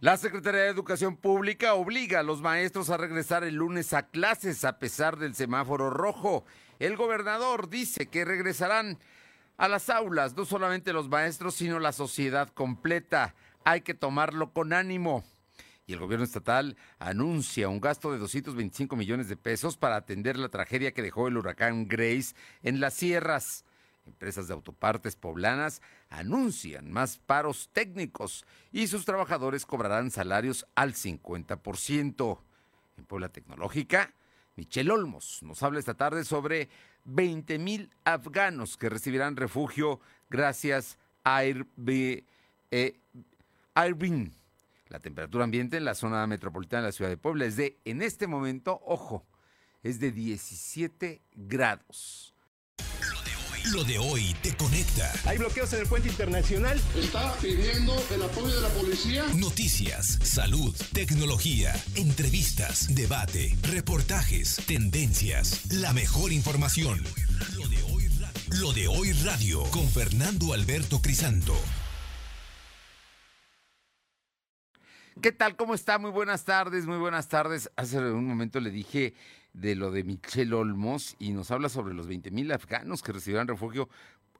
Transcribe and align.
La 0.00 0.16
Secretaría 0.16 0.62
de 0.62 0.68
Educación 0.68 1.14
Pública 1.18 1.74
obliga 1.74 2.20
a 2.20 2.22
los 2.22 2.40
maestros 2.40 2.88
a 2.88 2.96
regresar 2.96 3.44
el 3.44 3.56
lunes 3.56 3.92
a 3.92 4.08
clases 4.08 4.64
a 4.64 4.78
pesar 4.78 5.18
del 5.18 5.34
semáforo 5.34 5.90
rojo. 5.90 6.46
El 6.78 6.96
gobernador 6.96 7.68
dice 7.68 8.06
que 8.06 8.24
regresarán 8.24 8.98
a 9.58 9.68
las 9.68 9.90
aulas 9.90 10.34
no 10.34 10.46
solamente 10.46 10.94
los 10.94 11.10
maestros, 11.10 11.54
sino 11.54 11.78
la 11.78 11.92
sociedad 11.92 12.48
completa. 12.48 13.34
Hay 13.62 13.82
que 13.82 13.92
tomarlo 13.92 14.54
con 14.54 14.72
ánimo. 14.72 15.22
Y 15.84 15.92
el 15.92 15.98
gobierno 15.98 16.24
estatal 16.24 16.78
anuncia 16.98 17.68
un 17.68 17.82
gasto 17.82 18.10
de 18.10 18.16
225 18.16 18.96
millones 18.96 19.28
de 19.28 19.36
pesos 19.36 19.76
para 19.76 19.96
atender 19.96 20.38
la 20.38 20.48
tragedia 20.48 20.92
que 20.92 21.02
dejó 21.02 21.28
el 21.28 21.36
huracán 21.36 21.88
Grace 21.88 22.34
en 22.62 22.80
las 22.80 22.94
sierras. 22.94 23.66
Empresas 24.10 24.48
de 24.48 24.54
autopartes 24.54 25.14
poblanas 25.14 25.80
anuncian 26.08 26.90
más 26.90 27.18
paros 27.18 27.70
técnicos 27.72 28.44
y 28.72 28.88
sus 28.88 29.04
trabajadores 29.04 29.64
cobrarán 29.64 30.10
salarios 30.10 30.66
al 30.74 30.94
50%. 30.94 32.40
En 32.98 33.04
Puebla 33.04 33.28
Tecnológica, 33.28 34.12
Michelle 34.56 34.90
Olmos 34.90 35.42
nos 35.42 35.62
habla 35.62 35.78
esta 35.78 35.94
tarde 35.94 36.24
sobre 36.24 36.68
20 37.04 37.58
mil 37.60 37.90
afganos 38.04 38.76
que 38.76 38.90
recibirán 38.90 39.36
refugio 39.36 40.00
gracias 40.28 40.98
a 41.22 41.36
Airbnb. 41.36 42.24
La 44.88 44.98
temperatura 44.98 45.44
ambiente 45.44 45.76
en 45.76 45.84
la 45.84 45.94
zona 45.94 46.26
metropolitana 46.26 46.82
de 46.82 46.88
la 46.88 46.92
ciudad 46.92 47.10
de 47.10 47.16
Puebla 47.16 47.44
es 47.46 47.56
de, 47.56 47.78
en 47.84 48.02
este 48.02 48.26
momento, 48.26 48.82
ojo, 48.84 49.24
es 49.84 50.00
de 50.00 50.10
17 50.10 51.22
grados. 51.32 52.29
Lo 53.66 53.84
de 53.84 53.98
hoy 53.98 54.34
te 54.42 54.56
conecta. 54.56 55.12
Hay 55.26 55.38
bloqueos 55.38 55.72
en 55.74 55.80
el 55.80 55.86
puente 55.86 56.08
internacional. 56.08 56.80
Está 56.96 57.34
pidiendo 57.36 57.94
el 58.10 58.22
apoyo 58.22 58.54
de 58.54 58.60
la 58.62 58.68
policía. 58.70 59.24
Noticias, 59.36 60.18
salud, 60.22 60.74
tecnología, 60.92 61.72
entrevistas, 61.94 62.94
debate, 62.94 63.54
reportajes, 63.62 64.56
tendencias, 64.66 65.70
la 65.72 65.92
mejor 65.92 66.32
información. 66.32 67.02
Lo 67.54 67.68
de 67.68 67.82
hoy 67.92 68.08
radio, 68.08 68.60
Lo 68.60 68.72
de 68.72 68.88
hoy 68.88 69.12
radio 69.24 69.62
con 69.70 69.86
Fernando 69.88 70.54
Alberto 70.54 71.00
Crisanto. 71.02 71.54
¿Qué 75.20 75.32
tal? 75.32 75.54
¿Cómo 75.56 75.74
está? 75.74 75.98
Muy 75.98 76.10
buenas 76.10 76.44
tardes, 76.44 76.86
muy 76.86 76.96
buenas 76.96 77.28
tardes. 77.28 77.70
Hace 77.76 77.98
un 77.98 78.26
momento 78.26 78.58
le 78.58 78.70
dije 78.70 79.12
de 79.52 79.74
lo 79.74 79.90
de 79.90 80.04
Michelle 80.04 80.54
Olmos 80.54 81.16
y 81.18 81.32
nos 81.32 81.50
habla 81.50 81.68
sobre 81.68 81.94
los 81.94 82.06
20 82.06 82.30
mil 82.30 82.52
afganos 82.52 83.02
que 83.02 83.12
recibirán 83.12 83.48
refugio 83.48 83.88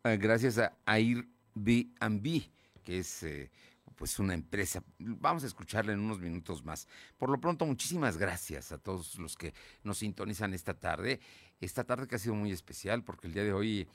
eh, 0.05 0.17
gracias 0.17 0.58
a 0.58 0.72
Airbnb, 0.86 2.42
que 2.83 2.98
es 2.98 3.22
eh, 3.22 3.50
pues 3.97 4.19
una 4.19 4.33
empresa. 4.33 4.83
Vamos 4.98 5.44
a 5.44 5.47
escucharla 5.47 5.92
en 5.92 6.00
unos 6.00 6.20
minutos 6.20 6.64
más. 6.64 6.89
Por 7.19 7.28
lo 7.28 7.39
pronto, 7.39 7.67
muchísimas 7.67 8.17
gracias 8.17 8.72
a 8.72 8.78
todos 8.78 9.19
los 9.19 9.36
que 9.36 9.52
nos 9.84 9.98
sintonizan 9.98 10.55
esta 10.55 10.72
tarde. 10.72 11.20
Esta 11.61 11.84
tarde 11.84 12.06
que 12.06 12.17
ha 12.17 12.19
sido 12.19 12.34
muy 12.34 12.50
especial 12.50 13.05
porque 13.05 13.27
el 13.27 13.34
día 13.34 13.45
de 13.45 13.52
hoy, 13.52 13.86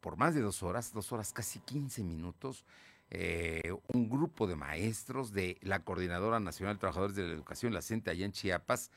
por 0.00 0.16
más 0.16 0.36
de 0.36 0.40
dos 0.40 0.62
horas, 0.62 0.92
dos 0.92 1.10
horas 1.10 1.32
casi 1.32 1.58
15 1.58 2.04
minutos, 2.04 2.64
eh, 3.10 3.72
un 3.92 4.08
grupo 4.08 4.46
de 4.46 4.54
maestros 4.54 5.32
de 5.32 5.58
la 5.62 5.80
Coordinadora 5.80 6.38
Nacional 6.38 6.76
de 6.76 6.80
Trabajadores 6.80 7.16
de 7.16 7.26
la 7.26 7.32
Educación, 7.32 7.74
la 7.74 7.82
CENTE, 7.82 8.10
allá 8.10 8.24
en 8.24 8.32
Chiapas, 8.32 8.92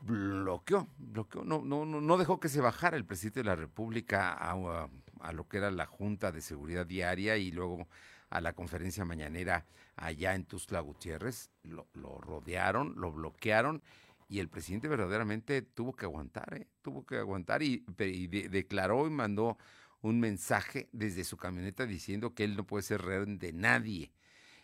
bloqueó, 0.00 0.88
bloqueó, 0.98 1.44
no, 1.44 1.62
no, 1.64 1.84
no 1.84 2.16
dejó 2.16 2.40
que 2.40 2.48
se 2.48 2.60
bajara 2.60 2.96
el 2.96 3.04
presidente 3.04 3.40
de 3.40 3.44
la 3.44 3.56
República 3.56 4.32
a, 4.32 4.88
a, 5.20 5.32
lo 5.32 5.48
que 5.48 5.58
era 5.58 5.70
la 5.70 5.86
Junta 5.86 6.32
de 6.32 6.40
Seguridad 6.40 6.86
Diaria 6.86 7.36
y 7.36 7.50
luego 7.50 7.88
a 8.30 8.40
la 8.40 8.52
conferencia 8.52 9.04
mañanera 9.04 9.66
allá 9.96 10.34
en 10.34 10.44
Tuzla 10.44 10.80
Gutiérrez. 10.80 11.50
Lo, 11.62 11.86
lo 11.94 12.18
rodearon, 12.18 12.94
lo 12.96 13.12
bloquearon 13.12 13.82
y 14.28 14.40
el 14.40 14.48
presidente 14.48 14.88
verdaderamente 14.88 15.62
tuvo 15.62 15.94
que 15.94 16.04
aguantar, 16.04 16.54
¿eh? 16.54 16.66
tuvo 16.82 17.06
que 17.06 17.16
aguantar 17.16 17.62
y, 17.62 17.84
y 17.98 18.26
de, 18.26 18.48
declaró 18.48 19.06
y 19.06 19.10
mandó 19.10 19.56
un 20.02 20.20
mensaje 20.20 20.88
desde 20.92 21.24
su 21.24 21.36
camioneta 21.36 21.86
diciendo 21.86 22.34
que 22.34 22.44
él 22.44 22.56
no 22.56 22.66
puede 22.66 22.82
ser 22.82 23.02
rehén 23.02 23.38
de 23.38 23.52
nadie. 23.52 24.12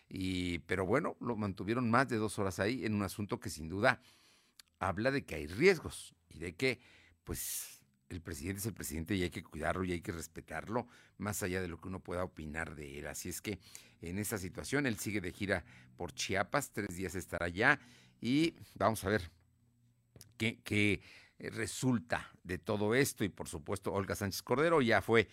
Y, 0.09 0.59
pero 0.59 0.85
bueno, 0.85 1.15
lo 1.21 1.35
mantuvieron 1.35 1.89
más 1.89 2.07
de 2.07 2.17
dos 2.17 2.37
horas 2.39 2.59
ahí 2.59 2.85
en 2.85 2.93
un 2.93 3.03
asunto 3.03 3.39
que 3.39 3.49
sin 3.49 3.69
duda 3.69 3.99
habla 4.87 5.11
de 5.11 5.25
que 5.25 5.35
hay 5.35 5.47
riesgos 5.47 6.15
y 6.29 6.39
de 6.39 6.55
que, 6.55 6.79
pues, 7.23 7.83
el 8.09 8.21
presidente 8.21 8.59
es 8.59 8.65
el 8.65 8.73
presidente 8.73 9.15
y 9.15 9.23
hay 9.23 9.29
que 9.29 9.43
cuidarlo 9.43 9.83
y 9.83 9.91
hay 9.91 10.01
que 10.01 10.11
respetarlo, 10.11 10.87
más 11.17 11.41
allá 11.41 11.61
de 11.61 11.67
lo 11.67 11.79
que 11.79 11.87
uno 11.87 11.99
pueda 11.99 12.23
opinar 12.23 12.75
de 12.75 12.99
él. 12.99 13.07
Así 13.07 13.29
es 13.29 13.41
que 13.41 13.59
en 14.01 14.19
esa 14.19 14.37
situación 14.37 14.85
él 14.85 14.99
sigue 14.99 15.21
de 15.21 15.31
gira 15.31 15.65
por 15.97 16.13
Chiapas, 16.13 16.71
tres 16.71 16.95
días 16.95 17.15
estará 17.15 17.47
allá 17.47 17.79
y 18.21 18.55
vamos 18.75 19.03
a 19.03 19.09
ver 19.09 19.31
qué, 20.37 20.59
qué 20.63 21.01
resulta 21.39 22.31
de 22.43 22.57
todo 22.57 22.95
esto. 22.95 23.23
Y 23.23 23.29
por 23.29 23.47
supuesto, 23.47 23.91
Olga 23.91 24.15
Sánchez 24.15 24.43
Cordero 24.43 24.81
ya 24.81 25.01
fue 25.01 25.27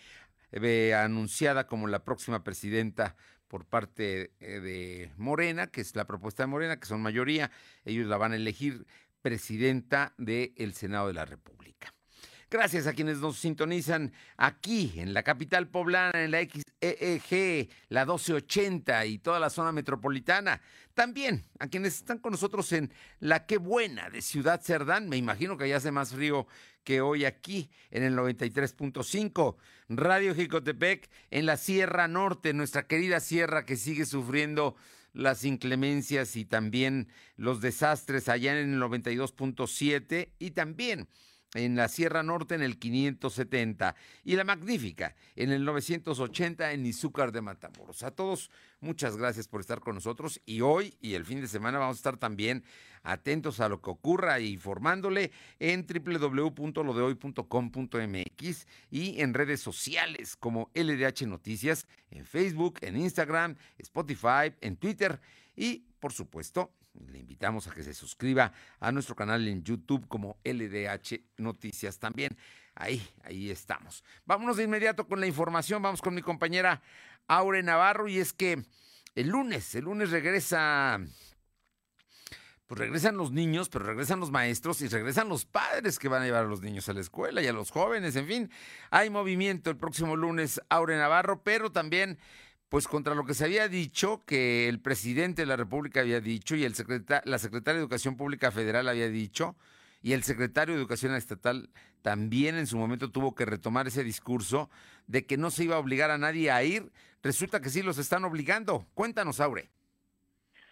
eh, 0.51 0.93
anunciada 0.93 1.67
como 1.67 1.87
la 1.87 2.03
próxima 2.03 2.43
presidenta 2.43 3.15
por 3.47 3.65
parte 3.65 4.31
eh, 4.39 4.59
de 4.59 5.11
Morena, 5.17 5.67
que 5.67 5.81
es 5.81 5.95
la 5.95 6.05
propuesta 6.05 6.43
de 6.43 6.47
Morena, 6.47 6.79
que 6.79 6.87
son 6.87 7.01
mayoría. 7.01 7.51
Ellos 7.85 8.07
la 8.07 8.17
van 8.17 8.31
a 8.31 8.37
elegir 8.37 8.85
presidenta 9.21 10.13
del 10.17 10.73
Senado 10.73 11.07
de 11.07 11.13
la 11.13 11.25
República. 11.25 11.51
Gracias 12.51 12.85
a 12.85 12.91
quienes 12.91 13.19
nos 13.19 13.37
sintonizan 13.37 14.11
aquí 14.35 14.91
en 14.97 15.13
la 15.13 15.23
capital 15.23 15.69
poblana, 15.69 16.21
en 16.21 16.31
la 16.31 16.41
XEEG, 16.41 17.69
la 17.87 18.01
1280 18.01 19.05
y 19.05 19.19
toda 19.19 19.39
la 19.39 19.49
zona 19.49 19.71
metropolitana. 19.71 20.61
También 20.93 21.45
a 21.59 21.67
quienes 21.67 21.95
están 21.95 22.17
con 22.17 22.33
nosotros 22.33 22.73
en 22.73 22.91
la 23.21 23.45
Qué 23.45 23.55
Buena 23.57 24.09
de 24.09 24.21
Ciudad 24.21 24.61
Cerdán. 24.61 25.07
Me 25.07 25.15
imagino 25.15 25.57
que 25.57 25.69
ya 25.69 25.77
hace 25.77 25.91
más 25.91 26.11
frío 26.11 26.45
que 26.83 26.99
hoy 26.99 27.23
aquí 27.23 27.69
en 27.89 28.03
el 28.03 28.17
93.5. 28.17 29.55
Radio 29.87 30.35
Jicotepec 30.35 31.09
en 31.29 31.45
la 31.45 31.55
Sierra 31.55 32.09
Norte, 32.09 32.53
nuestra 32.53 32.85
querida 32.85 33.21
sierra 33.21 33.65
que 33.65 33.77
sigue 33.77 34.05
sufriendo 34.05 34.75
las 35.13 35.43
inclemencias 35.43 36.35
y 36.35 36.45
también 36.45 37.07
los 37.35 37.61
desastres 37.61 38.29
allá 38.29 38.59
en 38.59 38.73
el 38.73 38.81
92.7 38.81 40.29
y 40.39 40.51
también 40.51 41.07
en 41.53 41.75
la 41.75 41.87
Sierra 41.87 42.23
Norte 42.23 42.55
en 42.55 42.61
el 42.61 42.77
570 42.77 43.95
y 44.23 44.35
la 44.35 44.43
Magnífica 44.43 45.15
en 45.35 45.51
el 45.51 45.65
980 45.65 46.71
en 46.71 46.85
Izúcar 46.85 47.31
de 47.31 47.41
Matamoros. 47.41 48.03
A 48.03 48.11
todos, 48.11 48.51
muchas 48.79 49.17
gracias 49.17 49.47
por 49.47 49.61
estar 49.61 49.79
con 49.79 49.95
nosotros 49.95 50.39
y 50.45 50.61
hoy 50.61 50.95
y 51.01 51.15
el 51.15 51.25
fin 51.25 51.41
de 51.41 51.47
semana 51.47 51.79
vamos 51.79 51.97
a 51.97 51.99
estar 51.99 52.17
también 52.17 52.63
atentos 53.03 53.59
a 53.59 53.67
lo 53.67 53.81
que 53.81 53.89
ocurra 53.89 54.37
e 54.37 54.45
informándole 54.45 55.31
en 55.59 55.87
www.lodehoy.com.mx 55.87 58.67
y 58.91 59.19
en 59.21 59.33
redes 59.33 59.59
sociales 59.59 60.37
como 60.37 60.69
LDH 60.73 61.27
Noticias, 61.27 61.87
en 62.11 62.25
Facebook, 62.25 62.77
en 62.81 62.95
Instagram, 62.97 63.57
Spotify, 63.77 64.53
en 64.61 64.77
Twitter 64.77 65.19
y, 65.55 65.85
por 65.99 66.13
supuesto, 66.13 66.73
le 67.07 67.19
invitamos 67.19 67.67
a 67.67 67.71
que 67.71 67.83
se 67.83 67.93
suscriba 67.93 68.51
a 68.79 68.91
nuestro 68.91 69.15
canal 69.15 69.47
en 69.47 69.63
YouTube 69.63 70.07
como 70.07 70.37
LDH 70.43 71.21
Noticias 71.37 71.99
también. 71.99 72.37
Ahí, 72.75 73.05
ahí 73.23 73.49
estamos. 73.49 74.03
Vámonos 74.25 74.57
de 74.57 74.63
inmediato 74.63 75.07
con 75.07 75.19
la 75.19 75.27
información. 75.27 75.81
Vamos 75.81 76.01
con 76.01 76.13
mi 76.13 76.21
compañera 76.21 76.81
Aure 77.27 77.63
Navarro 77.63 78.07
y 78.07 78.19
es 78.19 78.33
que 78.33 78.63
el 79.15 79.27
lunes, 79.27 79.75
el 79.75 79.85
lunes 79.85 80.11
regresa 80.11 80.99
pues 82.71 82.79
regresan 82.79 83.17
los 83.17 83.33
niños, 83.33 83.67
pero 83.67 83.83
regresan 83.83 84.21
los 84.21 84.31
maestros 84.31 84.81
y 84.81 84.87
regresan 84.87 85.27
los 85.27 85.43
padres 85.43 85.99
que 85.99 86.07
van 86.07 86.21
a 86.21 86.25
llevar 86.25 86.45
a 86.45 86.47
los 86.47 86.61
niños 86.61 86.87
a 86.87 86.93
la 86.93 87.01
escuela 87.01 87.41
y 87.41 87.47
a 87.47 87.51
los 87.51 87.69
jóvenes, 87.69 88.15
en 88.15 88.25
fin. 88.25 88.51
Hay 88.91 89.09
movimiento 89.09 89.69
el 89.69 89.75
próximo 89.75 90.15
lunes, 90.15 90.61
Aure 90.69 90.95
Navarro, 90.95 91.43
pero 91.43 91.73
también 91.73 92.17
pues 92.71 92.87
contra 92.87 93.15
lo 93.15 93.25
que 93.25 93.33
se 93.33 93.43
había 93.43 93.67
dicho, 93.67 94.23
que 94.25 94.69
el 94.69 94.79
presidente 94.79 95.41
de 95.41 95.45
la 95.45 95.57
República 95.57 95.99
había 95.99 96.21
dicho 96.21 96.55
y 96.55 96.63
el 96.63 96.73
la 97.25 97.37
secretaria 97.37 97.77
de 97.77 97.81
Educación 97.81 98.15
Pública 98.15 98.49
Federal 98.49 98.87
había 98.87 99.09
dicho, 99.09 99.57
y 100.01 100.13
el 100.13 100.23
secretario 100.23 100.73
de 100.73 100.79
Educación 100.79 101.13
Estatal 101.13 101.69
también 102.01 102.55
en 102.55 102.67
su 102.67 102.77
momento 102.77 103.11
tuvo 103.11 103.35
que 103.35 103.43
retomar 103.43 103.87
ese 103.87 104.05
discurso 104.05 104.69
de 105.05 105.25
que 105.25 105.35
no 105.35 105.51
se 105.51 105.65
iba 105.65 105.75
a 105.75 105.79
obligar 105.79 106.11
a 106.11 106.17
nadie 106.17 106.49
a 106.49 106.63
ir. 106.63 106.93
Resulta 107.21 107.59
que 107.59 107.69
sí 107.69 107.81
los 107.81 107.97
están 107.97 108.23
obligando. 108.23 108.87
Cuéntanos, 108.93 109.41
Aure. 109.41 109.69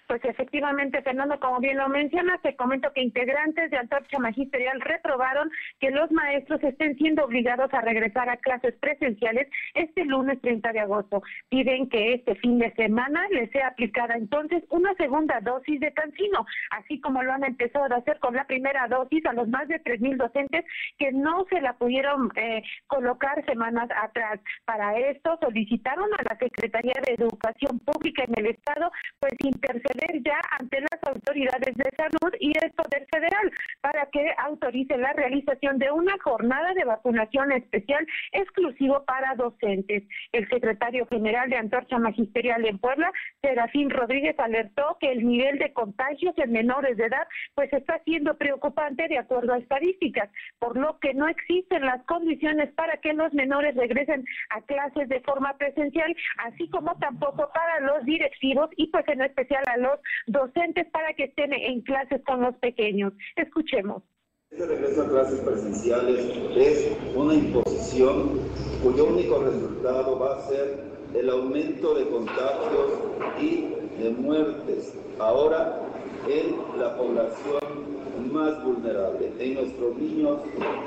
Pues 0.09 0.25
efectivamente, 0.25 1.03
Fernando, 1.03 1.39
como 1.39 1.59
bien 1.59 1.77
lo 1.77 1.87
mencionas, 1.87 2.41
te 2.41 2.55
comento 2.55 2.91
que 2.93 3.03
integrantes 3.03 3.69
de 3.69 3.77
Antorcha 3.77 4.17
Magisterial 4.17 4.81
reprobaron 4.81 5.51
que 5.79 5.91
los 5.91 6.11
maestros 6.11 6.63
estén 6.63 6.97
siendo 6.97 7.25
obligados 7.25 7.71
a 7.75 7.81
regresar 7.81 8.27
a 8.27 8.37
clases 8.37 8.73
presenciales 8.79 9.47
este 9.75 10.05
lunes 10.05 10.41
30 10.41 10.73
de 10.73 10.79
agosto. 10.79 11.21
Piden 11.49 11.89
que 11.89 12.15
este 12.15 12.33
fin 12.37 12.57
de 12.57 12.73
semana 12.73 13.21
les 13.29 13.51
sea 13.51 13.67
aplicada 13.67 14.15
entonces 14.15 14.63
una 14.69 14.95
segunda 14.95 15.41
dosis 15.41 15.79
de 15.79 15.93
cancino, 15.93 16.43
así 16.71 16.99
como 16.99 17.21
lo 17.21 17.31
han 17.31 17.43
empezado 17.43 17.93
a 17.93 17.99
hacer 17.99 18.17
con 18.17 18.33
la 18.33 18.47
primera 18.47 18.87
dosis 18.87 19.23
a 19.27 19.33
los 19.33 19.47
más 19.47 19.67
de 19.67 19.79
3.000 19.83 20.17
docentes 20.17 20.65
que 20.97 21.11
no 21.11 21.45
se 21.51 21.61
la 21.61 21.73
pudieron 21.73 22.31
eh, 22.35 22.63
colocar 22.87 23.45
semanas 23.45 23.87
atrás. 23.95 24.39
Para 24.65 24.97
esto 24.97 25.37
solicitaron 25.39 26.09
a 26.17 26.23
la 26.27 26.35
Secretaría 26.39 26.99
de 27.05 27.13
Educación 27.13 27.77
Pública 27.81 28.23
en 28.23 28.39
el 28.39 28.47
Estado 28.47 28.91
pues 29.19 29.33
interceder 29.43 29.98
ya 30.23 30.39
ante 30.59 30.81
las 30.81 30.99
autoridades 31.07 31.75
de 31.75 31.89
salud 31.97 32.33
y 32.39 32.53
el 32.63 32.71
Poder 32.71 33.05
Federal 33.11 33.51
para 33.81 34.05
que 34.07 34.33
autorice 34.37 34.97
la 34.97 35.13
realización 35.13 35.77
de 35.79 35.91
una 35.91 36.17
jornada 36.23 36.73
de 36.73 36.85
vacunación 36.85 37.51
especial 37.51 38.05
exclusivo 38.31 39.03
para 39.05 39.35
docentes. 39.35 40.03
El 40.31 40.47
secretario 40.49 41.05
general 41.07 41.49
de 41.49 41.57
Antorcha 41.57 41.97
Magisterial 41.97 42.65
en 42.65 42.77
Puebla, 42.77 43.11
Serafín 43.41 43.89
Rodríguez, 43.89 44.37
alertó 44.39 44.97
que 44.99 45.11
el 45.11 45.25
nivel 45.25 45.59
de 45.59 45.73
contagios 45.73 46.33
en 46.37 46.51
menores 46.51 46.97
de 46.97 47.05
edad 47.05 47.27
pues 47.55 47.71
está 47.73 47.99
siendo 48.03 48.37
preocupante 48.37 49.07
de 49.07 49.17
acuerdo 49.17 49.53
a 49.53 49.57
estadísticas, 49.57 50.29
por 50.59 50.77
lo 50.77 50.99
que 50.99 51.13
no 51.13 51.27
existen 51.27 51.85
las 51.85 52.03
condiciones 52.05 52.71
para 52.73 52.97
que 52.97 53.13
los 53.13 53.33
menores 53.33 53.75
regresen 53.75 54.25
a 54.49 54.61
clases 54.61 55.09
de 55.09 55.21
forma 55.21 55.57
presencial, 55.57 56.15
así 56.37 56.69
como 56.69 56.95
tampoco 56.99 57.49
para 57.53 57.79
los 57.79 58.05
directivos 58.05 58.69
y 58.75 58.87
pues 58.87 59.07
en 59.07 59.21
especial 59.21 59.63
a 59.67 59.77
los 59.77 59.88
docentes 60.27 60.87
para 60.91 61.13
que 61.13 61.25
estén 61.25 61.53
en 61.53 61.81
clases 61.81 62.21
con 62.25 62.41
los 62.41 62.55
pequeños. 62.57 63.13
Escuchemos. 63.35 64.03
Este 64.51 64.65
regreso 64.65 65.03
a 65.03 65.09
clases 65.09 65.39
presenciales 65.41 66.25
es 66.57 66.97
una 67.15 67.35
imposición 67.35 68.39
cuyo 68.81 69.05
único 69.05 69.43
resultado 69.43 70.17
va 70.17 70.37
a 70.37 70.41
ser 70.47 70.83
el 71.13 71.29
aumento 71.29 71.93
de 71.93 72.09
contagios 72.09 72.99
y 73.39 73.75
de 74.01 74.09
muertes. 74.11 74.97
Ahora 75.19 75.81
en 76.27 76.79
la 76.79 76.95
población 76.97 77.89
más 78.31 78.63
vulnerable, 78.63 79.31
en 79.39 79.53
nuestros 79.55 79.97
niños 79.97 80.39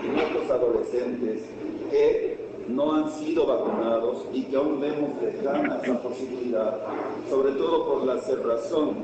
y 0.05 0.09
nuestros 0.09 0.51
adolescentes 0.51 1.43
que 1.91 2.32
no 2.69 2.95
han 2.95 3.11
sido 3.11 3.47
vacunados 3.47 4.25
y 4.33 4.45
que 4.45 4.57
aún 4.57 4.81
vemos 4.81 5.11
lejana 5.23 5.81
esa 5.83 6.03
posibilidad, 6.03 6.79
sobre 7.29 7.53
todo 7.53 7.87
por 7.87 8.07
la 8.07 8.21
cerrazón 8.21 8.97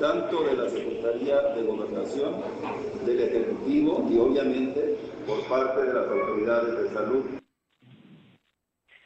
tanto 0.00 0.42
de 0.42 0.56
la 0.56 0.68
Secretaría 0.68 1.40
de 1.54 1.62
Gobernación, 1.62 2.34
del 3.06 3.20
Ejecutivo 3.20 4.08
y 4.10 4.18
obviamente 4.18 4.96
por 5.26 5.40
parte 5.44 5.82
de 5.82 5.94
las 5.94 6.08
autoridades 6.08 6.82
de 6.82 6.88
salud. 6.90 7.41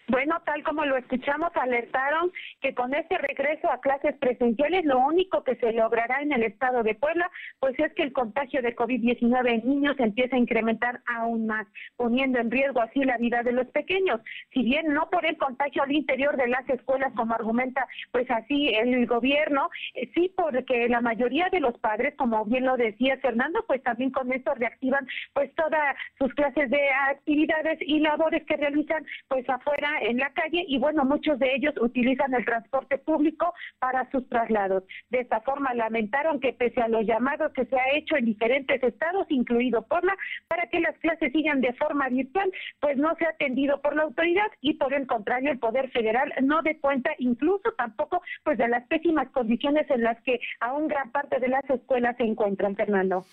Bueno, 0.09 0.41
tal 0.45 0.63
como 0.63 0.85
lo 0.85 0.97
escuchamos, 0.97 1.51
alertaron 1.57 2.31
que 2.61 2.75
con 2.75 2.95
este 2.95 3.19
regreso 3.19 3.69
a 3.69 3.81
clases 3.81 4.17
presenciales 4.19 4.85
lo 4.85 5.01
único 5.01 5.43
que 5.43 5.57
se 5.57 5.73
logrará 5.73 6.23
en 6.23 6.33
el 6.33 6.45
estado 6.45 6.85
de 6.85 6.95
Puebla, 6.95 7.29
pues 7.59 7.77
es 7.81 7.93
que 7.95 8.05
el 8.05 8.13
contagio 8.13 8.63
de 8.63 8.77
COVID-19 8.77 9.49
en 9.49 9.69
niños 9.69 9.97
empieza 9.99 10.37
a 10.37 10.39
incrementar 10.39 11.01
aún 11.07 11.49
más, 11.49 11.67
poniendo 11.97 12.39
en 12.39 12.53
riesgo 12.53 12.81
así 12.81 13.03
la 13.03 13.19
vida 13.19 13.43
de 13.43 13.51
los 13.51 13.67
pequeños. 13.69 14.21
Si 14.53 14.63
bien 14.63 14.95
no 14.95 15.11
por 15.11 15.27
el 15.27 15.37
contagio 15.39 15.83
al 15.83 15.91
interior 15.91 16.37
de 16.37 16.49
las 16.49 16.69
escuelas, 16.69 17.13
como 17.17 17.35
argumenta 17.35 17.89
pues 18.13 18.31
así 18.31 18.69
el 18.69 19.07
gobierno, 19.07 19.71
eh, 19.95 20.09
sí 20.15 20.33
porque 20.37 20.89
la 20.89 21.01
mayoría 21.01 21.49
de 21.51 21.59
los 21.59 21.77
padres, 21.79 22.15
como 22.17 22.45
bien 22.45 22.65
lo 22.65 22.77
decía 22.77 23.19
Fernando, 23.19 23.65
pues 23.67 23.83
también 23.83 24.11
con 24.13 24.33
esto 24.33 24.55
reactivan 24.55 25.07
pues 25.33 25.53
todas 25.57 25.97
sus 26.17 26.33
clases 26.35 26.71
de 26.71 26.91
actividades 27.11 27.81
y 27.81 27.99
labores 27.99 28.45
que 28.45 28.57
realizan 28.57 29.05
pues 29.29 29.49
afuera 29.49 29.96
en 30.01 30.19
la 30.19 30.31
calle 30.31 30.65
y 30.67 30.79
bueno, 30.79 31.05
muchos 31.05 31.39
de 31.39 31.55
ellos 31.55 31.75
utilizan 31.81 32.35
el 32.35 32.45
transporte 32.45 32.99
público 32.99 33.53
para 33.79 34.11
sus 34.11 34.29
traslados. 34.29 34.85
De 35.11 35.21
esta 35.21 35.41
forma 35.41 35.75
lamentaron 35.75 36.41
que 36.41 36.53
pese 36.53 36.81
a 36.81 36.89
los 36.89 37.07
llamados 37.07 37.53
que 37.53 37.67
se 37.67 37.77
ha 37.77 37.97
hecho 37.97 38.17
en 38.17 38.25
diferentes 38.25 38.83
estados, 38.83 39.27
incluido 39.31 39.83
Puebla, 39.83 40.17
para 40.49 40.67
que 40.69 40.81
las 40.81 40.97
clases 40.99 41.33
sigan 41.33 41.61
de 41.61 41.73
forma 41.75 42.09
virtual, 42.09 42.51
pues 42.81 42.97
no 42.97 43.15
se 43.17 43.27
ha 43.27 43.31
atendido 43.31 43.81
por 43.81 43.95
la 43.95 44.05
autoridad 44.05 44.51
y 44.61 44.75
por 44.75 44.95
el 44.95 45.07
contrario 45.07 45.51
el 45.51 45.59
Poder 45.59 45.91
Federal 45.91 46.33
no 46.43 46.63
de 46.63 46.79
cuenta 46.79 47.11
incluso 47.19 47.73
tampoco 47.77 48.23
pues 48.45 48.59
de 48.59 48.69
las 48.69 48.87
pésimas 48.87 49.29
condiciones 49.31 49.89
en 49.91 50.03
las 50.03 50.21
que 50.23 50.41
aún 50.61 50.89
gran 50.89 51.11
parte 51.11 51.39
de 51.39 51.49
las 51.49 51.69
escuelas 51.69 52.17
se 52.17 52.25
encuentran, 52.25 52.77
Fernando. 52.77 53.25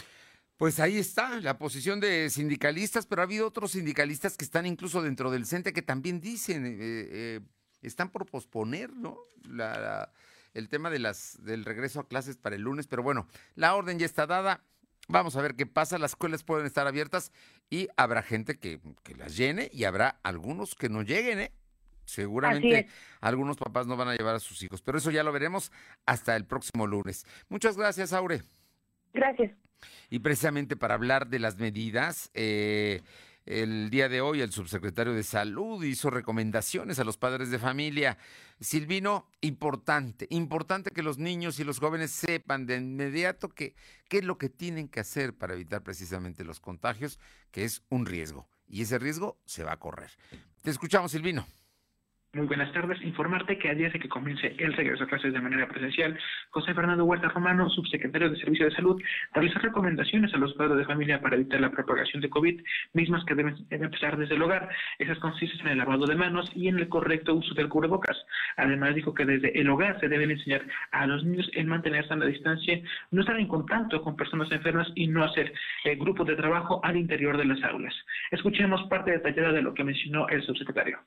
Pues 0.57 0.79
ahí 0.79 0.97
está 0.97 1.39
la 1.39 1.57
posición 1.57 1.99
de 1.99 2.29
sindicalistas, 2.29 3.05
pero 3.05 3.21
ha 3.21 3.25
habido 3.25 3.47
otros 3.47 3.71
sindicalistas 3.71 4.37
que 4.37 4.45
están 4.45 4.65
incluso 4.65 5.01
dentro 5.01 5.31
del 5.31 5.45
CENTE 5.45 5.73
que 5.73 5.81
también 5.81 6.21
dicen, 6.21 6.65
eh, 6.65 6.75
eh, 6.79 7.39
están 7.81 8.09
por 8.09 8.25
posponer 8.25 8.93
¿no? 8.93 9.17
La, 9.49 10.11
el 10.53 10.69
tema 10.69 10.89
de 10.89 10.99
las, 10.99 11.43
del 11.43 11.65
regreso 11.65 11.99
a 11.99 12.07
clases 12.07 12.37
para 12.37 12.55
el 12.55 12.61
lunes, 12.61 12.87
pero 12.87 13.03
bueno, 13.03 13.27
la 13.55 13.75
orden 13.75 13.99
ya 13.99 14.05
está 14.05 14.27
dada. 14.27 14.63
Vamos 15.09 15.35
a 15.35 15.41
ver 15.41 15.55
qué 15.55 15.65
pasa, 15.65 15.97
las 15.97 16.11
escuelas 16.11 16.43
pueden 16.43 16.65
estar 16.65 16.87
abiertas 16.87 17.33
y 17.69 17.89
habrá 17.97 18.21
gente 18.21 18.57
que, 18.57 18.79
que 19.03 19.15
las 19.15 19.35
llene 19.35 19.69
y 19.73 19.83
habrá 19.83 20.19
algunos 20.23 20.75
que 20.75 20.87
no 20.87 21.01
lleguen, 21.01 21.39
¿eh? 21.39 21.51
Seguramente 22.05 22.87
algunos 23.21 23.57
papás 23.57 23.87
no 23.87 23.95
van 23.97 24.09
a 24.09 24.15
llevar 24.15 24.35
a 24.35 24.39
sus 24.39 24.61
hijos, 24.63 24.81
pero 24.81 24.97
eso 24.97 25.11
ya 25.11 25.23
lo 25.23 25.31
veremos 25.31 25.71
hasta 26.05 26.35
el 26.35 26.45
próximo 26.45 26.85
lunes. 26.87 27.25
Muchas 27.49 27.77
gracias, 27.77 28.13
Aure. 28.13 28.43
Gracias. 29.13 29.51
Y 30.09 30.19
precisamente 30.19 30.75
para 30.75 30.95
hablar 30.95 31.27
de 31.27 31.39
las 31.39 31.57
medidas, 31.57 32.29
eh, 32.33 33.01
el 33.45 33.89
día 33.89 34.07
de 34.07 34.21
hoy 34.21 34.41
el 34.41 34.51
subsecretario 34.51 35.13
de 35.13 35.23
Salud 35.23 35.83
hizo 35.83 36.09
recomendaciones 36.09 36.99
a 36.99 37.03
los 37.03 37.17
padres 37.17 37.51
de 37.51 37.59
familia. 37.59 38.17
Silvino, 38.59 39.27
importante, 39.41 40.27
importante 40.29 40.91
que 40.91 41.03
los 41.03 41.17
niños 41.17 41.59
y 41.59 41.63
los 41.63 41.79
jóvenes 41.79 42.11
sepan 42.11 42.65
de 42.65 42.77
inmediato 42.77 43.49
que, 43.49 43.75
qué 44.07 44.19
es 44.19 44.23
lo 44.23 44.37
que 44.37 44.49
tienen 44.49 44.87
que 44.87 45.01
hacer 45.01 45.33
para 45.33 45.53
evitar 45.53 45.83
precisamente 45.83 46.45
los 46.45 46.61
contagios, 46.61 47.19
que 47.51 47.65
es 47.65 47.83
un 47.89 48.05
riesgo. 48.05 48.47
Y 48.67 48.83
ese 48.83 48.97
riesgo 48.97 49.37
se 49.45 49.63
va 49.63 49.73
a 49.73 49.79
correr. 49.79 50.11
Te 50.61 50.69
escuchamos, 50.69 51.11
Silvino. 51.11 51.45
Muy 52.35 52.47
buenas 52.47 52.71
tardes. 52.71 52.99
Informarte 53.03 53.59
que 53.59 53.69
a 53.69 53.75
días 53.75 53.93
de 53.93 53.99
que 53.99 54.09
comience 54.09 54.55
el 54.57 54.73
regreso 54.73 55.03
a 55.03 55.07
clases 55.07 55.33
de 55.33 55.39
manera 55.39 55.67
presencial, 55.67 56.17
José 56.49 56.73
Fernando 56.73 57.05
Huerta 57.05 57.29
Romano, 57.29 57.69
subsecretario 57.69 58.27
de 58.27 58.37
Servicio 58.37 58.65
de 58.65 58.75
Salud, 58.75 58.99
realizó 59.35 59.59
recomendaciones 59.59 60.33
a 60.33 60.37
los 60.37 60.51
padres 60.55 60.77
de 60.77 60.85
familia 60.85 61.21
para 61.21 61.35
evitar 61.35 61.61
la 61.61 61.69
propagación 61.69 62.23
de 62.23 62.31
COVID, 62.31 62.59
mismas 62.93 63.23
que 63.25 63.35
deben 63.35 63.55
empezar 63.69 64.17
desde 64.17 64.33
el 64.33 64.41
hogar. 64.41 64.67
Esas 64.97 65.19
consisten 65.19 65.59
en 65.67 65.73
el 65.73 65.77
lavado 65.77 66.07
de 66.07 66.15
manos 66.15 66.49
y 66.55 66.69
en 66.69 66.79
el 66.79 66.89
correcto 66.89 67.35
uso 67.35 67.53
del 67.53 67.69
cubrebocas. 67.69 68.17
Además, 68.57 68.95
dijo 68.95 69.13
que 69.13 69.25
desde 69.25 69.55
el 69.61 69.69
hogar 69.69 69.99
se 69.99 70.09
deben 70.09 70.31
enseñar 70.31 70.65
a 70.91 71.05
los 71.05 71.23
niños 71.23 71.51
en 71.53 71.67
mantenerse 71.67 72.15
a 72.15 72.17
la 72.17 72.25
distancia, 72.25 72.81
no 73.11 73.21
estar 73.21 73.39
en 73.39 73.47
contacto 73.47 74.01
con 74.01 74.15
personas 74.15 74.51
enfermas 74.51 74.87
y 74.95 75.05
no 75.05 75.23
hacer 75.23 75.53
eh, 75.83 75.93
grupos 75.97 76.25
de 76.25 76.35
trabajo 76.35 76.83
al 76.83 76.97
interior 76.97 77.37
de 77.37 77.45
las 77.45 77.63
aulas. 77.63 77.93
Escuchemos 78.31 78.81
parte 78.89 79.11
detallada 79.11 79.51
de 79.51 79.61
lo 79.61 79.75
que 79.75 79.83
mencionó 79.83 80.27
el 80.29 80.41
subsecretario. 80.41 80.97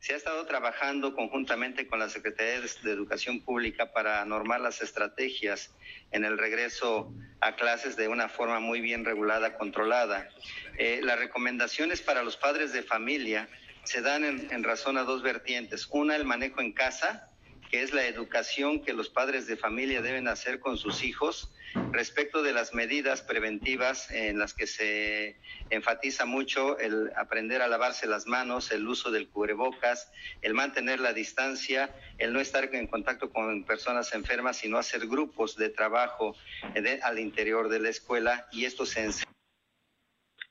Se 0.00 0.14
ha 0.14 0.16
estado 0.16 0.46
trabajando 0.46 1.14
conjuntamente 1.14 1.86
con 1.86 1.98
la 1.98 2.08
Secretaría 2.08 2.60
de 2.60 2.90
Educación 2.90 3.40
Pública 3.40 3.92
para 3.92 4.24
normar 4.24 4.62
las 4.62 4.80
estrategias 4.80 5.74
en 6.10 6.24
el 6.24 6.38
regreso 6.38 7.12
a 7.40 7.54
clases 7.54 7.96
de 7.96 8.08
una 8.08 8.30
forma 8.30 8.60
muy 8.60 8.80
bien 8.80 9.04
regulada, 9.04 9.58
controlada. 9.58 10.30
Eh, 10.78 11.00
las 11.02 11.18
recomendaciones 11.18 12.00
para 12.00 12.22
los 12.22 12.38
padres 12.38 12.72
de 12.72 12.82
familia 12.82 13.50
se 13.84 14.00
dan 14.00 14.24
en, 14.24 14.50
en 14.50 14.64
razón 14.64 14.96
a 14.96 15.04
dos 15.04 15.22
vertientes. 15.22 15.86
Una, 15.90 16.16
el 16.16 16.24
manejo 16.24 16.62
en 16.62 16.72
casa, 16.72 17.29
que 17.70 17.82
es 17.82 17.92
la 17.92 18.06
educación 18.06 18.82
que 18.82 18.92
los 18.92 19.08
padres 19.08 19.46
de 19.46 19.56
familia 19.56 20.02
deben 20.02 20.26
hacer 20.28 20.58
con 20.58 20.76
sus 20.76 21.04
hijos 21.04 21.52
respecto 21.92 22.42
de 22.42 22.52
las 22.52 22.74
medidas 22.74 23.22
preventivas 23.22 24.10
en 24.10 24.38
las 24.38 24.54
que 24.54 24.66
se 24.66 25.36
enfatiza 25.70 26.24
mucho 26.24 26.78
el 26.78 27.12
aprender 27.16 27.62
a 27.62 27.68
lavarse 27.68 28.08
las 28.08 28.26
manos, 28.26 28.72
el 28.72 28.88
uso 28.88 29.12
del 29.12 29.28
cubrebocas, 29.28 30.10
el 30.42 30.54
mantener 30.54 30.98
la 30.98 31.12
distancia, 31.12 31.94
el 32.18 32.32
no 32.32 32.40
estar 32.40 32.74
en 32.74 32.88
contacto 32.88 33.30
con 33.30 33.64
personas 33.64 34.12
enfermas, 34.14 34.64
y 34.64 34.68
no 34.68 34.78
hacer 34.78 35.06
grupos 35.06 35.56
de 35.56 35.68
trabajo 35.68 36.34
al 37.02 37.18
interior 37.18 37.68
de 37.68 37.78
la 37.78 37.88
escuela 37.88 38.48
y 38.52 38.64
esto 38.64 38.84
se 38.86 39.04
enseña 39.04 39.39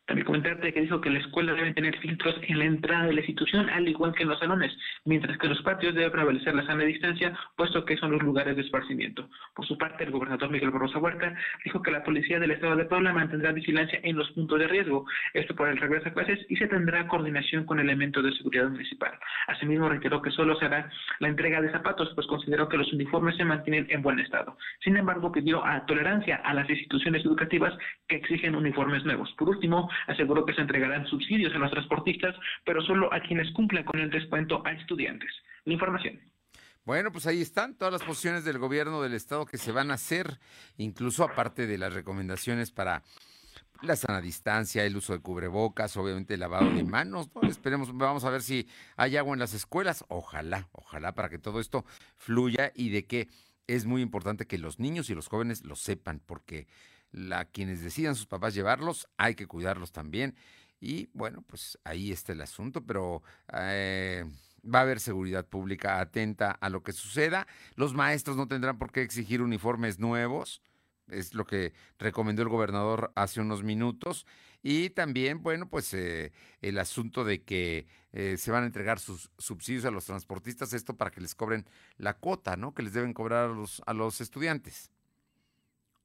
también 0.09 0.25
comentarte 0.25 0.73
que 0.73 0.81
dijo 0.81 0.99
que 1.01 1.11
la 1.11 1.19
escuela 1.19 1.53
debe 1.53 1.71
tener 1.71 1.95
filtros 1.99 2.35
en 2.41 2.57
la 2.57 2.65
entrada 2.65 3.05
de 3.05 3.13
la 3.13 3.19
institución, 3.19 3.69
al 3.69 3.87
igual 3.87 4.11
que 4.15 4.23
en 4.23 4.29
los 4.29 4.39
salones, 4.39 4.75
mientras 5.05 5.37
que 5.37 5.47
los 5.47 5.61
patios 5.61 5.93
debe 5.93 6.09
prevalecer 6.09 6.55
la 6.55 6.65
sana 6.65 6.83
distancia, 6.83 7.37
puesto 7.55 7.85
que 7.85 7.95
son 7.95 8.13
los 8.13 8.23
lugares 8.23 8.55
de 8.55 8.63
esparcimiento. 8.63 9.29
Por 9.53 9.67
su 9.67 9.77
parte, 9.77 10.05
el 10.05 10.09
gobernador 10.09 10.49
Miguel 10.49 10.71
Barroso 10.71 10.97
Huerta 10.97 11.35
dijo 11.63 11.83
que 11.83 11.91
la 11.91 12.03
policía 12.03 12.39
del 12.39 12.49
Estado 12.49 12.75
de 12.75 12.85
Puebla 12.85 13.13
mantendrá 13.13 13.51
vigilancia 13.51 13.99
en 14.01 14.17
los 14.17 14.31
puntos 14.31 14.57
de 14.57 14.67
riesgo, 14.67 15.05
esto 15.35 15.55
por 15.55 15.69
el 15.69 15.77
regreso 15.77 16.09
a 16.09 16.13
clases, 16.13 16.43
y 16.49 16.55
se 16.55 16.67
tendrá 16.67 17.07
coordinación 17.07 17.65
con 17.65 17.79
elementos 17.79 18.23
de 18.23 18.31
seguridad 18.31 18.67
municipal. 18.67 19.11
Asimismo, 19.45 19.89
reiteró 19.89 20.23
que 20.23 20.31
solo 20.31 20.57
se 20.57 20.65
hará 20.65 20.89
la 21.19 21.27
entrega 21.27 21.61
de 21.61 21.71
zapatos, 21.71 22.11
pues 22.15 22.25
consideró 22.25 22.67
que 22.67 22.77
los 22.77 22.91
uniformes 22.91 23.37
se 23.37 23.45
mantienen 23.45 23.85
en 23.91 24.01
buen 24.01 24.19
estado. 24.19 24.57
Sin 24.83 24.97
embargo, 24.97 25.31
pidió 25.31 25.63
a 25.63 25.85
tolerancia 25.85 26.37
a 26.37 26.55
las 26.55 26.67
instituciones 26.67 27.23
educativas 27.23 27.77
que 28.07 28.15
exigen 28.15 28.55
uniformes 28.55 29.05
nuevos. 29.05 29.31
Por 29.37 29.49
último, 29.49 29.87
aseguró 30.07 30.45
que 30.45 30.53
se 30.53 30.61
entregarán 30.61 31.05
subsidios 31.07 31.53
a 31.55 31.59
los 31.59 31.71
transportistas, 31.71 32.35
pero 32.65 32.81
solo 32.81 33.13
a 33.13 33.19
quienes 33.21 33.51
cumplan 33.53 33.83
con 33.83 33.99
el 33.99 34.09
descuento 34.09 34.61
a 34.65 34.71
estudiantes. 34.71 35.29
La 35.65 35.73
información. 35.73 36.19
Bueno, 36.85 37.11
pues 37.11 37.27
ahí 37.27 37.41
están 37.41 37.75
todas 37.75 37.93
las 37.93 38.03
posiciones 38.03 38.45
del 38.45 38.57
gobierno 38.57 39.01
del 39.01 39.13
estado 39.13 39.45
que 39.45 39.57
se 39.57 39.71
van 39.71 39.91
a 39.91 39.95
hacer, 39.95 40.39
incluso 40.77 41.23
aparte 41.23 41.67
de 41.67 41.77
las 41.77 41.93
recomendaciones 41.93 42.71
para 42.71 43.03
la 43.81 43.95
sana 43.95 44.21
distancia, 44.21 44.83
el 44.83 44.97
uso 44.97 45.13
de 45.13 45.19
cubrebocas, 45.19 45.95
obviamente 45.97 46.33
el 46.33 46.39
lavado 46.41 46.69
de 46.69 46.83
manos, 46.83 47.29
¿no? 47.35 47.47
Esperemos, 47.47 47.95
vamos 47.95 48.25
a 48.25 48.29
ver 48.29 48.41
si 48.41 48.67
hay 48.97 49.17
agua 49.17 49.33
en 49.33 49.39
las 49.39 49.53
escuelas, 49.53 50.03
ojalá, 50.09 50.67
ojalá 50.71 51.13
para 51.13 51.29
que 51.29 51.37
todo 51.37 51.59
esto 51.59 51.85
fluya 52.17 52.71
y 52.75 52.89
de 52.89 53.05
que 53.05 53.27
es 53.67 53.85
muy 53.85 54.01
importante 54.01 54.47
que 54.47 54.57
los 54.57 54.79
niños 54.79 55.09
y 55.09 55.15
los 55.15 55.27
jóvenes 55.27 55.63
lo 55.63 55.75
sepan, 55.75 56.21
porque 56.25 56.67
la, 57.11 57.45
quienes 57.45 57.83
decidan 57.83 58.15
sus 58.15 58.25
papás 58.25 58.53
llevarlos, 58.53 59.07
hay 59.17 59.35
que 59.35 59.47
cuidarlos 59.47 59.91
también. 59.91 60.35
Y 60.79 61.09
bueno, 61.13 61.41
pues 61.41 61.77
ahí 61.83 62.11
está 62.11 62.31
el 62.31 62.41
asunto, 62.41 62.85
pero 62.85 63.21
eh, 63.53 64.23
va 64.63 64.79
a 64.79 64.81
haber 64.83 64.99
seguridad 64.99 65.45
pública 65.45 65.99
atenta 65.99 66.51
a 66.51 66.69
lo 66.69 66.83
que 66.83 66.93
suceda. 66.93 67.47
Los 67.75 67.93
maestros 67.93 68.37
no 68.37 68.47
tendrán 68.47 68.77
por 68.77 68.91
qué 68.91 69.01
exigir 69.01 69.41
uniformes 69.41 69.99
nuevos, 69.99 70.61
es 71.07 71.33
lo 71.33 71.45
que 71.45 71.73
recomendó 71.97 72.43
el 72.43 72.49
gobernador 72.49 73.11
hace 73.15 73.41
unos 73.41 73.63
minutos. 73.63 74.25
Y 74.61 74.89
también, 74.89 75.41
bueno, 75.41 75.69
pues 75.69 75.93
eh, 75.93 76.31
el 76.61 76.77
asunto 76.79 77.23
de 77.23 77.43
que 77.43 77.87
eh, 78.11 78.35
se 78.37 78.51
van 78.51 78.63
a 78.63 78.67
entregar 78.67 78.99
sus 78.99 79.31
subsidios 79.37 79.85
a 79.85 79.91
los 79.91 80.05
transportistas, 80.05 80.73
esto 80.73 80.95
para 80.97 81.11
que 81.11 81.21
les 81.21 81.35
cobren 81.35 81.65
la 81.97 82.13
cuota, 82.13 82.57
¿no? 82.57 82.73
Que 82.73 82.83
les 82.83 82.93
deben 82.93 83.13
cobrar 83.13 83.49
a 83.49 83.53
los, 83.53 83.81
a 83.85 83.93
los 83.93 84.19
estudiantes. 84.19 84.91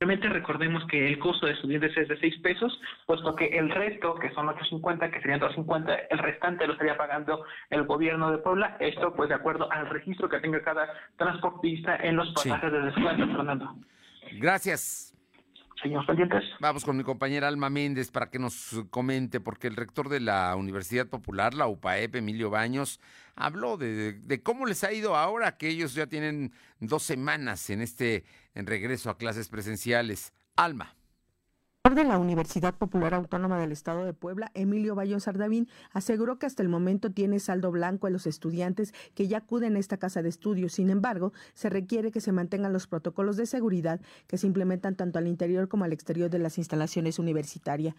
Realmente 0.04 0.28
recordemos 0.28 0.86
que 0.86 1.08
el 1.08 1.18
costo 1.18 1.46
de 1.46 1.52
estudiantes 1.52 1.96
es 1.96 2.06
de 2.08 2.18
6 2.18 2.40
pesos, 2.40 2.78
puesto 3.06 3.34
que 3.34 3.46
el 3.46 3.70
resto, 3.70 4.14
que 4.16 4.30
son 4.34 4.48
8.50, 4.48 5.10
que 5.10 5.18
serían 5.22 5.40
2.50, 5.40 6.08
el 6.10 6.18
restante 6.18 6.66
lo 6.66 6.74
estaría 6.74 6.98
pagando 6.98 7.46
el 7.70 7.84
gobierno 7.84 8.30
de 8.30 8.36
Puebla. 8.36 8.76
Esto, 8.80 9.14
pues, 9.14 9.30
de 9.30 9.36
acuerdo 9.36 9.72
al 9.72 9.88
registro 9.88 10.28
que 10.28 10.40
tenga 10.40 10.62
cada 10.62 10.92
transportista 11.16 11.96
en 11.96 12.16
los 12.16 12.30
pasajes 12.34 12.70
de 12.70 12.82
descuento, 12.82 13.26
Fernando. 13.28 13.76
Gracias. 14.32 15.13
Señor 15.82 16.06
pendientes. 16.06 16.44
Vamos 16.60 16.84
con 16.84 16.96
mi 16.96 17.02
compañera 17.02 17.48
Alma 17.48 17.68
Méndez 17.70 18.10
para 18.10 18.30
que 18.30 18.38
nos 18.38 18.84
comente, 18.90 19.40
porque 19.40 19.66
el 19.66 19.76
rector 19.76 20.08
de 20.08 20.20
la 20.20 20.54
Universidad 20.56 21.06
Popular, 21.08 21.54
la 21.54 21.66
UPAEP, 21.66 22.16
Emilio 22.16 22.50
Baños, 22.50 23.00
habló 23.34 23.76
de, 23.76 24.40
cómo 24.42 24.66
les 24.66 24.84
ha 24.84 24.92
ido 24.92 25.16
ahora 25.16 25.56
que 25.56 25.68
ellos 25.68 25.94
ya 25.94 26.06
tienen 26.06 26.52
dos 26.80 27.02
semanas 27.02 27.68
en 27.70 27.82
este 27.82 28.24
regreso 28.54 29.10
a 29.10 29.18
clases 29.18 29.48
presenciales. 29.48 30.32
Alma 30.56 30.94
de 31.92 32.02
la 32.02 32.18
Universidad 32.18 32.74
Popular 32.74 33.12
Autónoma 33.12 33.60
del 33.60 33.70
Estado 33.70 34.06
de 34.06 34.14
Puebla, 34.14 34.50
Emilio 34.54 34.94
Bayo 34.94 35.20
Sardavín, 35.20 35.68
aseguró 35.92 36.38
que 36.38 36.46
hasta 36.46 36.62
el 36.62 36.70
momento 36.70 37.12
tiene 37.12 37.38
saldo 37.38 37.70
blanco 37.70 38.06
en 38.06 38.14
los 38.14 38.26
estudiantes 38.26 38.94
que 39.14 39.28
ya 39.28 39.38
acuden 39.38 39.76
a 39.76 39.78
esta 39.78 39.98
casa 39.98 40.22
de 40.22 40.30
estudios. 40.30 40.72
Sin 40.72 40.88
embargo, 40.88 41.34
se 41.52 41.68
requiere 41.68 42.10
que 42.10 42.22
se 42.22 42.32
mantengan 42.32 42.72
los 42.72 42.86
protocolos 42.86 43.36
de 43.36 43.44
seguridad 43.44 44.00
que 44.26 44.38
se 44.38 44.46
implementan 44.46 44.96
tanto 44.96 45.18
al 45.18 45.28
interior 45.28 45.68
como 45.68 45.84
al 45.84 45.92
exterior 45.92 46.30
de 46.30 46.38
las 46.38 46.56
instalaciones 46.56 47.18
universitarias. 47.18 47.94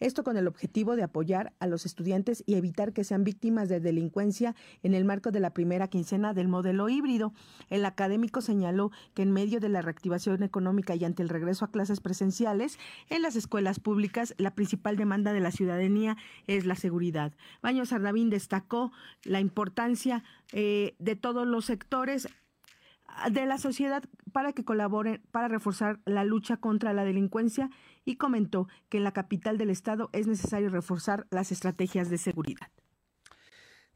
Esto 0.00 0.22
con 0.22 0.36
el 0.36 0.46
objetivo 0.46 0.94
de 0.94 1.02
apoyar 1.02 1.54
a 1.60 1.66
los 1.66 1.86
estudiantes 1.86 2.44
y 2.46 2.54
evitar 2.54 2.92
que 2.92 3.04
sean 3.04 3.24
víctimas 3.24 3.70
de 3.70 3.80
delincuencia 3.80 4.54
en 4.82 4.92
el 4.92 5.06
marco 5.06 5.30
de 5.30 5.40
la 5.40 5.54
primera 5.54 5.88
quincena 5.88 6.34
del 6.34 6.48
modelo 6.48 6.90
híbrido. 6.90 7.32
El 7.70 7.86
académico 7.86 8.42
señaló 8.42 8.90
que 9.14 9.22
en 9.22 9.32
medio 9.32 9.60
de 9.60 9.70
la 9.70 9.80
reactivación 9.80 10.42
económica 10.42 10.94
y 10.94 11.06
ante 11.06 11.22
el 11.22 11.30
regreso 11.30 11.64
a 11.64 11.70
clases 11.70 12.00
presenciales, 12.00 12.78
en 13.08 13.22
escuelas 13.36 13.80
públicas, 13.80 14.34
la 14.38 14.54
principal 14.54 14.96
demanda 14.96 15.32
de 15.32 15.40
la 15.40 15.50
ciudadanía 15.50 16.16
es 16.46 16.66
la 16.66 16.74
seguridad. 16.74 17.32
Baños 17.62 17.90
Sardavín 17.90 18.30
destacó 18.30 18.92
la 19.24 19.40
importancia 19.40 20.24
eh, 20.52 20.94
de 20.98 21.16
todos 21.16 21.46
los 21.46 21.64
sectores 21.64 22.28
de 23.30 23.46
la 23.46 23.58
sociedad 23.58 24.04
para 24.32 24.52
que 24.52 24.64
colaboren 24.64 25.22
para 25.30 25.48
reforzar 25.48 26.00
la 26.04 26.24
lucha 26.24 26.56
contra 26.56 26.92
la 26.92 27.04
delincuencia 27.04 27.70
y 28.04 28.16
comentó 28.16 28.68
que 28.88 28.98
en 28.98 29.04
la 29.04 29.12
capital 29.12 29.58
del 29.58 29.70
estado 29.70 30.10
es 30.12 30.26
necesario 30.26 30.70
reforzar 30.70 31.26
las 31.30 31.52
estrategias 31.52 32.08
de 32.08 32.18
seguridad. 32.18 32.68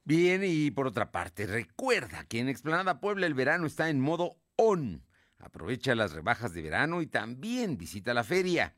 Bien, 0.05 0.43
y 0.45 0.71
por 0.71 0.87
otra 0.87 1.11
parte, 1.11 1.47
recuerda 1.47 2.25
que 2.27 2.39
en 2.39 2.49
Explanada 2.49 3.01
Puebla 3.01 3.27
el 3.27 3.35
verano 3.35 3.67
está 3.67 3.89
en 3.89 4.01
modo 4.01 4.37
on. 4.57 5.03
Aprovecha 5.39 5.95
las 5.95 6.13
rebajas 6.13 6.53
de 6.53 6.63
verano 6.63 7.01
y 7.01 7.07
también 7.07 7.79
visita 7.79 8.13
la 8.13 8.25
feria. 8.25 8.75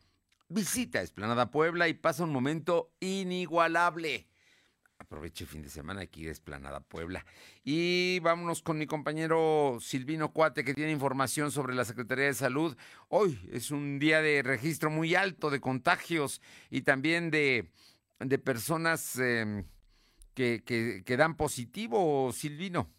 Visita 0.49 1.03
Esplanada 1.03 1.51
Puebla 1.51 1.89
y 1.89 1.95
pasa 1.95 2.23
un 2.23 2.31
momento 2.31 2.93
inigualable. 3.01 4.29
Aproveche 4.99 5.45
el 5.45 5.51
fin 5.51 5.63
de 5.63 5.69
semana 5.69 6.03
aquí 6.03 6.25
de 6.25 6.31
Esplanada 6.31 6.81
Puebla. 6.81 7.27
Y 7.65 8.21
vámonos 8.21 8.63
con 8.63 8.79
mi 8.79 8.87
compañero 8.87 9.79
Silvino 9.81 10.33
Cuate, 10.33 10.65
que 10.65 10.73
tiene 10.73 10.93
información 10.93 11.51
sobre 11.51 11.75
la 11.75 11.85
Secretaría 11.85 12.27
de 12.27 12.35
Salud. 12.35 12.77
Hoy 13.09 13.41
es 13.53 13.73
un 13.73 13.99
día 13.99 14.23
de 14.23 14.43
registro 14.43 14.89
muy 14.89 15.17
alto 15.17 15.51
de 15.51 15.61
contagios 15.61 16.41
y 16.71 16.83
también 16.83 17.31
de, 17.31 17.73
de 18.21 18.39
personas 18.39 19.19
em, 19.19 19.65
que, 20.33 20.63
que, 20.65 21.03
que 21.05 21.17
dan 21.17 21.37
positivo, 21.37 22.33
Silvino. 22.33 22.96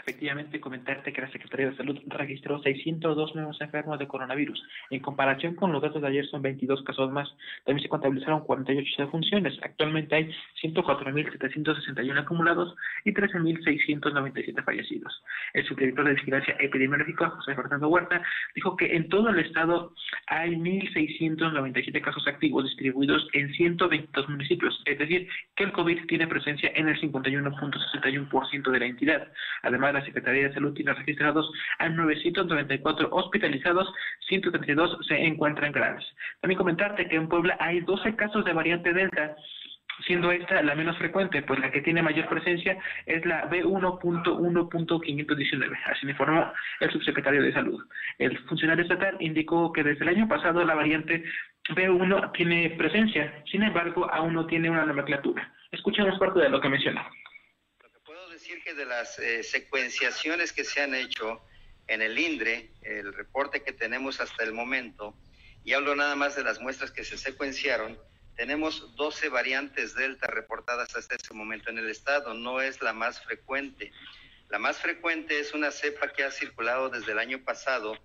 Efectivamente, 0.00 0.60
comentarte 0.60 1.12
que 1.12 1.20
la 1.20 1.30
Secretaría 1.30 1.70
de 1.70 1.76
Salud 1.76 1.98
registró 2.06 2.60
602 2.62 3.34
nuevos 3.34 3.60
enfermos 3.60 3.98
de 3.98 4.08
coronavirus. 4.08 4.62
En 4.90 5.00
comparación 5.00 5.54
con 5.54 5.72
los 5.72 5.82
datos 5.82 6.00
de 6.00 6.08
ayer, 6.08 6.26
son 6.26 6.40
22 6.40 6.82
casos 6.84 7.10
más. 7.10 7.28
También 7.64 7.82
se 7.82 7.88
contabilizaron 7.88 8.40
48 8.44 9.04
defunciones. 9.04 9.58
Actualmente 9.62 10.14
hay 10.14 10.30
104.761 10.62 12.18
acumulados 12.18 12.74
y 13.04 13.12
13.697 13.12 14.64
fallecidos. 14.64 15.22
El 15.52 15.66
subdirector 15.66 16.06
de 16.06 16.14
Vigilancia 16.14 16.56
Epidemiológica, 16.58 17.30
José 17.30 17.54
Fernando 17.54 17.88
Huerta, 17.88 18.22
dijo 18.54 18.76
que 18.76 18.96
en 18.96 19.08
todo 19.08 19.28
el 19.28 19.38
estado 19.40 19.94
hay 20.28 20.54
1.697 20.54 22.00
casos 22.00 22.26
activos 22.26 22.64
distribuidos 22.64 23.28
en 23.34 23.52
122 23.52 24.28
municipios. 24.28 24.82
Es 24.86 24.98
decir, 24.98 25.28
que 25.56 25.64
el 25.64 25.72
COVID 25.72 26.06
tiene 26.06 26.26
presencia 26.26 26.72
en 26.74 26.88
el 26.88 26.98
51.61% 27.00 28.70
de 28.70 28.78
la 28.78 28.86
entidad. 28.86 29.28
Además, 29.62 29.89
la 29.92 30.04
Secretaría 30.04 30.48
de 30.48 30.54
Salud 30.54 30.74
tiene 30.74 30.94
registrados 30.94 31.50
a 31.78 31.88
994 31.88 33.08
hospitalizados, 33.10 33.92
132 34.28 34.98
se 35.06 35.24
encuentran 35.24 35.72
graves. 35.72 36.04
También 36.40 36.58
comentarte 36.58 37.08
que 37.08 37.16
en 37.16 37.28
Puebla 37.28 37.56
hay 37.60 37.80
12 37.80 38.16
casos 38.16 38.44
de 38.44 38.52
variante 38.52 38.92
Delta 38.92 39.36
siendo 40.06 40.30
esta 40.32 40.62
la 40.62 40.74
menos 40.74 40.96
frecuente, 40.98 41.42
pues 41.42 41.60
la 41.60 41.70
que 41.70 41.82
tiene 41.82 42.02
mayor 42.02 42.26
presencia 42.28 42.76
es 43.06 43.24
la 43.26 43.48
B1.1.519, 43.50 45.78
así 45.86 46.06
me 46.06 46.12
informó 46.12 46.50
el 46.80 46.90
subsecretario 46.90 47.42
de 47.42 47.52
Salud. 47.52 47.84
El 48.18 48.38
funcionario 48.40 48.82
estatal 48.82 49.16
indicó 49.20 49.72
que 49.72 49.84
desde 49.84 50.02
el 50.02 50.16
año 50.16 50.28
pasado 50.28 50.64
la 50.64 50.74
variante 50.74 51.22
B1 51.70 52.32
tiene 52.32 52.74
presencia, 52.78 53.42
sin 53.50 53.62
embargo 53.62 54.10
aún 54.12 54.34
no 54.34 54.46
tiene 54.46 54.70
una 54.70 54.86
nomenclatura. 54.86 55.52
Escuchemos 55.70 56.18
parte 56.18 56.40
de 56.40 56.48
lo 56.48 56.60
que 56.60 56.68
menciona 56.68 57.06
decir 58.50 58.64
que 58.64 58.74
de 58.74 58.84
las 58.84 59.16
eh, 59.20 59.44
secuenciaciones 59.44 60.52
que 60.52 60.64
se 60.64 60.80
han 60.80 60.92
hecho 60.94 61.40
en 61.86 62.02
el 62.02 62.18
INDRE, 62.18 62.68
el 62.82 63.14
reporte 63.14 63.62
que 63.62 63.72
tenemos 63.72 64.20
hasta 64.20 64.42
el 64.42 64.52
momento, 64.52 65.14
y 65.64 65.74
hablo 65.74 65.94
nada 65.94 66.16
más 66.16 66.34
de 66.34 66.42
las 66.42 66.60
muestras 66.60 66.90
que 66.90 67.04
se 67.04 67.16
secuenciaron, 67.16 67.96
tenemos 68.34 68.96
12 68.96 69.28
variantes 69.28 69.94
Delta 69.94 70.26
reportadas 70.26 70.96
hasta 70.96 71.14
ese 71.14 71.32
momento 71.32 71.70
en 71.70 71.78
el 71.78 71.88
estado, 71.88 72.34
no 72.34 72.60
es 72.60 72.82
la 72.82 72.92
más 72.92 73.22
frecuente. 73.22 73.92
La 74.48 74.58
más 74.58 74.78
frecuente 74.78 75.38
es 75.38 75.54
una 75.54 75.70
cepa 75.70 76.12
que 76.12 76.24
ha 76.24 76.32
circulado 76.32 76.88
desde 76.88 77.12
el 77.12 77.20
año 77.20 77.44
pasado, 77.44 77.96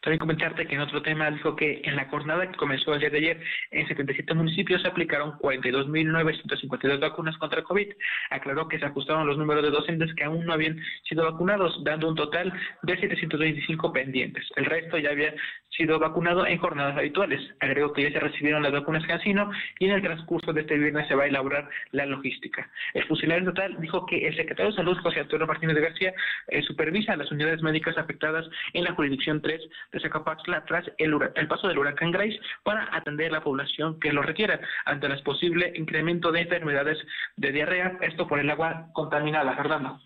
también 0.00 0.18
comentarte 0.18 0.66
que 0.66 0.74
en 0.74 0.80
otro 0.80 1.02
tema 1.02 1.30
dijo 1.30 1.56
que 1.56 1.80
en 1.84 1.96
la 1.96 2.06
jornada 2.06 2.50
que 2.50 2.56
comenzó 2.56 2.94
el 2.94 3.00
día 3.00 3.10
de 3.10 3.18
ayer, 3.18 3.40
en 3.70 3.88
77 3.88 4.34
municipios 4.34 4.82
se 4.82 4.88
aplicaron 4.88 5.32
42.952 5.38 7.00
vacunas 7.00 7.36
contra 7.38 7.62
COVID. 7.62 7.92
Aclaró 8.30 8.68
que 8.68 8.78
se 8.78 8.84
ajustaron 8.84 9.26
los 9.26 9.38
números 9.38 9.62
de 9.62 9.70
docentes 9.70 10.14
que 10.14 10.24
aún 10.24 10.44
no 10.44 10.52
habían 10.52 10.78
sido 11.08 11.24
vacunados, 11.24 11.82
dando 11.84 12.08
un 12.08 12.14
total 12.14 12.52
de 12.82 12.96
725 12.96 13.92
pendientes. 13.92 14.46
El 14.56 14.66
resto 14.66 14.98
ya 14.98 15.10
había 15.10 15.34
sido 15.76 15.98
vacunado 15.98 16.46
en 16.46 16.58
jornadas 16.58 16.96
habituales. 16.96 17.40
Agregó 17.60 17.92
que 17.92 18.02
ya 18.02 18.12
se 18.12 18.20
recibieron 18.20 18.62
las 18.62 18.72
vacunas 18.72 19.06
Cancino 19.06 19.50
y 19.78 19.86
en 19.86 19.92
el 19.92 20.02
transcurso 20.02 20.52
de 20.52 20.60
este 20.60 20.78
viernes 20.78 21.08
se 21.08 21.14
va 21.14 21.24
a 21.24 21.26
elaborar 21.26 21.68
la 21.92 22.06
logística. 22.06 22.70
El 22.94 23.04
funcionario 23.04 23.46
total 23.46 23.76
dijo 23.80 24.06
que 24.06 24.26
el 24.26 24.36
secretario 24.36 24.70
de 24.70 24.76
Salud, 24.76 24.96
José 24.98 25.20
Antonio 25.20 25.46
Martínez 25.46 25.74
de 25.74 25.82
García, 25.82 26.14
eh, 26.48 26.62
supervisa 26.62 27.16
las 27.16 27.30
unidades 27.30 27.62
médicas 27.62 27.98
afectadas 27.98 28.46
en 28.72 28.84
la 28.84 28.92
jurisdicción 28.92 29.42
3 29.42 29.60
de 29.92 30.00
Zacapaxla 30.00 30.64
tras 30.64 30.84
el, 30.98 31.16
el 31.34 31.48
paso 31.48 31.68
del 31.68 31.78
huracán 31.78 32.12
Grace 32.12 32.38
para 32.62 32.94
atender 32.96 33.30
a 33.30 33.38
la 33.38 33.44
población 33.44 33.98
que 34.00 34.12
lo 34.12 34.22
requiera 34.22 34.60
ante 34.84 35.06
el 35.06 35.22
posible 35.22 35.72
incremento 35.76 36.32
de 36.32 36.42
enfermedades 36.42 36.98
de 37.36 37.52
diarrea, 37.52 37.98
esto 38.02 38.26
por 38.26 38.38
el 38.38 38.50
agua 38.50 38.88
contaminada, 38.92 39.54
Fernando. 39.56 40.00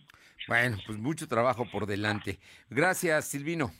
Bueno, 0.47 0.79
pues 0.87 0.99
mucho 0.99 1.29
trabajo 1.29 1.67
por 1.71 1.87
delante. 1.87 2.39
Gracias, 2.71 3.27
Silvino. 3.27 3.71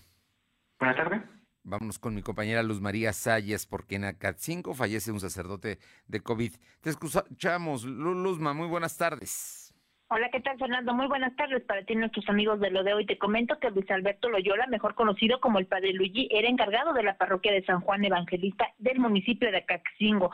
Buenas 0.79 0.97
tardes. 0.97 1.23
Vámonos 1.63 1.99
con 1.99 2.15
mi 2.15 2.23
compañera 2.23 2.63
Luz 2.63 2.81
María 2.81 3.13
Salles, 3.13 3.67
porque 3.67 3.97
en 3.97 4.05
Acatzinco 4.05 4.75
fallece 4.75 5.13
un 5.13 5.21
sacerdote 5.21 5.79
de 6.07 6.21
COVID. 6.21 6.55
Te 6.81 6.91
escuchamos, 6.91 7.85
Luzma, 7.85 8.55
muy 8.55 8.69
buenas 8.69 8.97
tardes. 8.97 9.68
Hola, 10.11 10.31
¿qué 10.31 10.41
tal, 10.41 10.57
Fernando? 10.57 10.95
Muy 10.95 11.07
buenas 11.07 11.37
tardes 11.37 11.63
para 11.65 11.83
ti, 11.83 11.95
nuestros 11.95 12.27
amigos 12.31 12.61
de 12.61 12.71
lo 12.71 12.83
de 12.83 12.95
hoy. 12.95 13.05
Te 13.05 13.19
comento 13.19 13.59
que 13.59 13.69
Luis 13.69 13.91
Alberto 13.91 14.31
Loyola, 14.31 14.67
mejor 14.67 14.95
conocido 14.95 15.39
como 15.39 15.59
el 15.59 15.67
Padre 15.67 15.93
Luigi, 15.93 16.29
era 16.31 16.49
encargado 16.49 16.95
de 16.95 17.03
la 17.03 17.19
parroquia 17.19 17.53
de 17.53 17.63
San 17.67 17.83
Juan 17.83 18.03
Evangelista 18.03 18.73
del 18.79 19.01
municipio 19.01 19.51
de 19.51 19.59
Acaxingo. 19.59 20.31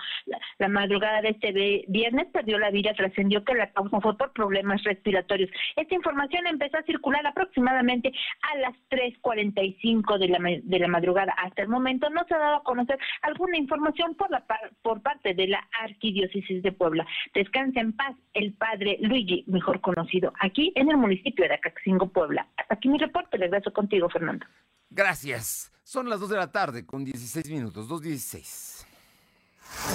La, 0.59 0.69
madrugada 0.69 1.23
de 1.23 1.31
este 1.31 1.85
viernes 1.89 2.29
perdió 2.33 2.57
la 2.61 2.71
vida, 2.71 2.95
trascendió 2.95 3.43
que 3.43 3.55
la 3.55 3.73
causa 3.73 4.01
fue 4.01 4.17
por 4.17 4.33
problemas 4.33 4.81
respiratorios. 4.85 5.51
Esta 5.75 5.93
información 5.97 6.47
empezó 6.47 6.79
a 6.79 6.83
circular 6.85 7.27
aproximadamente 7.27 8.13
a 8.43 8.59
las 8.59 8.75
3.45 8.91 10.19
de 10.19 10.29
la, 10.29 10.39
de 10.63 10.79
la 10.79 10.87
madrugada. 10.87 11.33
Hasta 11.33 11.63
el 11.63 11.69
momento 11.69 12.09
no 12.11 12.25
se 12.29 12.35
ha 12.35 12.39
dado 12.39 12.57
a 12.59 12.63
conocer 12.63 12.97
alguna 13.23 13.57
información 13.57 14.15
por, 14.15 14.31
la, 14.31 14.45
por 14.83 15.03
parte 15.03 15.35
de 15.35 15.49
la 15.49 15.67
Arquidiócesis 15.81 16.63
de 16.63 16.71
Puebla. 16.71 17.05
Descansa 17.35 17.81
en 17.81 17.93
paz 17.93 18.15
el 18.35 18.53
Padre 18.53 18.99
Luigi, 19.01 19.43
mejor 19.49 19.64
conocido 19.81 20.33
aquí 20.41 20.73
en 20.75 20.91
el 20.91 20.97
municipio 20.97 21.47
de 21.49 21.55
Acaxingo, 21.55 22.09
Puebla. 22.09 22.49
Hasta 22.57 22.75
aquí 22.75 22.89
mi 22.89 22.99
reporte, 22.99 23.37
regreso 23.37 23.73
contigo, 23.73 24.09
Fernando. 24.09 24.47
Gracias. 24.91 25.73
Son 25.83 26.09
las 26.09 26.21
2 26.21 26.31
de 26.31 26.37
la 26.37 26.51
tarde 26.51 26.87
con 26.87 27.05
16 27.05 27.51
minutos, 27.51 27.89
2.16. 27.89 28.87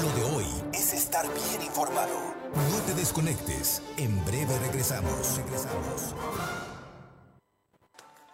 Lo 0.03 0.09
de 0.13 0.35
hoy 0.35 0.45
es 0.73 0.93
estar 0.93 1.25
bien 1.25 1.61
informado. 1.65 2.35
No 2.53 2.85
te 2.85 2.93
desconectes. 2.93 3.81
En 3.97 4.23
breve 4.25 4.57
regresamos. 4.59 5.37
Regresamos. 5.37 6.15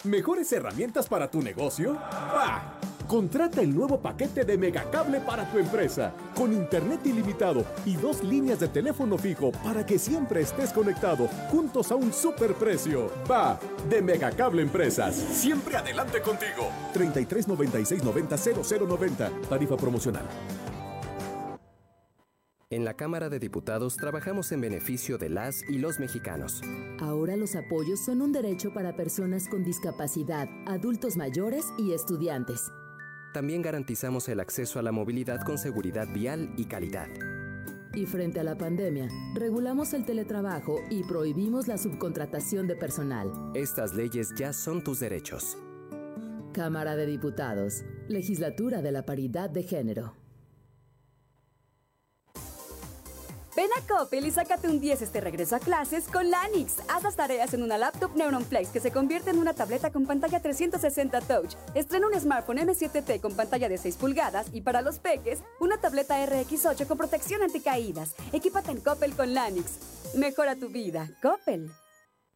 ¿Mejores 0.04 0.52
herramientas 0.54 1.08
para 1.08 1.30
tu 1.30 1.42
negocio? 1.42 1.98
¡Ah! 2.02 2.80
Contrata 3.08 3.62
el 3.62 3.76
nuevo 3.76 4.00
paquete 4.00 4.44
de 4.44 4.58
Megacable 4.58 5.20
para 5.20 5.50
tu 5.52 5.60
empresa, 5.60 6.14
con 6.36 6.52
internet 6.52 7.02
ilimitado 7.06 7.64
y 7.86 7.96
dos 7.96 8.24
líneas 8.24 8.60
de 8.60 8.68
teléfono 8.68 9.18
fijo 9.18 9.52
para 9.64 9.86
que 9.86 10.00
siempre 10.00 10.42
estés 10.42 10.72
conectado, 10.72 11.28
juntos 11.52 11.92
a 11.92 11.96
un 11.96 12.12
superprecio. 12.12 13.12
Va, 13.30 13.60
de 13.90 14.02
Megacable 14.02 14.62
Empresas. 14.62 15.16
Siempre 15.16 15.78
adelante 15.78 16.22
contigo. 16.22 16.70
33 16.94 17.48
96 17.48 18.04
90 18.04 18.38
0090. 18.38 19.32
Tarifa 19.50 19.78
promocional. 19.78 20.26
En 22.72 22.84
la 22.84 22.96
Cámara 22.96 23.30
de 23.30 23.38
Diputados 23.38 23.96
trabajamos 23.96 24.52
en 24.52 24.60
beneficio 24.60 25.20
de 25.20 25.30
las 25.30 25.62
y 25.70 25.78
los 25.78 26.00
mexicanos. 26.00 26.62
Ahora 27.00 27.36
los 27.38 27.56
apoyos 27.56 28.04
son 28.04 28.24
un 28.24 28.32
derecho 28.32 28.74
para 28.74 28.96
personas 28.96 29.48
con 29.48 29.64
discapacidad, 29.64 30.50
adultos 30.66 31.16
mayores 31.16 31.68
y 31.78 31.94
estudiantes. 31.94 32.72
También 33.36 33.62
garantizamos 33.62 34.30
el 34.30 34.40
acceso 34.40 34.80
a 34.80 34.82
la 34.82 34.94
movilidad 34.94 35.42
con 35.42 35.58
seguridad 35.58 36.08
vial 36.14 36.54
y 36.56 36.68
calidad. 36.68 37.10
Y 37.94 38.06
frente 38.06 38.40
a 38.40 38.46
la 38.46 38.58
pandemia, 38.58 39.10
regulamos 39.34 39.94
el 39.94 40.06
teletrabajo 40.06 40.78
y 40.90 41.04
prohibimos 41.04 41.68
la 41.68 41.78
subcontratación 41.78 42.66
de 42.66 42.78
personal. 42.78 43.30
Estas 43.54 43.94
leyes 43.94 44.34
ya 44.38 44.54
son 44.54 44.82
tus 44.82 45.02
derechos. 45.02 45.58
Cámara 46.54 46.96
de 46.96 47.08
Diputados, 47.08 47.84
Legislatura 48.08 48.82
de 48.82 48.94
la 48.94 49.06
Paridad 49.06 49.50
de 49.50 49.64
Género. 49.64 50.14
Ven 53.56 53.70
a 53.78 53.88
Coppel 53.88 54.26
y 54.26 54.32
sácate 54.32 54.68
un 54.68 54.82
10 54.82 55.02
este 55.02 55.22
regreso 55.22 55.56
a 55.56 55.60
clases 55.60 56.10
con 56.10 56.30
Lanix. 56.30 56.74
Haz 56.90 57.04
las 57.04 57.16
tareas 57.16 57.54
en 57.54 57.64
una 57.64 57.78
laptop 57.78 58.14
Neuron 58.14 58.44
Flex 58.44 58.68
que 58.70 58.82
se 58.82 58.92
convierte 58.92 59.30
en 59.30 59.40
una 59.40 59.54
tableta 59.54 59.92
con 59.92 60.06
pantalla 60.06 60.42
360 60.42 61.22
Touch. 61.22 61.56
Estrena 61.74 62.08
un 62.08 62.20
smartphone 62.20 62.58
M7T 62.58 63.22
con 63.22 63.34
pantalla 63.34 63.70
de 63.70 63.78
6 63.78 63.96
pulgadas 63.96 64.48
y 64.52 64.60
para 64.60 64.82
los 64.82 65.00
peques, 65.00 65.40
una 65.62 65.78
tableta 65.78 66.22
RX8 66.26 66.86
con 66.86 66.98
protección 66.98 67.44
anticaídas. 67.44 68.14
Equípate 68.34 68.72
en 68.72 68.82
Coppel 68.82 69.16
con 69.16 69.34
Lanix. 69.34 69.80
Mejora 70.16 70.58
tu 70.58 70.68
vida. 70.68 71.10
Coppel. 71.22 71.72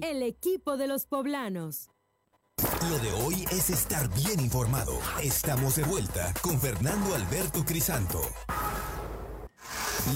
El 0.00 0.22
equipo 0.22 0.76
de 0.76 0.86
los 0.86 1.06
poblanos. 1.06 1.90
Lo 2.88 2.98
de 2.98 3.12
hoy 3.12 3.44
es 3.50 3.68
estar 3.68 4.08
bien 4.14 4.40
informado. 4.40 4.98
Estamos 5.22 5.76
de 5.76 5.82
vuelta 5.82 6.32
con 6.40 6.60
Fernando 6.60 7.14
Alberto 7.14 7.64
Crisanto. 7.64 8.20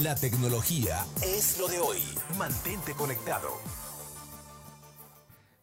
La 0.03 0.15
tecnología 0.15 1.05
es 1.23 1.59
lo 1.59 1.69
de 1.69 1.79
hoy. 1.79 1.99
Mantente 2.39 2.93
conectado. 2.93 3.51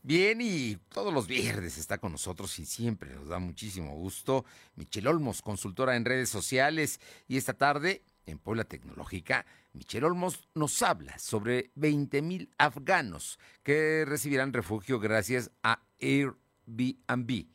Bien, 0.01 0.39
y 0.41 0.75
todos 0.89 1.13
los 1.13 1.27
viernes 1.27 1.77
está 1.77 1.97
con 1.97 2.11
nosotros 2.11 2.59
y 2.59 2.65
siempre 2.65 3.15
nos 3.15 3.29
da 3.29 3.39
muchísimo 3.39 3.95
gusto. 3.95 4.43
Michelle 4.75 5.07
Olmos, 5.07 5.41
consultora 5.41 5.95
en 5.95 6.05
redes 6.05 6.29
sociales. 6.29 6.99
Y 7.27 7.37
esta 7.37 7.53
tarde, 7.53 8.03
en 8.25 8.37
Puebla 8.37 8.65
Tecnológica, 8.65 9.45
Michelle 9.73 10.05
Olmos 10.05 10.47
nos 10.53 10.81
habla 10.83 11.17
sobre 11.17 11.71
20 11.75 12.21
mil 12.21 12.53
afganos 12.57 13.39
que 13.63 14.05
recibirán 14.07 14.53
refugio 14.53 14.99
gracias 14.99 15.51
a 15.63 15.81
Airbnb. 15.99 17.47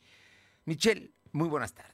Michelle, 0.65 1.13
muy 1.31 1.47
buenas 1.47 1.73
tardes. 1.73 1.88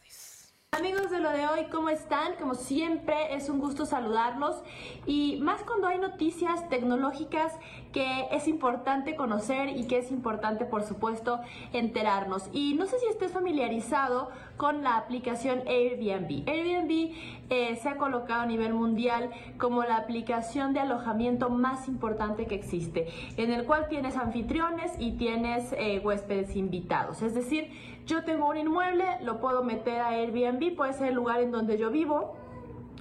Amigos 0.78 1.10
de 1.10 1.22
lo 1.22 1.32
de 1.32 1.48
hoy, 1.48 1.68
¿cómo 1.72 1.88
están? 1.88 2.34
Como 2.38 2.54
siempre, 2.54 3.34
es 3.34 3.48
un 3.48 3.60
gusto 3.60 3.86
saludarlos 3.86 4.62
y 5.06 5.40
más 5.42 5.64
cuando 5.64 5.88
hay 5.88 6.00
noticias 6.00 6.68
tecnológicas 6.68 7.54
que 7.94 8.26
es 8.32 8.50
importante 8.50 9.16
conocer 9.16 9.70
y 9.70 9.88
que 9.88 10.00
es 10.00 10.12
importante, 10.12 10.66
por 10.66 10.84
supuesto, 10.84 11.40
enterarnos. 11.72 12.50
Y 12.52 12.74
no 12.74 12.88
sé 12.88 13.00
si 13.00 13.06
estés 13.06 13.32
familiarizado 13.32 14.32
con 14.58 14.84
la 14.84 14.98
aplicación 14.98 15.64
Airbnb. 15.66 16.44
Airbnb 16.46 17.14
eh, 17.50 17.80
se 17.82 17.88
ha 17.88 17.96
colocado 17.96 18.42
a 18.42 18.46
nivel 18.46 18.74
mundial 18.74 19.32
como 19.58 19.84
la 19.84 19.96
aplicación 19.96 20.74
de 20.74 20.82
alojamiento 20.82 21.50
más 21.50 21.88
importante 21.88 22.48
que 22.48 22.56
existe, 22.56 23.08
en 23.38 23.54
el 23.54 23.64
cual 23.64 23.88
tienes 23.88 24.18
anfitriones 24.18 24.92
y 25.00 25.14
tienes 25.14 25.72
eh, 25.78 26.02
huéspedes 26.04 26.58
invitados. 26.58 27.22
Es 27.22 27.34
decir, 27.34 27.72
yo 28.06 28.24
tengo 28.24 28.48
un 28.48 28.58
inmueble, 28.58 29.06
lo 29.22 29.40
puedo 29.40 29.64
meter 29.64 30.00
a 30.00 30.10
Airbnb, 30.10 30.76
puede 30.76 30.94
ser 30.94 31.08
el 31.08 31.16
lugar 31.16 31.42
en 31.42 31.52
donde 31.52 31.78
yo 31.78 31.90
vivo, 31.90 32.36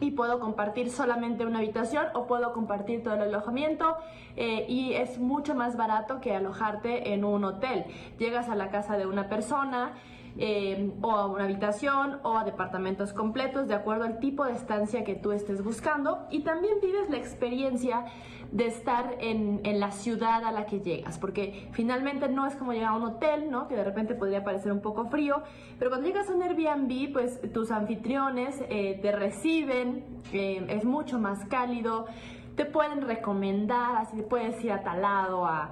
y 0.01 0.11
puedo 0.11 0.41
compartir 0.41 0.91
solamente 0.91 1.47
una 1.47 1.59
habitación 1.59 2.07
o 2.15 2.27
puedo 2.27 2.53
compartir 2.53 3.03
todo 3.03 3.15
el 3.15 3.23
alojamiento 3.23 3.97
eh, 4.37 4.67
y 4.69 4.95
es 4.95 5.19
mucho 5.19 5.55
más 5.55 5.77
barato 5.77 6.21
que 6.21 6.35
alojarte 6.35 7.13
en 7.13 7.25
un 7.25 7.45
hotel. 7.45 7.85
Llegas 8.19 8.49
a 8.49 8.55
la 8.55 8.71
casa 8.71 8.97
de 8.97 9.07
una 9.07 9.29
persona, 9.29 9.93
eh, 10.37 10.91
o 11.01 11.13
a 11.13 11.27
una 11.27 11.45
habitación 11.45 12.19
o 12.25 12.37
a 12.37 12.45
departamentos 12.45 13.13
completos 13.13 13.69
de 13.69 13.75
acuerdo 13.75 14.05
al 14.05 14.19
tipo 14.19 14.45
de 14.45 14.53
estancia 14.53 15.05
que 15.05 15.15
tú 15.15 15.33
estés 15.33 15.63
buscando 15.63 16.27
y 16.31 16.41
también 16.41 16.75
vives 16.83 17.09
la 17.09 17.17
experiencia 17.17 18.07
de 18.51 18.67
estar 18.67 19.17
en, 19.21 19.61
en, 19.65 19.81
la 19.81 19.91
ciudad 19.91 20.45
a 20.45 20.53
la 20.53 20.67
que 20.67 20.81
llegas, 20.81 21.19
porque 21.19 21.69
finalmente 21.73 22.29
no 22.29 22.47
es 22.47 22.55
como 22.55 22.73
llegar 22.73 22.91
a 22.91 22.97
un 22.97 23.05
hotel, 23.05 23.51
¿no? 23.51 23.67
Que 23.69 23.75
de 23.75 23.83
repente 23.83 24.15
podría 24.15 24.45
parecer 24.45 24.71
un 24.71 24.81
poco 24.81 25.07
frío, 25.07 25.43
pero 25.79 25.91
cuando 25.91 26.07
llegas 26.07 26.31
a 26.31 26.35
un 26.35 26.43
Airbnb, 26.43 27.13
pues 27.13 27.41
tus 27.53 27.71
anfitriones 27.71 28.63
eh, 28.69 28.99
te 29.03 29.13
reciben, 29.13 30.05
eh, 30.33 30.65
es 30.69 30.85
mucho 30.85 31.19
más 31.19 31.45
cálido, 31.47 32.07
te 32.57 32.65
pueden 32.65 33.03
recomendar, 33.03 33.97
así 33.97 34.23
puedes 34.23 34.63
ir 34.65 34.73
a 34.73 34.83
tal 34.83 35.03
lado 35.03 35.47
a, 35.47 35.71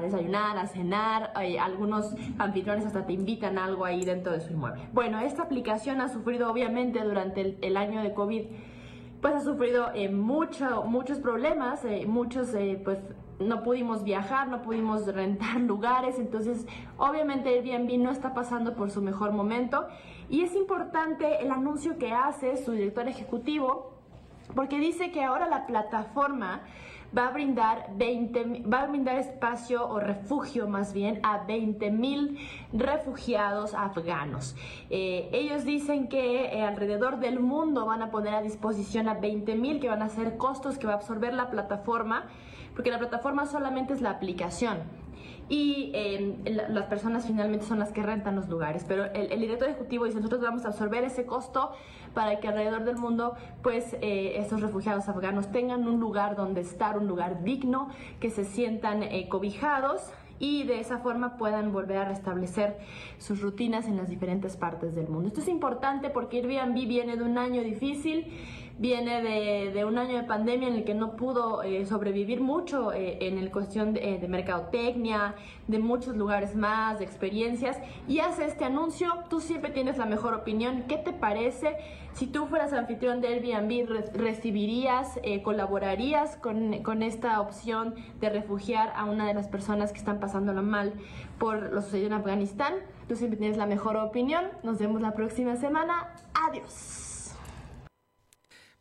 desayunar, 0.00 0.56
a 0.56 0.66
cenar, 0.66 1.32
algunos 1.60 2.14
anfitriones 2.38 2.86
hasta 2.86 3.06
te 3.06 3.12
invitan 3.12 3.58
algo 3.58 3.84
ahí 3.84 4.04
dentro 4.04 4.32
de 4.32 4.40
su 4.40 4.52
inmueble. 4.52 4.88
Bueno, 4.92 5.20
esta 5.20 5.42
aplicación 5.42 6.00
ha 6.00 6.08
sufrido 6.08 6.50
obviamente 6.50 7.00
durante 7.02 7.58
el, 7.60 7.76
año 7.76 8.02
de 8.02 8.14
COVID, 8.14 8.46
pues 9.20 9.34
ha 9.34 9.40
sufrido 9.40 9.90
eh, 9.94 10.08
mucho, 10.08 10.84
muchos 10.84 11.18
problemas, 11.18 11.84
eh, 11.84 12.04
muchos 12.06 12.54
eh, 12.54 12.80
pues 12.82 12.98
no 13.38 13.62
pudimos 13.62 14.02
viajar, 14.02 14.48
no 14.48 14.62
pudimos 14.62 15.06
rentar 15.14 15.60
lugares, 15.60 16.18
entonces 16.18 16.66
obviamente 16.96 17.50
Airbnb 17.50 17.98
no 17.98 18.10
está 18.10 18.32
pasando 18.32 18.74
por 18.74 18.90
su 18.90 19.02
mejor 19.02 19.32
momento 19.32 19.86
y 20.30 20.42
es 20.42 20.54
importante 20.54 21.42
el 21.42 21.50
anuncio 21.50 21.98
que 21.98 22.12
hace 22.12 22.56
su 22.56 22.72
director 22.72 23.08
ejecutivo 23.08 23.95
porque 24.54 24.78
dice 24.78 25.10
que 25.10 25.22
ahora 25.24 25.48
la 25.48 25.66
plataforma 25.66 26.62
va 27.16 27.28
a 27.28 27.30
brindar 27.30 27.90
20, 27.96 28.62
va 28.62 28.82
a 28.82 28.86
brindar 28.86 29.16
espacio 29.18 29.88
o 29.88 30.00
refugio 30.00 30.68
más 30.68 30.92
bien 30.92 31.20
a 31.22 31.44
20 31.44 31.90
mil 31.90 32.38
refugiados 32.72 33.74
afganos. 33.74 34.56
Eh, 34.90 35.28
ellos 35.32 35.64
dicen 35.64 36.08
que 36.08 36.46
eh, 36.46 36.62
alrededor 36.62 37.18
del 37.18 37.40
mundo 37.40 37.86
van 37.86 38.02
a 38.02 38.10
poner 38.10 38.34
a 38.34 38.42
disposición 38.42 39.08
a 39.08 39.14
20 39.14 39.54
mil 39.54 39.80
que 39.80 39.88
van 39.88 40.02
a 40.02 40.08
ser 40.08 40.36
costos 40.36 40.78
que 40.78 40.86
va 40.86 40.94
a 40.94 40.96
absorber 40.96 41.32
la 41.32 41.50
plataforma, 41.50 42.24
porque 42.74 42.90
la 42.90 42.98
plataforma 42.98 43.46
solamente 43.46 43.94
es 43.94 44.00
la 44.00 44.10
aplicación 44.10 44.78
y 45.48 45.92
eh, 45.94 46.36
la- 46.46 46.68
las 46.68 46.86
personas 46.86 47.26
finalmente 47.26 47.64
son 47.66 47.78
las 47.78 47.92
que 47.92 48.02
rentan 48.02 48.34
los 48.36 48.48
lugares. 48.48 48.84
Pero 48.86 49.04
el, 49.12 49.30
el 49.32 49.40
director 49.40 49.68
ejecutivo 49.68 50.04
dice, 50.04 50.16
nosotros 50.18 50.40
vamos 50.42 50.64
a 50.64 50.68
absorber 50.68 51.04
ese 51.04 51.24
costo 51.26 51.70
para 52.14 52.40
que 52.40 52.48
alrededor 52.48 52.84
del 52.84 52.96
mundo, 52.96 53.34
pues, 53.62 53.94
eh, 54.00 54.34
estos 54.38 54.60
refugiados 54.60 55.08
afganos 55.08 55.50
tengan 55.52 55.86
un 55.86 56.00
lugar 56.00 56.34
donde 56.34 56.62
estar, 56.62 56.98
un 56.98 57.06
lugar 57.06 57.44
digno, 57.44 57.88
que 58.20 58.30
se 58.30 58.44
sientan 58.44 59.02
eh, 59.02 59.28
cobijados 59.28 60.10
y 60.38 60.64
de 60.64 60.80
esa 60.80 60.98
forma 60.98 61.38
puedan 61.38 61.72
volver 61.72 61.96
a 61.96 62.04
restablecer 62.04 62.76
sus 63.18 63.40
rutinas 63.40 63.86
en 63.86 63.96
las 63.96 64.10
diferentes 64.10 64.56
partes 64.56 64.94
del 64.94 65.08
mundo. 65.08 65.28
Esto 65.28 65.40
es 65.40 65.48
importante 65.48 66.10
porque 66.10 66.38
Airbnb 66.40 66.74
viene 66.86 67.16
de 67.16 67.22
un 67.24 67.38
año 67.38 67.62
difícil, 67.62 68.26
viene 68.78 69.22
de, 69.22 69.70
de 69.72 69.84
un 69.84 69.96
año 69.96 70.16
de 70.16 70.24
pandemia 70.24 70.68
en 70.68 70.74
el 70.74 70.84
que 70.84 70.94
no 70.94 71.16
pudo 71.16 71.62
eh, 71.62 71.86
sobrevivir 71.86 72.40
mucho 72.40 72.92
eh, 72.92 73.18
en 73.26 73.38
el 73.38 73.50
cuestión 73.50 73.94
de, 73.94 74.18
de 74.18 74.28
mercadotecnia, 74.28 75.34
de 75.66 75.78
muchos 75.78 76.14
lugares 76.16 76.54
más, 76.54 76.98
de 76.98 77.04
experiencias, 77.04 77.78
y 78.06 78.18
hace 78.18 78.44
este 78.44 78.64
anuncio, 78.64 79.08
tú 79.30 79.40
siempre 79.40 79.70
tienes 79.70 79.96
la 79.96 80.06
mejor 80.06 80.34
opinión, 80.34 80.84
¿qué 80.88 80.98
te 80.98 81.12
parece? 81.12 81.76
Si 82.12 82.26
tú 82.26 82.46
fueras 82.46 82.72
anfitrión 82.72 83.20
de 83.20 83.28
Airbnb, 83.28 83.88
re- 83.88 84.10
¿recibirías, 84.12 85.18
eh, 85.22 85.42
colaborarías 85.42 86.36
con, 86.36 86.82
con 86.82 87.02
esta 87.02 87.40
opción 87.40 87.94
de 88.20 88.30
refugiar 88.30 88.92
a 88.96 89.04
una 89.04 89.26
de 89.26 89.34
las 89.34 89.48
personas 89.48 89.92
que 89.92 89.98
están 89.98 90.18
pasándola 90.20 90.62
mal 90.62 90.92
por 91.38 91.72
lo 91.72 91.82
sucedido 91.82 92.08
en 92.08 92.12
Afganistán? 92.14 92.74
Tú 93.08 93.16
siempre 93.16 93.38
tienes 93.38 93.56
la 93.56 93.66
mejor 93.66 93.96
opinión. 93.96 94.44
Nos 94.62 94.78
vemos 94.78 95.00
la 95.00 95.12
próxima 95.12 95.56
semana. 95.56 96.14
Adiós. 96.48 97.05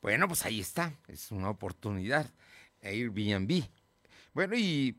Bueno, 0.05 0.27
pues 0.27 0.45
ahí 0.45 0.59
está, 0.59 0.93
es 1.07 1.31
una 1.31 1.49
oportunidad. 1.49 2.31
Airbnb. 2.83 3.63
Bueno, 4.35 4.55
y 4.55 4.95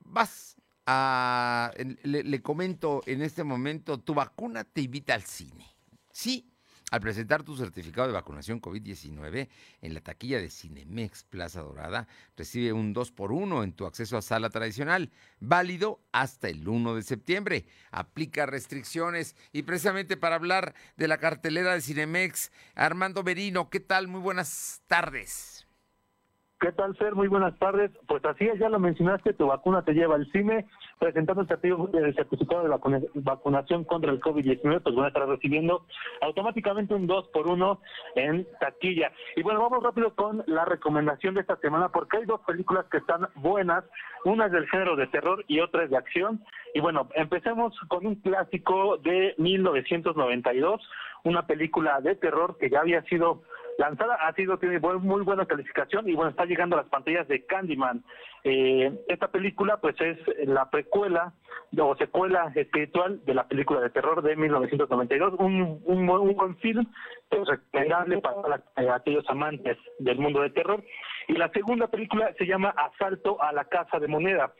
vas 0.00 0.54
a. 0.84 1.72
Le, 2.02 2.22
le 2.22 2.42
comento 2.42 3.02
en 3.06 3.22
este 3.22 3.42
momento: 3.42 4.00
tu 4.00 4.12
vacuna 4.12 4.64
te 4.64 4.82
invita 4.82 5.14
al 5.14 5.22
cine. 5.22 5.66
Sí. 6.12 6.49
Al 6.90 7.00
presentar 7.00 7.44
tu 7.44 7.56
certificado 7.56 8.08
de 8.08 8.14
vacunación 8.14 8.60
COVID-19 8.60 9.48
en 9.80 9.94
la 9.94 10.00
taquilla 10.00 10.40
de 10.40 10.50
Cinemex 10.50 11.22
Plaza 11.22 11.60
Dorada, 11.60 12.08
recibe 12.36 12.72
un 12.72 12.92
2x1 12.92 13.62
en 13.62 13.72
tu 13.72 13.86
acceso 13.86 14.16
a 14.16 14.22
sala 14.22 14.50
tradicional, 14.50 15.12
válido 15.38 16.00
hasta 16.10 16.48
el 16.48 16.66
1 16.66 16.96
de 16.96 17.02
septiembre. 17.02 17.66
Aplica 17.92 18.44
restricciones 18.46 19.36
y 19.52 19.62
precisamente 19.62 20.16
para 20.16 20.34
hablar 20.34 20.74
de 20.96 21.06
la 21.06 21.18
cartelera 21.18 21.74
de 21.74 21.80
Cinemex, 21.80 22.50
Armando 22.74 23.22
Merino, 23.22 23.70
¿qué 23.70 23.78
tal? 23.78 24.08
Muy 24.08 24.20
buenas 24.20 24.82
tardes. 24.88 25.69
¿Qué 26.60 26.72
tal, 26.72 26.94
Fer? 26.96 27.14
Muy 27.14 27.26
buenas 27.28 27.58
tardes. 27.58 27.90
Pues 28.06 28.22
así 28.26 28.44
es, 28.46 28.58
ya 28.58 28.68
lo 28.68 28.78
mencionaste, 28.78 29.32
tu 29.32 29.46
vacuna 29.46 29.82
te 29.82 29.94
lleva 29.94 30.16
al 30.16 30.30
cine, 30.30 30.66
presentando 30.98 31.40
el 31.40 32.04
el 32.04 32.14
certificado 32.14 32.62
de 32.62 32.68
vacuna- 32.68 33.00
vacunación 33.14 33.84
contra 33.84 34.12
el 34.12 34.20
COVID-19, 34.20 34.82
pues 34.82 34.94
van 34.94 35.06
a 35.06 35.08
estar 35.08 35.26
recibiendo 35.26 35.86
automáticamente 36.20 36.92
un 36.94 37.06
2 37.06 37.28
por 37.28 37.46
1 37.48 37.80
en 38.16 38.46
taquilla. 38.60 39.10
Y 39.36 39.42
bueno, 39.42 39.62
vamos 39.62 39.82
rápido 39.82 40.14
con 40.14 40.44
la 40.46 40.66
recomendación 40.66 41.34
de 41.34 41.40
esta 41.40 41.56
semana, 41.56 41.88
porque 41.88 42.18
hay 42.18 42.26
dos 42.26 42.42
películas 42.42 42.84
que 42.90 42.98
están 42.98 43.26
buenas, 43.36 43.82
una 44.26 44.44
es 44.44 44.52
del 44.52 44.68
género 44.68 44.96
de 44.96 45.06
terror 45.06 45.42
y 45.48 45.60
otra 45.60 45.84
es 45.84 45.90
de 45.90 45.96
acción. 45.96 46.44
Y 46.74 46.80
bueno, 46.80 47.08
empecemos 47.14 47.74
con 47.88 48.06
un 48.06 48.16
clásico 48.16 48.98
de 48.98 49.34
1992, 49.38 50.78
una 51.24 51.46
película 51.46 52.02
de 52.02 52.16
terror 52.16 52.58
que 52.58 52.68
ya 52.68 52.80
había 52.80 53.02
sido 53.04 53.42
lanzada, 53.78 54.14
ha 54.14 54.32
sido, 54.34 54.58
tiene 54.58 54.78
muy 54.78 55.22
buena 55.22 55.46
calificación 55.46 56.08
y 56.08 56.14
bueno, 56.14 56.30
está 56.30 56.44
llegando 56.44 56.76
a 56.76 56.82
las 56.82 56.90
pantallas 56.90 57.26
de 57.28 57.44
Candyman. 57.46 58.04
Eh, 58.44 58.92
esta 59.08 59.28
película 59.28 59.78
pues 59.78 60.00
es 60.00 60.18
la 60.46 60.70
precuela 60.70 61.32
o 61.78 61.96
secuela 61.96 62.50
espiritual 62.54 63.24
de 63.24 63.34
la 63.34 63.46
película 63.46 63.80
de 63.80 63.90
terror 63.90 64.22
de 64.22 64.34
1992, 64.34 65.34
un, 65.38 65.80
un, 65.84 66.08
un 66.08 66.34
buen 66.34 66.56
film 66.56 66.86
pues, 67.28 67.46
recomendable 67.46 68.18
para 68.18 68.56
eh, 68.76 68.88
aquellos 68.90 69.24
amantes 69.28 69.78
del 69.98 70.18
mundo 70.18 70.42
de 70.42 70.50
terror. 70.50 70.82
Y 71.28 71.34
la 71.34 71.48
segunda 71.50 71.86
película 71.86 72.32
se 72.38 72.46
llama 72.46 72.74
Asalto 72.76 73.40
a 73.40 73.52
la 73.52 73.64
Casa 73.66 73.98
de 73.98 74.08
Moneda. 74.08 74.52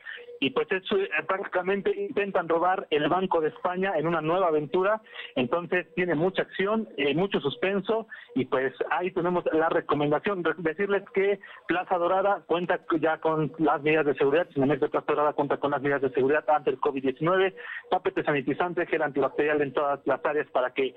Y 0.43 0.49
pues 0.49 0.67
eso 0.71 0.97
eh, 0.97 1.07
prácticamente 1.27 1.91
intentan 1.95 2.49
robar 2.49 2.87
el 2.89 3.07
Banco 3.09 3.41
de 3.41 3.49
España 3.49 3.93
en 3.95 4.07
una 4.07 4.21
nueva 4.21 4.47
aventura. 4.47 4.99
Entonces 5.35 5.85
tiene 5.93 6.15
mucha 6.15 6.41
acción, 6.41 6.89
eh, 6.97 7.13
mucho 7.13 7.39
suspenso 7.39 8.07
y 8.33 8.45
pues 8.45 8.73
ahí 8.89 9.11
tenemos 9.11 9.43
la 9.53 9.69
recomendación. 9.69 10.43
Re- 10.43 10.55
Decirles 10.57 11.03
que 11.13 11.39
Plaza 11.67 11.95
Dorada 11.99 12.41
cuenta 12.47 12.79
ya 12.99 13.19
con 13.19 13.53
las 13.59 13.83
medidas 13.83 14.07
de 14.07 14.15
seguridad. 14.15 14.47
Cinemex 14.51 14.81
de 14.81 14.89
Plaza 14.89 15.05
Dorada 15.13 15.33
cuenta 15.33 15.57
con 15.57 15.69
las 15.71 15.81
medidas 15.83 16.01
de 16.01 16.09
seguridad 16.09 16.43
ante 16.49 16.71
el 16.71 16.79
COVID-19, 16.81 17.53
tapete 17.91 18.23
sanitizante, 18.23 18.87
gel 18.87 19.03
antibacterial 19.03 19.61
en 19.61 19.73
todas 19.73 19.99
las 20.05 20.25
áreas 20.25 20.47
para 20.49 20.73
que 20.73 20.95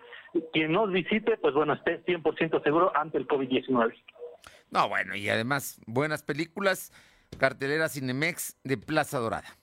quien 0.54 0.72
nos 0.72 0.90
visite, 0.90 1.36
pues 1.36 1.52
bueno, 1.52 1.74
esté 1.74 2.02
100% 2.06 2.62
seguro 2.62 2.92
ante 2.96 3.18
el 3.18 3.28
COVID-19. 3.28 3.92
No, 4.70 4.88
bueno, 4.88 5.14
y 5.14 5.28
además, 5.28 5.80
buenas 5.86 6.22
películas, 6.22 6.92
cartelera 7.36 7.88
Cinemex 7.88 8.56
de 8.64 8.76
Plaza 8.76 9.18
Dorada. 9.18 9.58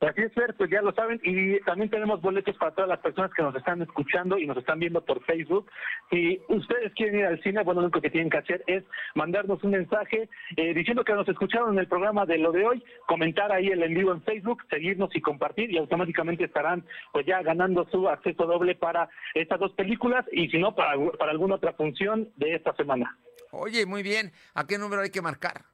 Así 0.00 0.22
es, 0.22 0.32
Fer, 0.32 0.54
pues 0.56 0.70
ya 0.70 0.80
lo 0.80 0.92
saben. 0.94 1.20
Y 1.22 1.60
también 1.60 1.90
tenemos 1.90 2.22
boletos 2.22 2.56
para 2.56 2.74
todas 2.74 2.88
las 2.88 3.00
personas 3.00 3.30
que 3.34 3.42
nos 3.42 3.54
están 3.54 3.82
escuchando 3.82 4.38
y 4.38 4.46
nos 4.46 4.56
están 4.56 4.78
viendo 4.78 5.04
por 5.04 5.22
Facebook. 5.24 5.70
Si 6.10 6.40
ustedes 6.48 6.94
quieren 6.94 7.20
ir 7.20 7.26
al 7.26 7.42
cine, 7.42 7.62
bueno, 7.62 7.82
lo 7.82 7.88
único 7.88 8.00
que 8.00 8.08
tienen 8.08 8.30
que 8.30 8.38
hacer 8.38 8.64
es 8.66 8.82
mandarnos 9.14 9.62
un 9.62 9.72
mensaje 9.72 10.30
eh, 10.56 10.72
diciendo 10.72 11.04
que 11.04 11.12
nos 11.12 11.28
escucharon 11.28 11.74
en 11.74 11.80
el 11.80 11.86
programa 11.86 12.24
de 12.24 12.38
lo 12.38 12.50
de 12.50 12.64
hoy, 12.64 12.82
comentar 13.06 13.52
ahí 13.52 13.66
el 13.66 13.82
en 13.82 13.92
vivo 13.92 14.12
en 14.12 14.22
Facebook, 14.22 14.62
seguirnos 14.70 15.14
y 15.14 15.20
compartir 15.20 15.70
y 15.70 15.76
automáticamente 15.76 16.44
estarán 16.44 16.82
pues 17.12 17.26
ya 17.26 17.42
ganando 17.42 17.86
su 17.90 18.08
acceso 18.08 18.46
doble 18.46 18.76
para 18.76 19.10
estas 19.34 19.60
dos 19.60 19.72
películas 19.72 20.24
y 20.32 20.48
si 20.48 20.58
no, 20.58 20.74
para, 20.74 20.94
para 21.18 21.32
alguna 21.32 21.56
otra 21.56 21.74
función 21.74 22.30
de 22.36 22.54
esta 22.54 22.74
semana. 22.74 23.18
Oye, 23.50 23.84
muy 23.84 24.02
bien. 24.02 24.32
¿A 24.54 24.66
qué 24.66 24.78
número 24.78 25.02
hay 25.02 25.10
que 25.10 25.20
marcar? 25.20 25.69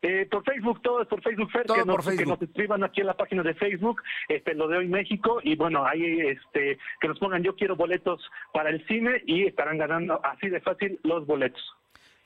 Eh, 0.00 0.28
por 0.30 0.44
Facebook, 0.44 0.80
todo 0.82 1.02
es 1.02 1.08
por 1.08 1.20
Facebook, 1.22 1.50
Fer, 1.50 1.66
Todo 1.66 1.76
que, 1.76 1.84
nos, 1.84 1.96
por 1.96 2.04
Facebook. 2.04 2.24
que 2.24 2.30
nos 2.30 2.42
escriban 2.42 2.84
aquí 2.84 3.00
en 3.00 3.08
la 3.08 3.16
página 3.16 3.42
de 3.42 3.54
Facebook, 3.54 4.02
este, 4.28 4.54
lo 4.54 4.68
de 4.68 4.78
hoy 4.78 4.88
México, 4.88 5.40
y 5.42 5.56
bueno, 5.56 5.84
ahí 5.84 6.20
este, 6.20 6.78
que 7.00 7.08
nos 7.08 7.18
pongan 7.18 7.42
yo 7.42 7.56
quiero 7.56 7.74
boletos 7.74 8.20
para 8.52 8.70
el 8.70 8.86
cine 8.86 9.22
y 9.26 9.46
estarán 9.46 9.78
ganando 9.78 10.24
así 10.24 10.48
de 10.48 10.60
fácil 10.60 11.00
los 11.02 11.26
boletos. 11.26 11.62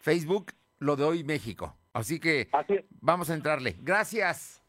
Facebook, 0.01 0.53
lo 0.81 0.97
de 0.97 1.05
hoy 1.05 1.25
México. 1.25 1.75
Así 1.95 2.21
que 2.21 2.49
vamos 3.01 3.31
a 3.31 3.35
entrarle. 3.35 3.77
Gracias. 3.81 4.63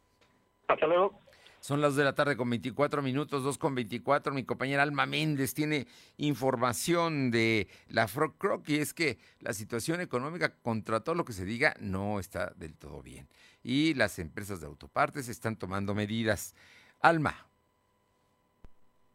Hasta 0.67 0.87
luego. 0.87 1.22
Son 1.63 1.79
las 1.79 1.95
de 1.95 2.03
la 2.03 2.13
tarde 2.13 2.35
con 2.35 2.49
24 2.49 3.01
minutos, 3.01 3.41
2 3.41 3.57
con 3.57 3.73
24. 3.73 4.33
Mi 4.33 4.43
compañera 4.43 4.83
Alma 4.83 5.05
Méndez 5.05 5.53
tiene 5.53 5.87
información 6.17 7.31
de 7.31 7.69
la 7.87 8.09
Frog 8.09 8.33
y 8.67 8.79
es 8.79 8.93
que 8.93 9.17
la 9.39 9.53
situación 9.53 10.01
económica, 10.01 10.57
contra 10.57 10.99
todo 10.99 11.15
lo 11.15 11.23
que 11.23 11.31
se 11.31 11.45
diga, 11.45 11.73
no 11.79 12.19
está 12.19 12.51
del 12.57 12.75
todo 12.75 13.01
bien. 13.01 13.29
Y 13.63 13.93
las 13.93 14.19
empresas 14.19 14.59
de 14.59 14.67
autopartes 14.67 15.29
están 15.29 15.55
tomando 15.55 15.95
medidas. 15.95 16.53
Alma. 16.99 17.47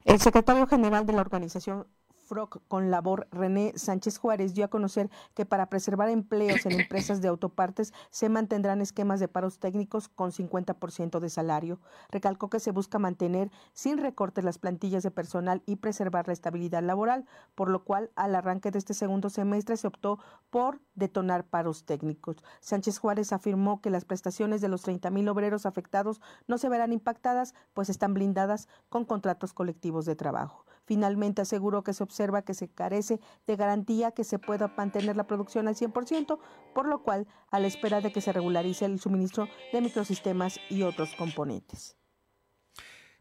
El 0.06 0.18
secretario 0.18 0.66
general 0.66 1.04
de 1.04 1.12
la 1.12 1.20
organización 1.20 1.86
FROC 2.28 2.60
con 2.68 2.90
labor, 2.90 3.26
René 3.32 3.72
Sánchez 3.74 4.18
Juárez, 4.18 4.54
dio 4.54 4.66
a 4.66 4.68
conocer 4.68 5.10
que 5.34 5.46
para 5.46 5.70
preservar 5.70 6.10
empleos 6.10 6.66
en 6.66 6.80
empresas 6.80 7.22
de 7.22 7.28
autopartes 7.28 7.94
se 8.10 8.28
mantendrán 8.28 8.80
esquemas 8.82 9.18
de 9.18 9.28
paros 9.28 9.58
técnicos 9.58 10.08
con 10.08 10.30
50% 10.30 11.20
de 11.20 11.30
salario. 11.30 11.80
Recalcó 12.10 12.50
que 12.50 12.60
se 12.60 12.70
busca 12.70 12.98
mantener 12.98 13.50
sin 13.72 13.98
recortes 13.98 14.44
las 14.44 14.58
plantillas 14.58 15.02
de 15.02 15.10
personal 15.10 15.62
y 15.64 15.76
preservar 15.76 16.26
la 16.26 16.34
estabilidad 16.34 16.82
laboral, 16.82 17.24
por 17.54 17.70
lo 17.70 17.84
cual 17.84 18.10
al 18.14 18.34
arranque 18.34 18.70
de 18.70 18.78
este 18.78 18.94
segundo 18.94 19.30
semestre 19.30 19.76
se 19.76 19.86
optó 19.86 20.18
por 20.50 20.80
detonar 20.94 21.44
paros 21.44 21.84
técnicos. 21.84 22.36
Sánchez 22.60 22.98
Juárez 22.98 23.32
afirmó 23.32 23.80
que 23.80 23.90
las 23.90 24.04
prestaciones 24.04 24.60
de 24.60 24.68
los 24.68 24.82
30 24.82 25.10
mil 25.10 25.28
obreros 25.28 25.64
afectados 25.64 26.20
no 26.46 26.58
se 26.58 26.68
verán 26.68 26.92
impactadas, 26.92 27.54
pues 27.72 27.88
están 27.88 28.12
blindadas 28.12 28.68
con 28.88 29.04
contratos 29.04 29.54
colectivos 29.54 30.04
de 30.04 30.16
trabajo. 30.16 30.64
Finalmente 30.88 31.42
aseguró 31.42 31.84
que 31.84 31.92
se 31.92 32.02
observa 32.02 32.40
que 32.40 32.54
se 32.54 32.68
carece 32.68 33.20
de 33.46 33.56
garantía 33.56 34.12
que 34.12 34.24
se 34.24 34.38
pueda 34.38 34.72
mantener 34.74 35.16
la 35.16 35.26
producción 35.26 35.68
al 35.68 35.76
100%, 35.76 36.38
por 36.74 36.88
lo 36.88 37.02
cual, 37.02 37.28
a 37.50 37.60
la 37.60 37.66
espera 37.66 38.00
de 38.00 38.10
que 38.10 38.22
se 38.22 38.32
regularice 38.32 38.86
el 38.86 38.98
suministro 38.98 39.48
de 39.70 39.82
microsistemas 39.82 40.58
y 40.70 40.84
otros 40.84 41.14
componentes. 41.14 41.94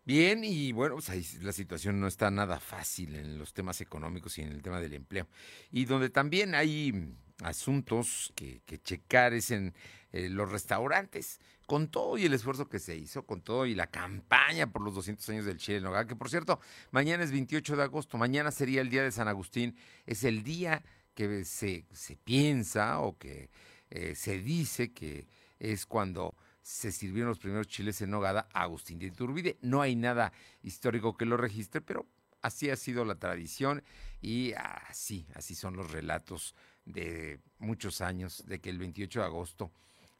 Bien, 0.05 0.45
y 0.45 0.71
bueno, 0.71 0.95
pues 0.95 1.09
ahí 1.09 1.25
la 1.41 1.51
situación 1.51 1.99
no 1.99 2.07
está 2.07 2.31
nada 2.31 2.61
fácil 2.61 3.15
en 3.15 3.37
los 3.37 3.53
temas 3.53 3.81
económicos 3.81 4.37
y 4.37 4.43
en 4.43 4.53
el 4.53 4.61
tema 4.61 4.79
del 4.79 4.93
empleo. 4.93 5.27
Y 5.69 5.83
donde 5.83 6.09
también 6.09 6.55
hay 6.55 7.13
asuntos 7.43 8.31
que, 8.33 8.61
que 8.65 8.79
checar 8.79 9.33
es 9.33 9.51
en 9.51 9.73
eh, 10.13 10.29
los 10.29 10.49
restaurantes. 10.49 11.41
Con 11.67 11.89
todo 11.89 12.17
y 12.17 12.25
el 12.25 12.33
esfuerzo 12.33 12.67
que 12.67 12.79
se 12.79 12.95
hizo, 12.95 13.27
con 13.27 13.41
todo 13.41 13.67
y 13.67 13.75
la 13.75 13.87
campaña 13.87 14.71
por 14.71 14.81
los 14.81 14.95
200 14.95 15.29
años 15.29 15.45
del 15.45 15.57
Chile 15.57 15.77
en 15.77 15.83
Nogada, 15.83 16.07
que 16.07 16.15
por 16.15 16.29
cierto, 16.29 16.59
mañana 16.89 17.23
es 17.23 17.31
28 17.31 17.75
de 17.75 17.83
agosto, 17.83 18.17
mañana 18.17 18.49
sería 18.49 18.81
el 18.81 18.89
día 18.89 19.03
de 19.03 19.11
San 19.11 19.27
Agustín, 19.27 19.77
es 20.07 20.23
el 20.23 20.43
día 20.43 20.83
que 21.13 21.45
se, 21.45 21.85
se 21.91 22.15
piensa 22.15 22.99
o 23.01 23.17
que 23.17 23.51
eh, 23.89 24.15
se 24.15 24.39
dice 24.39 24.91
que 24.93 25.27
es 25.59 25.85
cuando 25.85 26.35
se 26.61 26.91
sirvieron 26.91 27.29
los 27.29 27.39
primeros 27.39 27.67
chiles 27.67 28.01
en 28.01 28.09
nogada 28.09 28.47
a 28.53 28.63
Agustín 28.63 28.99
de 28.99 29.07
Iturbide. 29.07 29.57
No 29.61 29.81
hay 29.81 29.95
nada 29.95 30.33
histórico 30.63 31.15
que 31.15 31.25
lo 31.25 31.37
registre, 31.37 31.81
pero 31.81 32.05
así 32.41 32.69
ha 32.69 32.75
sido 32.75 33.05
la 33.05 33.15
tradición 33.15 33.83
y 34.21 34.53
así, 34.53 35.27
así 35.33 35.55
son 35.55 35.75
los 35.75 35.91
relatos 35.91 36.55
de 36.85 37.39
muchos 37.59 38.01
años 38.01 38.43
de 38.45 38.59
que 38.59 38.69
el 38.69 38.79
28 38.79 39.19
de 39.19 39.25
agosto 39.25 39.71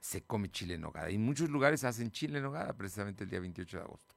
se 0.08 0.24
come 0.24 0.50
chile 0.50 0.76
en 0.76 0.82
nogada. 0.82 1.10
Y 1.12 1.18
muchos 1.18 1.50
lugares 1.50 1.84
hacen 1.84 2.12
chile 2.12 2.38
en 2.38 2.44
nogada 2.46 2.72
precisamente 2.78 3.26
el 3.26 3.30
día 3.30 3.42
28 3.42 3.78
de 3.78 3.84
agosto. 3.84 4.16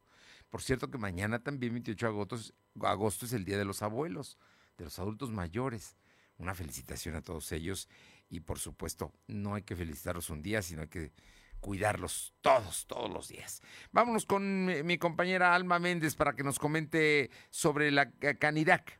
Por 0.49 0.63
cierto 0.63 0.89
que 0.89 0.99
mañana 0.99 1.43
también 1.43 1.73
28 1.73 2.07
de 2.07 2.13
agosto, 2.13 2.39
agosto 2.83 3.27
es 3.27 3.33
el 3.33 3.45
Día 3.45 3.59
de 3.59 3.65
los 3.65 3.83
Abuelos, 3.83 4.39
de 4.79 4.85
los 4.85 4.99
adultos 5.01 5.31
mayores. 5.33 5.97
Una 6.39 6.55
felicitación 6.55 7.17
a 7.17 7.23
todos 7.23 7.51
ellos 7.53 7.89
y 8.29 8.39
por 8.41 8.59
supuesto 8.61 9.13
no 9.27 9.55
hay 9.57 9.63
que 9.63 9.75
felicitarlos 9.75 10.31
un 10.31 10.43
día, 10.43 10.63
sino 10.63 10.83
hay 10.83 10.89
que 10.89 11.13
cuidarlos 11.59 12.35
todos, 12.41 12.87
todos 12.87 13.11
los 13.11 13.29
días. 13.29 13.61
Vámonos 13.91 14.25
con 14.27 14.65
mi, 14.67 14.83
mi 14.85 14.97
compañera 14.97 15.55
Alma 15.55 15.79
Méndez 15.81 16.15
para 16.15 16.35
que 16.35 16.43
nos 16.45 16.59
comente 16.61 17.31
sobre 17.51 17.91
la 17.91 18.11
ca- 18.13 18.35
Canirac, 18.37 18.99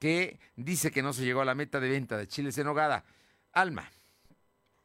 que 0.00 0.40
dice 0.56 0.90
que 0.90 1.02
no 1.02 1.12
se 1.12 1.24
llegó 1.24 1.40
a 1.40 1.44
la 1.44 1.54
meta 1.54 1.78
de 1.80 1.88
venta 1.88 2.18
de 2.18 2.26
chiles 2.26 2.58
en 2.58 2.66
nogada. 2.66 3.04
Alma. 3.52 3.88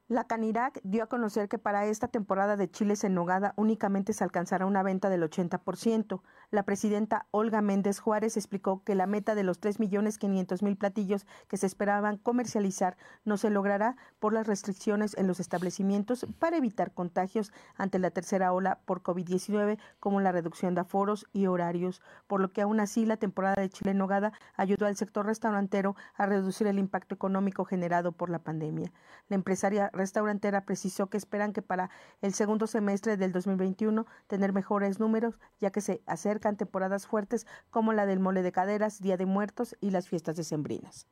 La 0.10 0.24
Canirac 0.24 0.80
dio 0.84 1.04
a 1.04 1.08
conocer 1.08 1.50
que 1.50 1.60
para 1.60 1.86
esta 1.86 2.08
temporada 2.08 2.56
de 2.56 2.72
chiles 2.72 3.04
en 3.04 3.14
nogada 3.14 3.54
únicamente 3.58 4.14
se 4.14 4.24
alcanzará 4.24 4.66
una 4.66 4.82
venta 4.82 5.10
del 5.10 5.22
80%. 5.22 6.22
La 6.50 6.64
presidenta 6.64 7.28
Olga 7.32 7.62
Méndez 7.62 8.00
Juárez 8.00 8.38
explicó 8.38 8.82
que 8.86 8.96
la 8.96 9.06
meta 9.06 9.36
de 9.36 9.44
los 9.44 9.60
3.500.000 9.60 10.78
platillos 10.78 11.28
que 11.50 11.58
se 11.58 11.66
esperaban 11.66 12.16
comercializar 12.16 12.96
no 13.26 13.36
se 13.36 13.50
logrará 13.50 13.98
por 14.20 14.32
las 14.32 14.48
restricciones 14.48 15.14
en 15.18 15.28
los 15.28 15.42
establecimientos 15.42 16.26
para 16.40 16.56
evitar 16.56 16.94
contagios 16.94 17.52
ante 17.76 18.00
la 18.00 18.12
tercera 18.12 18.54
ola 18.54 18.80
por 18.86 19.04
COVID-19, 19.04 19.78
como 20.00 20.22
la 20.22 20.32
reducción 20.32 20.74
de 20.74 20.82
aforos 20.82 21.28
y 21.34 21.48
horarios, 21.48 22.02
por 22.28 22.40
lo 22.40 22.54
que 22.54 22.62
aún 22.62 22.80
así 22.80 23.06
la 23.06 23.18
temporada 23.18 23.62
de 23.62 23.70
chile 23.70 23.94
nogada 23.94 24.32
ayudó 24.56 24.86
al 24.86 24.96
sector 24.96 25.26
restaurantero 25.26 25.98
a 26.16 26.28
reducir 26.28 26.68
el 26.68 26.80
impacto 26.80 27.14
económico 27.14 27.66
generado 27.66 28.14
por 28.14 28.30
la 28.30 28.40
pandemia. 28.40 28.94
La 29.28 29.36
empresaria 29.36 29.90
restaurantera 29.92 30.62
precisó 30.62 31.08
que 31.08 31.18
esperan 31.18 31.52
que 31.52 31.62
para 31.62 31.90
el 32.22 32.34
segundo 32.34 32.68
semestre 32.68 33.18
del 33.18 33.34
2021 33.34 34.06
tener 34.28 34.54
mejores 34.54 35.02
números, 35.02 35.42
ya 35.60 35.72
que 35.72 35.82
se 35.82 36.02
acercan 36.38 36.58
temporadas 36.58 37.08
fuertes 37.08 37.48
como 37.72 37.94
la 37.94 38.06
del 38.06 38.20
mole 38.20 38.44
de 38.44 38.52
caderas, 38.52 39.02
Día 39.02 39.18
de 39.18 39.26
Muertos 39.26 39.76
y 39.82 39.90
las 39.90 40.08
fiestas 40.08 40.38
decembrinas. 40.38 41.08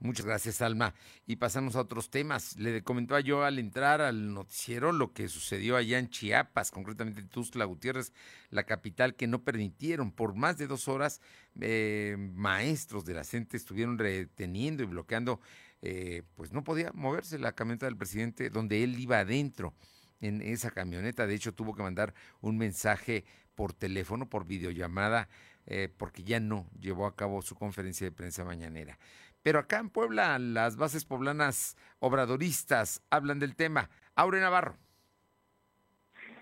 Muchas 0.00 0.24
gracias, 0.24 0.62
Alma. 0.62 0.94
Y 1.26 1.36
pasamos 1.36 1.74
a 1.74 1.80
otros 1.80 2.08
temas. 2.08 2.56
Le 2.56 2.84
comentaba 2.84 3.20
yo 3.20 3.42
al 3.42 3.58
entrar 3.58 4.00
al 4.00 4.32
noticiero 4.32 4.92
lo 4.92 5.12
que 5.12 5.28
sucedió 5.28 5.76
allá 5.76 5.98
en 5.98 6.08
Chiapas, 6.08 6.70
concretamente 6.70 7.20
en 7.20 7.28
Tuxtla 7.28 7.64
Gutiérrez, 7.64 8.12
la 8.50 8.62
capital, 8.62 9.16
que 9.16 9.26
no 9.26 9.42
permitieron 9.42 10.12
por 10.12 10.36
más 10.36 10.56
de 10.56 10.68
dos 10.68 10.86
horas 10.86 11.20
eh, 11.60 12.16
maestros 12.16 13.04
de 13.04 13.14
la 13.14 13.24
CENTE 13.24 13.56
estuvieron 13.56 13.98
reteniendo 13.98 14.84
y 14.84 14.86
bloqueando, 14.86 15.40
eh, 15.82 16.22
pues 16.36 16.52
no 16.52 16.62
podía 16.62 16.92
moverse 16.94 17.36
la 17.38 17.52
camioneta 17.52 17.86
del 17.86 17.96
presidente 17.96 18.50
donde 18.50 18.84
él 18.84 19.00
iba 19.00 19.18
adentro 19.18 19.74
en 20.20 20.42
esa 20.42 20.70
camioneta. 20.70 21.26
De 21.26 21.34
hecho, 21.34 21.54
tuvo 21.54 21.74
que 21.74 21.82
mandar 21.82 22.14
un 22.40 22.56
mensaje 22.56 23.24
por 23.58 23.72
teléfono, 23.72 24.30
por 24.30 24.46
videollamada, 24.46 25.28
eh, 25.66 25.92
porque 25.96 26.22
ya 26.22 26.38
no 26.38 26.70
llevó 26.78 27.06
a 27.06 27.16
cabo 27.16 27.42
su 27.42 27.56
conferencia 27.56 28.06
de 28.06 28.12
prensa 28.12 28.44
mañanera. 28.44 29.00
Pero 29.42 29.58
acá 29.58 29.80
en 29.80 29.90
Puebla, 29.90 30.38
las 30.38 30.76
bases 30.76 31.04
poblanas 31.04 31.76
obradoristas 31.98 33.02
hablan 33.10 33.40
del 33.40 33.56
tema. 33.56 33.90
Aure 34.14 34.40
Navarro. 34.40 34.76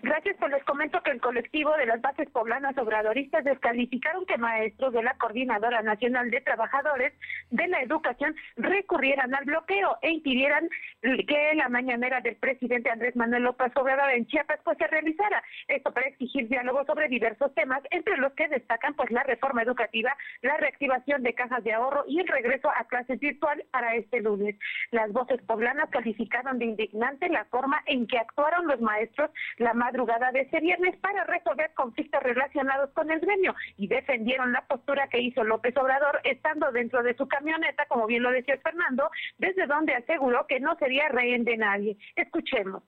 Gracias, 0.01 0.35
pues 0.39 0.51
les 0.51 0.63
comento 0.63 1.01
que 1.01 1.11
el 1.11 1.21
colectivo 1.21 1.75
de 1.75 1.85
las 1.85 2.01
bases 2.01 2.29
poblanas 2.29 2.77
obradoristas 2.77 3.43
descalificaron 3.43 4.25
que 4.25 4.37
maestros 4.37 4.93
de 4.93 5.01
la 5.01 5.13
Coordinadora 5.15 5.81
Nacional 5.81 6.29
de 6.29 6.41
Trabajadores 6.41 7.13
de 7.49 7.67
la 7.67 7.81
Educación 7.81 8.35
recurrieran 8.57 9.33
al 9.33 9.45
bloqueo 9.45 9.97
e 10.01 10.11
impidieran 10.11 10.69
que 11.01 11.53
la 11.55 11.69
mañanera 11.69 12.21
del 12.21 12.35
presidente 12.35 12.89
Andrés 12.89 13.15
Manuel 13.15 13.43
López 13.43 13.71
Obrador 13.75 14.11
en 14.11 14.27
Chiapas 14.27 14.59
pues 14.63 14.77
se 14.77 14.87
realizara. 14.87 15.43
Esto 15.67 15.91
para 15.91 16.07
exigir 16.07 16.47
diálogo 16.47 16.85
sobre 16.85 17.07
diversos 17.07 17.53
temas, 17.55 17.81
entre 17.91 18.17
los 18.17 18.33
que 18.33 18.47
destacan 18.47 18.93
pues 18.93 19.09
la 19.11 19.23
reforma 19.23 19.63
educativa, 19.63 20.15
la 20.41 20.57
reactivación 20.57 21.23
de 21.23 21.33
cajas 21.33 21.63
de 21.63 21.73
ahorro 21.73 22.03
y 22.07 22.19
el 22.19 22.27
regreso 22.27 22.69
a 22.69 22.85
clases 22.85 23.19
virtual 23.19 23.63
para 23.71 23.95
este 23.95 24.21
lunes. 24.21 24.55
Las 24.91 25.11
voces 25.11 25.41
poblanas 25.43 25.89
calificaron 25.89 26.59
de 26.59 26.65
indignante 26.65 27.29
la 27.29 27.45
forma 27.45 27.81
en 27.85 28.07
que 28.07 28.17
actuaron 28.17 28.67
los 28.67 28.79
maestros 28.81 29.31
la 29.57 29.73
madrugada 29.87 30.33
de 30.33 30.41
ese 30.41 30.59
viernes 30.59 30.97
para 30.97 31.23
resolver 31.23 31.71
conflictos 31.73 32.21
relacionados 32.21 32.89
con 32.91 33.09
el 33.09 33.21
gremio 33.21 33.55
y 33.77 33.87
defendieron 33.87 34.51
la 34.51 34.65
postura 34.67 35.07
que 35.07 35.21
hizo 35.21 35.45
López 35.45 35.75
Obrador 35.77 36.19
estando 36.25 36.71
dentro 36.73 37.03
de 37.03 37.15
su 37.15 37.25
camioneta, 37.27 37.85
como 37.87 38.05
bien 38.05 38.23
lo 38.23 38.31
decía 38.31 38.57
Fernando, 38.57 39.09
desde 39.37 39.65
donde 39.65 39.95
aseguró 39.95 40.45
que 40.45 40.59
no 40.59 40.75
sería 40.75 41.07
rehén 41.07 41.45
de 41.45 41.55
nadie. 41.55 41.97
Escuchemos. 42.17 42.83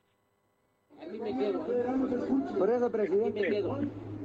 Por 2.58 2.70
eso, 2.70 2.90
presidente. 2.92 3.64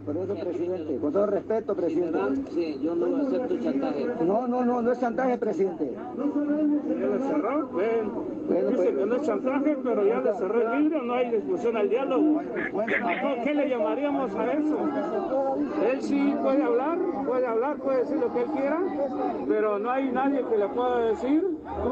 Por 0.05 0.17
eso, 0.19 0.35
presidente. 0.35 0.99
Con 0.99 1.13
todo 1.13 1.27
respeto, 1.27 1.75
presidente. 1.75 2.19
Sí, 2.53 2.79
yo 2.83 2.95
no 2.95 3.27
acepto 3.27 3.59
chantaje. 3.59 4.07
No, 4.21 4.47
no, 4.47 4.65
no, 4.65 4.83
no 4.83 4.93
es 4.93 5.01
chantaje, 5.01 5.39
presidente. 5.39 5.93
Ya 5.95 7.07
le 7.07 7.19
cerró. 7.21 7.71
Dice 8.45 8.95
que 8.95 9.07
no 9.07 9.15
es 9.15 9.23
chantaje, 9.23 9.77
pero 9.83 10.05
ya 10.05 10.21
le 10.21 10.35
cerró 10.35 10.61
el 10.75 10.83
libro, 10.83 11.03
no 11.03 11.15
hay 11.15 11.31
discusión 11.31 11.77
al 11.79 11.89
diálogo. 11.89 12.43
¿Qué 13.43 13.55
le 13.55 13.69
llamaríamos 13.71 14.35
a 14.35 14.53
eso? 14.53 14.79
Él 15.91 16.03
sí 16.03 16.35
puede 16.43 16.63
hablar, 16.63 16.99
puede 17.27 17.47
hablar, 17.47 17.77
puede 17.79 18.01
decir 18.01 18.19
lo 18.19 18.31
que 18.35 18.43
él 18.43 18.51
quiera, 18.51 18.81
pero 19.49 19.79
no 19.79 19.91
hay 19.91 20.11
nadie 20.11 20.45
que 20.45 20.59
le 20.59 20.69
pueda 20.69 20.99
decir 20.99 21.43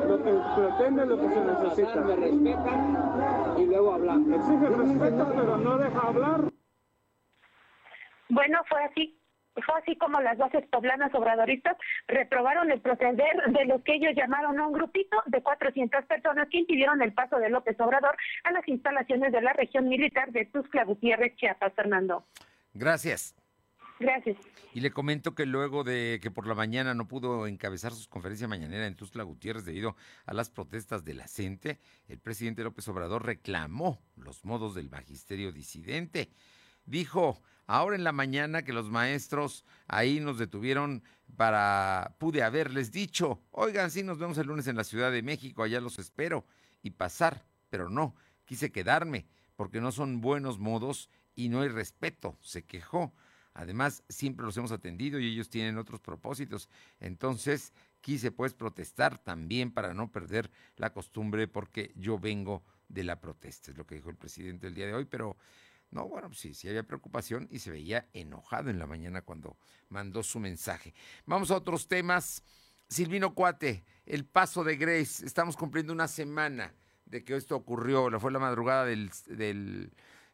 lo 0.06 0.22
que 0.22 0.34
pretende, 0.54 1.06
lo 1.06 1.18
que 1.18 1.28
se 1.30 1.44
necesita. 1.44 2.00
Me 2.02 2.16
respetan 2.16 2.96
y 3.58 3.64
luego 3.64 3.94
hablan. 3.94 4.34
Exige 4.34 4.71
respeto, 4.76 5.32
pero 5.34 5.56
no 5.58 5.78
deja 5.78 6.00
hablar. 6.00 6.40
Bueno, 8.28 8.60
fue 8.68 8.82
así. 8.84 9.18
Fue 9.54 9.78
así 9.78 9.96
como 9.96 10.18
las 10.22 10.38
bases 10.38 10.66
poblanas 10.68 11.14
obradoristas 11.14 11.76
reprobaron 12.08 12.70
el 12.70 12.80
proceder 12.80 13.36
de 13.48 13.66
lo 13.66 13.82
que 13.82 13.96
ellos 13.96 14.14
llamaron 14.16 14.58
a 14.58 14.66
un 14.66 14.72
grupito 14.72 15.22
de 15.26 15.42
400 15.42 16.06
personas 16.06 16.48
que 16.48 16.60
impidieron 16.60 17.02
el 17.02 17.12
paso 17.12 17.36
de 17.36 17.50
López 17.50 17.78
Obrador 17.78 18.16
a 18.44 18.52
las 18.52 18.66
instalaciones 18.66 19.30
de 19.30 19.42
la 19.42 19.52
región 19.52 19.88
militar 19.88 20.32
de 20.32 20.46
Tuxtla 20.46 20.84
Gutiérrez, 20.84 21.36
Chiapas, 21.36 21.74
Fernando. 21.74 22.24
Gracias. 22.72 23.36
Gracias. 24.02 24.36
Y 24.74 24.80
le 24.80 24.90
comento 24.90 25.34
que 25.34 25.46
luego 25.46 25.84
de 25.84 26.18
que 26.20 26.30
por 26.30 26.46
la 26.46 26.54
mañana 26.54 26.92
no 26.92 27.06
pudo 27.06 27.46
encabezar 27.46 27.92
su 27.92 28.08
conferencia 28.08 28.48
mañanera 28.48 28.86
en 28.86 28.96
Tuxtla 28.96 29.22
Gutiérrez 29.22 29.64
debido 29.64 29.96
a 30.26 30.34
las 30.34 30.50
protestas 30.50 31.04
de 31.04 31.14
la 31.14 31.28
CENTE, 31.28 31.78
el 32.08 32.18
presidente 32.18 32.64
López 32.64 32.88
Obrador 32.88 33.24
reclamó 33.24 34.02
los 34.16 34.44
modos 34.44 34.74
del 34.74 34.90
magisterio 34.90 35.52
disidente. 35.52 36.30
Dijo, 36.84 37.40
ahora 37.66 37.94
en 37.94 38.02
la 38.02 38.12
mañana 38.12 38.64
que 38.64 38.72
los 38.72 38.90
maestros 38.90 39.64
ahí 39.86 40.18
nos 40.18 40.36
detuvieron 40.36 41.04
para, 41.36 42.16
pude 42.18 42.42
haberles 42.42 42.90
dicho, 42.90 43.40
oigan, 43.52 43.90
sí, 43.90 44.02
nos 44.02 44.18
vemos 44.18 44.36
el 44.38 44.48
lunes 44.48 44.66
en 44.66 44.76
la 44.76 44.84
Ciudad 44.84 45.12
de 45.12 45.22
México, 45.22 45.62
allá 45.62 45.80
los 45.80 46.00
espero, 46.00 46.44
y 46.82 46.90
pasar, 46.90 47.46
pero 47.70 47.88
no, 47.88 48.16
quise 48.46 48.72
quedarme, 48.72 49.26
porque 49.54 49.80
no 49.80 49.92
son 49.92 50.20
buenos 50.20 50.58
modos 50.58 51.08
y 51.36 51.50
no 51.50 51.60
hay 51.60 51.68
respeto, 51.68 52.36
se 52.40 52.64
quejó. 52.64 53.14
Además, 53.54 54.02
siempre 54.08 54.46
los 54.46 54.56
hemos 54.56 54.72
atendido 54.72 55.18
y 55.18 55.26
ellos 55.26 55.50
tienen 55.50 55.78
otros 55.78 56.00
propósitos. 56.00 56.68
Entonces, 57.00 57.72
quise 58.00 58.32
pues 58.32 58.54
protestar 58.54 59.18
también 59.18 59.70
para 59.70 59.94
no 59.94 60.10
perder 60.10 60.50
la 60.76 60.92
costumbre 60.92 61.48
porque 61.48 61.92
yo 61.96 62.18
vengo 62.18 62.62
de 62.88 63.04
la 63.04 63.20
protesta, 63.20 63.70
es 63.70 63.76
lo 63.76 63.86
que 63.86 63.94
dijo 63.94 64.10
el 64.10 64.16
presidente 64.16 64.66
el 64.66 64.74
día 64.74 64.86
de 64.86 64.94
hoy, 64.94 65.06
pero 65.06 65.36
no, 65.90 66.08
bueno, 66.08 66.32
sí, 66.32 66.54
sí 66.54 66.68
había 66.68 66.82
preocupación 66.82 67.48
y 67.50 67.58
se 67.58 67.70
veía 67.70 68.08
enojado 68.12 68.70
en 68.70 68.78
la 68.78 68.86
mañana 68.86 69.22
cuando 69.22 69.56
mandó 69.88 70.22
su 70.22 70.40
mensaje. 70.40 70.94
Vamos 71.26 71.50
a 71.50 71.56
otros 71.56 71.88
temas. 71.88 72.42
Silvino 72.88 73.34
Cuate, 73.34 73.84
el 74.04 74.26
paso 74.26 74.64
de 74.64 74.76
Grace, 74.76 75.24
estamos 75.24 75.56
cumpliendo 75.56 75.94
una 75.94 76.08
semana 76.08 76.74
de 77.06 77.24
que 77.24 77.36
esto 77.36 77.56
ocurrió, 77.56 78.10
fue 78.20 78.32
la 78.32 78.38
madrugada 78.38 78.84
del 78.84 79.10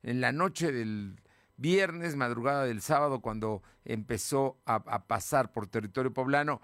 en 0.03 0.21
la 0.21 0.33
noche 0.33 0.73
del 0.73 1.21
viernes, 1.59 2.17
madrugada 2.17 2.65
del 2.65 2.81
sábado, 2.81 3.21
cuando 3.21 3.63
empezó 3.85 4.57
a, 4.65 5.07
pasar 5.07 5.53
por 5.53 5.67
territorio 5.67 6.15
poblano. 6.15 6.63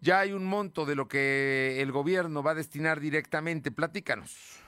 Ya 0.00 0.20
hay 0.20 0.32
un 0.32 0.44
monto 0.44 0.86
de 0.86 0.96
lo 0.96 1.06
que 1.08 1.80
el 1.80 1.92
gobierno 1.92 2.42
va 2.42 2.52
a 2.52 2.54
destinar 2.54 3.00
directamente. 3.00 3.70
Platícanos. 3.70 4.64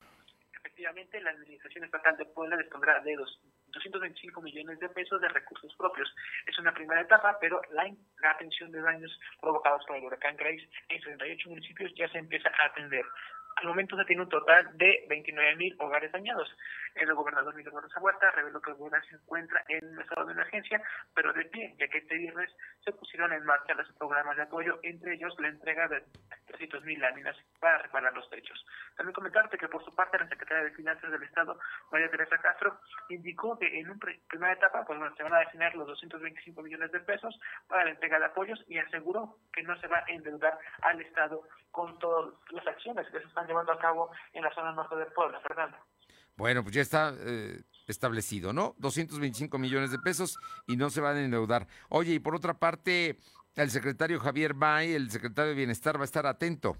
Efectivamente, 0.52 1.20
la 1.20 1.30
Administración 1.30 1.84
Estatal 1.84 2.16
de 2.16 2.26
Puebla 2.26 2.56
dispondrá 2.56 3.00
de 3.00 3.16
dos, 3.16 3.40
225 3.72 4.42
millones 4.42 4.78
de 4.80 4.88
pesos 4.88 5.20
de 5.20 5.28
recursos 5.28 5.74
propios. 5.76 6.12
Es 6.46 6.58
una 6.58 6.74
primera 6.74 7.00
etapa, 7.00 7.38
pero 7.40 7.60
la, 7.70 7.90
atención 8.30 8.70
de 8.72 8.80
daños 8.80 9.18
provocados 9.40 9.84
por 9.86 9.96
el 9.96 10.04
huracán 10.04 10.36
Grace 10.36 10.68
en 10.88 11.00
38 11.00 11.48
municipios 11.48 11.92
ya 11.94 12.08
se 12.08 12.18
empieza 12.18 12.48
a 12.48 12.66
atender. 12.66 13.04
Al 13.56 13.68
momento 13.68 13.96
se 13.96 14.04
tiene 14.04 14.22
un 14.22 14.28
total 14.28 14.76
de 14.76 15.06
29 15.08 15.56
mil 15.56 15.76
hogares 15.78 16.12
dañados. 16.12 16.48
El 16.94 17.14
gobernador 17.14 17.54
Miguel 17.54 17.72
Barroso 17.72 18.00
Huerta 18.00 18.30
reveló 18.32 18.60
que 18.60 18.70
el 18.70 18.76
gobierno 18.76 19.06
se 19.08 19.16
encuentra 19.16 19.62
en 19.68 19.86
un 19.88 20.00
estado 20.00 20.26
de 20.26 20.32
emergencia, 20.32 20.82
pero 21.14 21.32
de 21.32 21.44
pie, 21.46 21.74
ya 21.78 21.88
que 21.88 21.98
este 21.98 22.16
viernes 22.16 22.50
se 22.84 22.92
pusieron 22.92 23.32
en 23.32 23.44
marcha 23.44 23.74
los 23.74 23.90
programas 23.92 24.36
de 24.36 24.42
apoyo, 24.42 24.78
entre 24.82 25.14
ellos 25.14 25.34
la 25.38 25.48
entrega 25.48 25.88
de 25.88 26.04
300 26.46 26.84
mil 26.84 27.00
láminas 27.00 27.36
para 27.58 27.78
reparar 27.78 28.12
los 28.14 28.28
techos. 28.30 28.64
También 28.96 29.14
comentarte 29.14 29.58
que 29.58 29.68
por 29.68 29.84
su 29.84 29.94
parte 29.94 30.18
la 30.18 30.28
secretaria 30.28 30.64
de 30.64 30.72
Finanzas 30.72 31.10
del 31.10 31.22
Estado, 31.22 31.58
María 31.90 32.10
Teresa 32.10 32.38
Castro, 32.38 32.80
indicó 33.08 33.58
que 33.58 33.78
en 33.78 33.90
una 33.90 34.00
primera 34.28 34.52
etapa 34.52 34.84
pues, 34.84 34.98
se 35.16 35.22
van 35.22 35.34
a 35.34 35.40
destinar 35.40 35.74
los 35.74 35.86
225 35.86 36.62
millones 36.62 36.92
de 36.92 37.00
pesos 37.00 37.38
para 37.68 37.84
la 37.84 37.90
entrega 37.90 38.18
de 38.18 38.26
apoyos 38.26 38.62
y 38.68 38.78
aseguró 38.78 39.38
que 39.52 39.62
no 39.62 39.78
se 39.80 39.86
va 39.86 39.98
a 39.98 40.04
endeudar 40.08 40.58
al 40.82 41.00
Estado 41.00 41.42
con 41.70 41.98
todas 41.98 42.34
las 42.50 42.66
acciones 42.66 43.06
que 43.10 43.20
se 43.20 43.26
están 43.26 43.46
llevando 43.46 43.72
a 43.72 43.78
cabo 43.78 44.10
en 44.32 44.42
la 44.42 44.54
zona 44.54 44.72
norte 44.72 44.96
de 44.96 45.06
Puebla. 45.06 45.40
Fernando. 45.40 45.76
Bueno, 46.40 46.62
pues 46.62 46.74
ya 46.74 46.80
está 46.80 47.12
eh, 47.18 47.60
establecido, 47.86 48.54
¿no? 48.54 48.74
225 48.78 49.58
millones 49.58 49.90
de 49.90 49.98
pesos 49.98 50.38
y 50.66 50.78
no 50.78 50.88
se 50.88 51.02
van 51.02 51.18
a 51.18 51.22
endeudar. 51.22 51.66
Oye, 51.90 52.14
y 52.14 52.18
por 52.18 52.34
otra 52.34 52.54
parte, 52.54 53.18
el 53.56 53.68
secretario 53.68 54.18
Javier 54.18 54.54
Bay, 54.54 54.94
el 54.94 55.10
secretario 55.10 55.50
de 55.50 55.56
Bienestar, 55.56 55.98
va 55.98 56.00
a 56.00 56.04
estar 56.06 56.26
atento. 56.26 56.78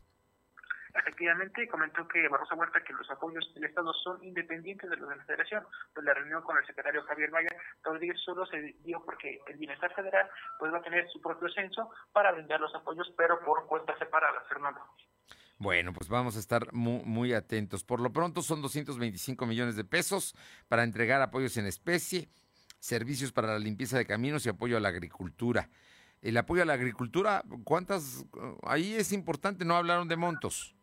Efectivamente, 0.94 1.68
comentó 1.68 2.08
que 2.08 2.26
Barroso 2.28 2.54
Huerta 2.54 2.82
que 2.82 2.94
los 2.94 3.10
apoyos 3.10 3.52
del 3.52 3.64
Estado 3.64 3.92
son 3.92 4.24
independientes 4.24 4.88
de 4.88 4.96
los 4.96 5.10
de 5.10 5.16
la 5.16 5.24
Federación. 5.24 5.62
Pues 5.92 6.06
la 6.06 6.14
reunión 6.14 6.40
con 6.40 6.56
el 6.56 6.64
secretario 6.64 7.02
Javier 7.02 7.30
Maya 7.30 7.50
Rodríguez 7.84 8.18
solo 8.24 8.46
se 8.46 8.76
dio 8.82 9.04
porque 9.04 9.42
el 9.46 9.58
Bienestar 9.58 9.94
Federal 9.94 10.26
pues 10.58 10.72
va 10.72 10.78
a 10.78 10.82
tener 10.82 11.06
su 11.10 11.20
propio 11.20 11.50
censo 11.50 11.90
para 12.12 12.32
brindar 12.32 12.62
los 12.62 12.74
apoyos, 12.74 13.12
pero 13.14 13.38
por 13.44 13.66
cuentas 13.66 13.98
separadas, 13.98 14.42
Fernando. 14.48 14.80
Bueno, 15.60 15.92
pues 15.92 16.08
vamos 16.08 16.36
a 16.36 16.38
estar 16.38 16.72
muy, 16.72 17.02
muy 17.04 17.34
atentos. 17.34 17.84
Por 17.84 18.00
lo 18.00 18.10
pronto 18.14 18.40
son 18.40 18.62
225 18.62 19.44
millones 19.44 19.76
de 19.76 19.84
pesos 19.84 20.34
para 20.68 20.84
entregar 20.84 21.20
apoyos 21.20 21.54
en 21.58 21.66
especie, 21.66 22.30
servicios 22.78 23.30
para 23.30 23.48
la 23.48 23.58
limpieza 23.58 23.98
de 23.98 24.06
caminos 24.06 24.46
y 24.46 24.48
apoyo 24.48 24.78
a 24.78 24.80
la 24.80 24.88
agricultura. 24.88 25.68
El 26.22 26.38
apoyo 26.38 26.62
a 26.62 26.64
la 26.64 26.72
agricultura, 26.72 27.42
¿cuántas? 27.64 28.24
Ahí 28.62 28.94
es 28.94 29.12
importante, 29.12 29.66
no 29.66 29.76
hablaron 29.76 30.08
de 30.08 30.16
montos. 30.16 30.74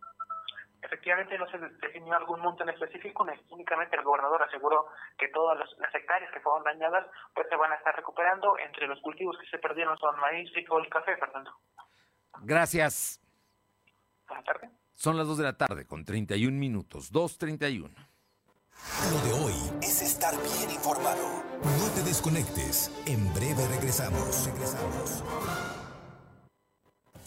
Efectivamente 0.84 1.40
no 1.40 1.50
se 1.50 1.58
definió 1.58 2.14
algún 2.14 2.40
monto 2.40 2.62
en 2.62 2.70
específico, 2.70 3.26
únicamente 3.50 3.98
el 3.98 4.04
gobernador 4.04 4.44
aseguró 4.44 4.90
que 5.18 5.28
todas 5.30 5.58
las, 5.58 5.96
hectáreas 5.96 6.32
que 6.32 6.40
fueron 6.40 6.64
dañadas 6.64 7.08
pues 7.34 7.48
se 7.50 7.56
van 7.56 7.72
a 7.72 7.76
estar 7.76 7.96
recuperando. 7.96 8.60
Entre 8.60 8.86
los 8.86 9.02
cultivos 9.02 9.40
que 9.40 9.50
se 9.50 9.58
perdieron 9.58 9.98
son 9.98 10.20
maíz, 10.20 10.52
frijol 10.52 10.86
y 10.86 10.90
café, 10.90 11.18
Fernando. 11.18 11.52
Gracias. 12.44 13.27
Buenas 14.28 14.46
tardes. 14.46 14.70
Son 14.94 15.18
las 15.18 15.28
2 15.28 15.38
de 15.38 15.44
la 15.44 15.58
tarde 15.58 15.86
con 15.86 16.04
31 16.06 16.58
minutos, 16.58 17.12
2.31. 17.12 17.92
Lo 19.12 19.22
de 19.22 19.34
hoy 19.44 19.54
es 19.82 20.02
estar 20.02 20.34
bien 20.36 20.72
informado. 20.72 21.44
No 21.64 21.92
te 21.96 22.04
desconectes. 22.04 22.92
En 23.06 23.34
breve 23.34 23.68
regresamos. 23.68 24.46
Regresamos. 24.46 25.24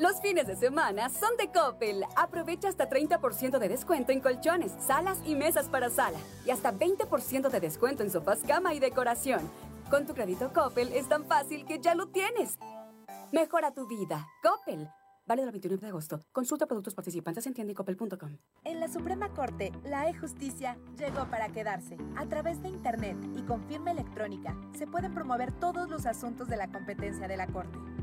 Los 0.00 0.18
fines 0.22 0.46
de 0.46 0.56
semana 0.56 1.10
son 1.10 1.36
de 1.36 1.48
Coppel. 1.52 2.06
Aprovecha 2.16 2.68
hasta 2.70 2.88
30% 2.88 3.58
de 3.58 3.68
descuento 3.68 4.12
en 4.12 4.20
colchones, 4.20 4.72
salas 4.80 5.18
y 5.26 5.34
mesas 5.34 5.68
para 5.68 5.90
sala. 5.90 6.16
Y 6.46 6.50
hasta 6.50 6.72
20% 6.72 7.50
de 7.50 7.60
descuento 7.60 8.02
en 8.02 8.10
sofás, 8.10 8.38
cama 8.38 8.72
y 8.72 8.80
decoración. 8.80 9.40
Con 9.90 10.06
tu 10.06 10.14
crédito 10.14 10.54
Coppel 10.54 10.90
es 10.94 11.06
tan 11.06 11.26
fácil 11.26 11.66
que 11.66 11.80
ya 11.80 11.94
lo 11.94 12.06
tienes. 12.06 12.58
Mejora 13.30 13.74
tu 13.74 13.86
vida. 13.86 14.26
Coppel. 14.42 14.88
Válido 15.26 15.48
el 15.48 15.52
29 15.52 15.82
de 15.82 15.88
agosto. 15.88 16.20
Consulta 16.32 16.66
productos 16.66 16.94
participantes 16.94 17.46
en 17.46 17.52
tiendacoppel.com. 17.52 18.38
En 18.64 18.80
la 18.80 18.88
Suprema 18.88 19.28
Corte, 19.28 19.70
la 19.84 20.08
e-justicia 20.08 20.78
llegó 20.96 21.26
para 21.26 21.50
quedarse. 21.50 21.98
A 22.16 22.24
través 22.24 22.62
de 22.62 22.68
Internet 22.68 23.18
y 23.36 23.42
con 23.42 23.62
firma 23.68 23.90
electrónica, 23.90 24.56
se 24.76 24.86
pueden 24.86 25.12
promover 25.12 25.52
todos 25.52 25.90
los 25.90 26.06
asuntos 26.06 26.48
de 26.48 26.56
la 26.56 26.68
competencia 26.68 27.28
de 27.28 27.36
la 27.36 27.46
Corte. 27.46 27.78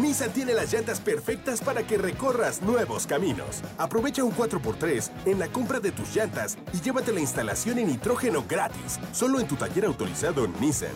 Nissan 0.00 0.32
tiene 0.32 0.52
las 0.52 0.72
llantas 0.72 1.00
perfectas 1.00 1.60
para 1.60 1.86
que 1.86 1.96
recorras 1.96 2.60
nuevos 2.60 3.06
caminos. 3.06 3.62
Aprovecha 3.78 4.24
un 4.24 4.32
4x3 4.32 5.10
en 5.26 5.38
la 5.38 5.48
compra 5.48 5.80
de 5.80 5.92
tus 5.92 6.14
llantas 6.14 6.58
y 6.72 6.80
llévate 6.80 7.12
la 7.12 7.20
instalación 7.20 7.78
en 7.78 7.88
nitrógeno 7.88 8.44
gratis, 8.46 8.98
solo 9.12 9.40
en 9.40 9.48
tu 9.48 9.56
taller 9.56 9.86
autorizado 9.86 10.46
Nissan. 10.60 10.92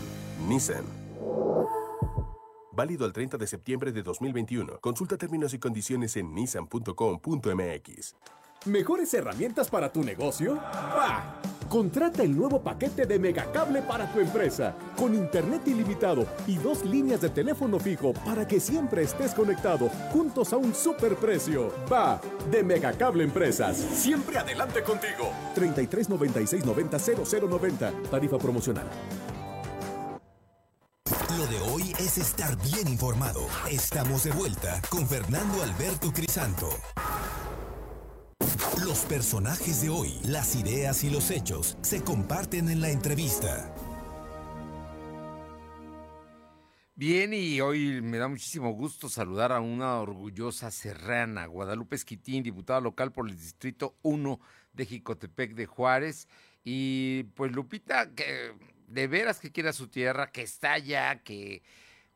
Nissan. 0.47 0.85
Válido 2.73 3.05
al 3.05 3.13
30 3.13 3.37
de 3.37 3.47
septiembre 3.47 3.93
de 3.93 4.03
2021. 4.03 4.81
Consulta 4.81 5.17
términos 5.17 5.53
y 5.55 5.59
condiciones 5.59 6.17
en 6.17 6.35
nissan.com.mx. 6.35 8.15
¿Mejores 8.67 9.15
herramientas 9.15 9.71
para 9.71 9.91
tu 9.91 10.05
negocio? 10.05 10.57
¡Bah! 10.57 11.41
Contrata 11.67 12.23
el 12.23 12.37
nuevo 12.37 12.61
paquete 12.61 13.07
de 13.07 13.19
Megacable 13.19 13.81
para 13.81 14.13
tu 14.13 14.21
empresa, 14.21 14.75
con 14.99 15.15
internet 15.15 15.63
ilimitado 15.67 16.27
y 16.47 16.57
dos 16.57 16.85
líneas 16.85 17.23
de 17.23 17.31
teléfono 17.31 17.79
fijo 17.79 18.13
para 18.13 18.47
que 18.47 18.61
siempre 18.61 19.03
estés 19.03 19.33
conectado, 19.33 19.89
juntos 20.13 20.53
a 20.53 20.59
un 20.59 20.75
superprecio. 20.75 21.73
Va, 21.91 22.21
de 22.51 22.63
Megacable 22.63 23.25
Empresas. 23.25 23.79
Siempre 23.79 24.37
adelante 24.37 24.83
contigo. 24.83 25.33
33 25.55 26.11
96 26.11 26.67
90 26.67 26.99
0090. 26.99 27.93
Tarifa 28.11 28.37
promocional. 28.37 28.87
Lo 31.39 31.47
de 31.47 31.61
hoy 31.73 31.93
es 31.99 32.19
estar 32.19 32.61
bien 32.61 32.89
informado. 32.89 33.41
Estamos 33.71 34.25
de 34.25 34.33
vuelta 34.33 34.83
con 34.91 35.07
Fernando 35.07 35.63
Alberto 35.63 36.13
Crisanto. 36.13 36.69
Los 38.85 39.01
personajes 39.01 39.83
de 39.83 39.91
hoy, 39.91 40.19
las 40.25 40.57
ideas 40.57 41.05
y 41.05 41.11
los 41.11 41.31
hechos 41.31 41.77
se 41.83 42.03
comparten 42.03 42.69
en 42.69 42.81
la 42.81 42.91
entrevista. 42.91 43.75
Bien, 46.95 47.33
y 47.33 47.61
hoy 47.61 48.01
me 48.03 48.19
da 48.19 48.29
muchísimo 48.29 48.73
gusto 48.73 49.09
saludar 49.09 49.53
a 49.53 49.61
una 49.61 50.01
orgullosa 50.01 50.71
serrana, 50.71 51.47
Guadalupe 51.47 51.97
Esquitín, 51.97 52.43
diputada 52.43 52.81
local 52.81 53.13
por 53.13 53.29
el 53.29 53.37
Distrito 53.37 53.97
1 54.03 54.41
de 54.73 54.87
Jicotepec 54.87 55.55
de 55.55 55.67
Juárez. 55.67 56.27
Y 56.65 57.25
pues 57.35 57.53
Lupita, 57.53 58.15
que 58.15 58.55
de 58.87 59.07
veras 59.07 59.41
que 59.41 59.53
quiere 59.53 59.69
a 59.69 59.75
su 59.75 59.89
tierra, 59.89 60.33
que 60.33 60.43
está 60.43 60.73
allá, 60.73 61.23
que... 61.23 61.63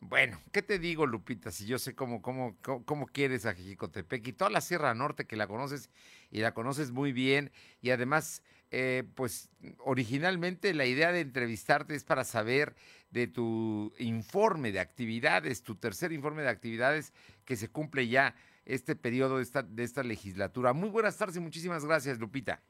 Bueno, 0.07 0.37
¿qué 0.53 0.61
te 0.61 0.79
digo, 0.79 1.07
Lupita? 1.07 1.51
Si 1.51 1.67
yo 1.67 1.79
sé 1.79 1.95
cómo, 1.95 2.21
cómo, 2.21 2.57
cómo, 2.61 3.07
quieres 3.07 3.47
a 3.47 3.55
Jicotepec 3.55 4.27
y 4.29 4.33
toda 4.35 4.51
la 4.51 4.61
Sierra 4.61 4.93
Norte 4.93 5.27
que 5.27 5.35
la 5.35 5.47
conoces 5.47 5.91
y 6.31 6.41
la 6.41 6.53
conoces 6.53 6.93
muy 6.93 7.13
bien. 7.13 7.51
Y 7.81 7.89
además, 7.89 8.43
eh, 8.71 9.05
pues 9.15 9.51
originalmente 9.79 10.75
la 10.75 10.85
idea 10.85 11.11
de 11.11 11.21
entrevistarte 11.21 11.95
es 11.95 12.05
para 12.05 12.25
saber 12.25 12.75
de 13.13 13.29
tu 13.29 13.95
informe 13.99 14.73
de 14.73 14.81
actividades, 14.81 15.63
tu 15.63 15.75
tercer 15.75 16.13
informe 16.13 16.43
de 16.43 16.51
actividades 16.51 17.15
que 17.47 17.57
se 17.57 17.69
cumple 17.69 18.07
ya 18.07 18.35
este 18.67 18.97
periodo 18.97 19.39
de 19.39 19.43
esta, 19.43 19.63
de 19.63 19.85
esta 19.85 20.03
legislatura. 20.03 20.75
Muy 20.75 20.91
buenas 20.91 21.17
tardes 21.17 21.39
y 21.39 21.41
muchísimas 21.41 21.87
gracias, 21.87 22.19
Lupita. 22.19 22.61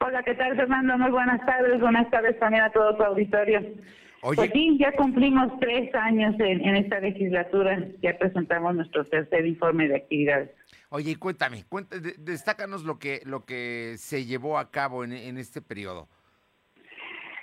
Hola, 0.00 0.22
¿qué 0.22 0.34
tal, 0.34 0.54
Fernando? 0.56 0.98
Muy 0.98 1.10
buenas 1.10 1.40
tardes. 1.46 1.80
Buenas 1.80 2.10
tardes 2.10 2.38
también 2.38 2.64
a 2.64 2.70
todo 2.70 2.94
tu 2.98 3.02
auditorio. 3.02 3.62
Oye, 4.22 4.36
Pues 4.36 4.50
sí, 4.52 4.76
ya 4.78 4.92
cumplimos 4.92 5.58
tres 5.60 5.94
años 5.94 6.34
en, 6.38 6.60
en 6.60 6.76
esta 6.76 7.00
legislatura. 7.00 7.78
Ya 8.02 8.16
presentamos 8.18 8.74
nuestro 8.74 9.04
tercer 9.04 9.46
informe 9.46 9.88
de 9.88 9.96
actividades. 9.96 10.50
oye, 10.90 11.12
y 11.12 11.14
cuéntame, 11.16 11.64
cuenta, 11.68 11.98
de- 11.98 12.14
destácanos 12.18 12.84
lo 12.84 12.98
que, 12.98 13.20
lo 13.24 13.44
que 13.46 13.94
se 13.96 14.26
llevó 14.26 14.58
a 14.58 14.70
cabo 14.70 15.04
en, 15.04 15.12
en 15.12 15.38
este 15.38 15.62
periodo. 15.62 16.08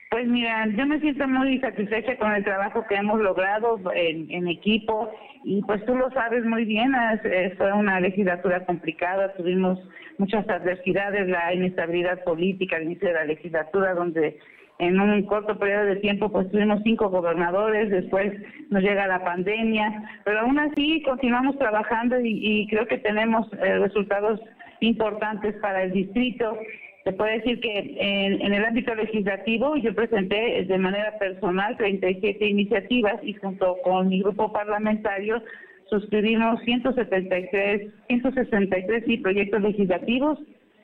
Pues 0.09 0.25
mira, 0.27 0.65
yo 0.67 0.85
me 0.85 0.99
siento 1.01 1.27
muy 1.27 1.59
satisfecha 1.59 2.15
con 2.17 2.31
el 2.33 2.43
trabajo 2.43 2.85
que 2.87 2.95
hemos 2.95 3.19
logrado 3.19 3.77
en, 3.93 4.31
en 4.31 4.47
equipo 4.47 5.11
y 5.43 5.61
pues 5.63 5.83
tú 5.85 5.95
lo 5.95 6.09
sabes 6.11 6.45
muy 6.45 6.63
bien, 6.63 6.93
es- 7.23 7.57
fue 7.57 7.73
una 7.73 7.99
legislatura 7.99 8.65
complicada, 8.65 9.33
tuvimos 9.33 9.77
muchas 10.17 10.47
adversidades, 10.47 11.27
la 11.27 11.53
inestabilidad 11.53 12.23
política 12.23 12.77
al 12.77 12.83
inicio 12.83 13.09
de 13.09 13.13
la 13.15 13.25
legislatura 13.25 13.93
donde 13.95 14.39
en 14.79 14.99
un 14.99 15.23
corto 15.23 15.57
periodo 15.57 15.85
de 15.85 15.95
tiempo 15.97 16.31
pues 16.31 16.49
tuvimos 16.51 16.81
cinco 16.83 17.09
gobernadores, 17.09 17.89
después 17.89 18.31
nos 18.69 18.83
llega 18.83 19.07
la 19.07 19.23
pandemia, 19.23 20.03
pero 20.23 20.41
aún 20.41 20.59
así 20.59 21.01
continuamos 21.01 21.57
trabajando 21.57 22.19
y, 22.19 22.39
y 22.41 22.67
creo 22.67 22.85
que 22.85 22.99
tenemos 22.99 23.47
eh, 23.53 23.79
resultados 23.79 24.39
importantes 24.81 25.55
para 25.61 25.83
el 25.83 25.91
distrito. 25.91 26.57
Se 27.03 27.13
puede 27.13 27.37
decir 27.39 27.59
que 27.61 27.95
en, 27.99 28.53
el 28.53 28.65
ámbito 28.65 28.93
legislativo 28.93 29.77
yo 29.77 29.95
presenté 29.95 30.65
de 30.65 30.77
manera 30.77 31.17
personal 31.17 31.77
37 31.77 32.45
iniciativas 32.45 33.15
y 33.23 33.33
junto 33.33 33.77
con 33.83 34.09
mi 34.09 34.21
grupo 34.21 34.51
parlamentario 34.51 35.41
suscribimos 35.89 36.61
173, 36.63 37.93
163 38.07 39.03
sí, 39.07 39.17
proyectos 39.17 39.61
legislativos 39.61 40.37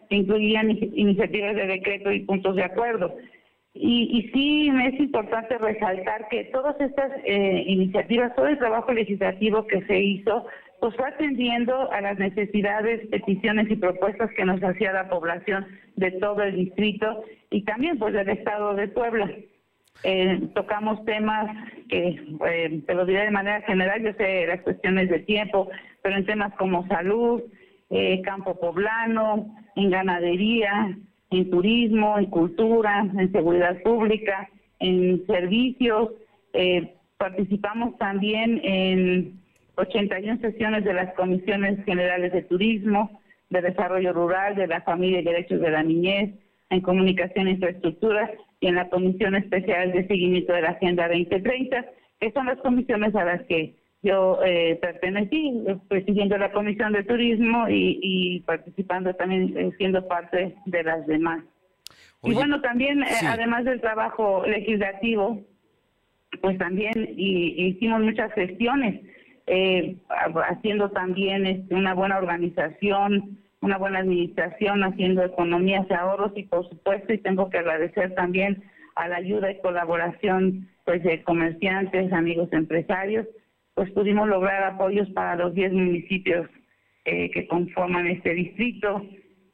que 0.10 0.16
incluían 0.16 0.70
ini- 0.70 0.94
iniciativas 0.96 1.56
de 1.56 1.68
decreto 1.68 2.12
y 2.12 2.22
puntos 2.22 2.56
de 2.56 2.64
acuerdo. 2.64 3.14
Y, 3.76 4.20
y 4.20 4.32
sí 4.32 4.70
es 4.70 5.00
importante 5.00 5.58
resaltar 5.58 6.28
que 6.30 6.46
todas 6.46 6.80
estas 6.80 7.12
eh, 7.26 7.64
iniciativas, 7.66 8.36
todo 8.36 8.48
el 8.48 8.60
trabajo 8.60 8.94
legislativo 8.94 9.66
que 9.66 9.82
se 9.86 10.00
hizo, 10.00 10.46
pues 10.80 10.96
fue 10.96 11.08
atendiendo 11.08 11.92
a 11.92 12.02
las 12.02 12.20
necesidades, 12.20 13.08
peticiones 13.08 13.72
y 13.72 13.78
propuestas 13.78 14.30
que 14.36 14.46
nos 14.46 14.62
hacía 14.62 14.92
la 14.92 15.10
población 15.10 15.66
de 15.96 16.12
todo 16.12 16.44
el 16.44 16.56
distrito 16.56 17.24
y 17.50 17.64
también 17.64 17.98
pues 17.98 18.14
del 18.14 18.30
estado 18.30 18.76
de 18.76 18.90
Puebla. 18.90 19.32
Eh, 20.04 20.50
tocamos 20.54 21.04
temas 21.06 21.50
que, 21.88 22.20
eh, 22.50 22.82
te 22.86 22.94
lo 22.94 23.06
diré 23.06 23.24
de 23.24 23.32
manera 23.32 23.62
general, 23.62 24.04
yo 24.04 24.12
sé 24.14 24.46
las 24.46 24.62
cuestiones 24.62 25.10
de 25.10 25.20
tiempo, 25.20 25.70
pero 26.02 26.18
en 26.18 26.26
temas 26.26 26.54
como 26.56 26.86
salud, 26.88 27.42
eh, 27.90 28.22
campo 28.22 28.60
poblano, 28.60 29.56
en 29.78 29.90
ganadería, 29.90 30.98
en 31.38 31.50
turismo, 31.50 32.18
en 32.18 32.26
cultura, 32.28 33.00
en 33.18 33.32
seguridad 33.32 33.82
pública, 33.82 34.50
en 34.80 35.26
servicios. 35.26 36.12
Eh, 36.54 36.94
participamos 37.18 37.98
también 37.98 38.60
en 38.64 39.40
81 39.76 40.40
sesiones 40.42 40.84
de 40.84 40.94
las 40.94 41.14
comisiones 41.16 41.84
generales 41.86 42.32
de 42.34 42.44
turismo, 42.44 43.20
de 43.50 43.62
desarrollo 43.62 44.14
rural, 44.14 44.56
de 44.56 44.68
la 44.68 44.82
familia 44.82 45.20
y 45.20 45.24
derechos 45.24 45.60
de 45.60 45.72
la 45.72 45.84
niñez, 45.84 46.32
en 46.70 46.82
comunicación 46.82 47.48
e 47.48 47.52
infraestructura 47.52 48.32
y 48.60 48.68
en 48.68 48.76
la 48.76 48.90
comisión 48.90 49.36
especial 49.36 49.92
de 49.92 50.08
seguimiento 50.08 50.54
de 50.54 50.62
la 50.62 50.70
Agenda 50.72 51.08
2030, 51.08 51.86
que 52.20 52.32
son 52.32 52.48
las 52.48 52.60
comisiones 52.60 53.16
a 53.16 53.26
las 53.26 53.42
que 53.44 53.76
yo 54.04 54.39
eh, 54.45 54.78
pertenecí, 54.82 55.64
eh, 55.66 55.78
presidiendo 55.88 56.38
la 56.38 56.51
comisión 56.51 56.91
de 56.93 57.04
turismo 57.04 57.68
y, 57.70 57.99
y 58.01 58.39
participando 58.41 59.14
también, 59.16 59.58
eh, 59.58 59.72
siendo 59.78 60.08
parte 60.08 60.56
de 60.66 60.84
las 60.84 61.08
demás. 61.08 61.43
y 62.24 62.34
bueno, 62.34 62.62
también, 62.62 63.01
eh, 63.04 63.08
además 63.28 63.64
del 63.66 63.82
trabajo 63.82 64.45
legislativo, 64.45 65.41
pues 66.41 66.58
también 66.58 66.93
y- 67.16 67.68
hicimos 67.68 68.01
muchas 68.01 68.32
gestiones, 68.34 69.01
eh, 69.47 69.95
haciendo 70.49 70.89
también 70.91 71.45
este, 71.45 71.74
una 71.76 71.93
buena 71.93 72.18
organización, 72.18 73.38
una 73.62 73.78
buena 73.78 73.99
administración, 73.99 74.84
haciendo 74.84 75.24
economías 75.24 75.86
y 75.89 75.93
ahorros 75.93 76.34
y 76.36 76.43
por 76.43 76.68
supuesto, 76.70 77.14
y 77.14 77.18
tengo 77.20 77.49
que 77.49 77.60
agradecer 77.60 78.14
también 78.16 78.64
a 78.95 79.08
la 79.08 79.18
ayuda 79.18 79.51
y 79.51 79.60
colaboración 79.62 80.68
pues 80.86 81.01
de 81.04 81.24
comerciantes, 81.24 82.12
amigos 82.12 82.49
empresarios, 82.51 83.26
pues 83.76 83.92
pudimos 83.92 84.28
lograr 84.28 84.64
apoyos 84.64 85.10
para 85.12 85.36
los 85.36 85.54
10 85.54 85.74
municipios 85.74 86.50
eh, 87.06 87.30
que 87.32 87.48
conforman 87.48 88.08
este 88.08 88.34
distrito. 88.34 89.02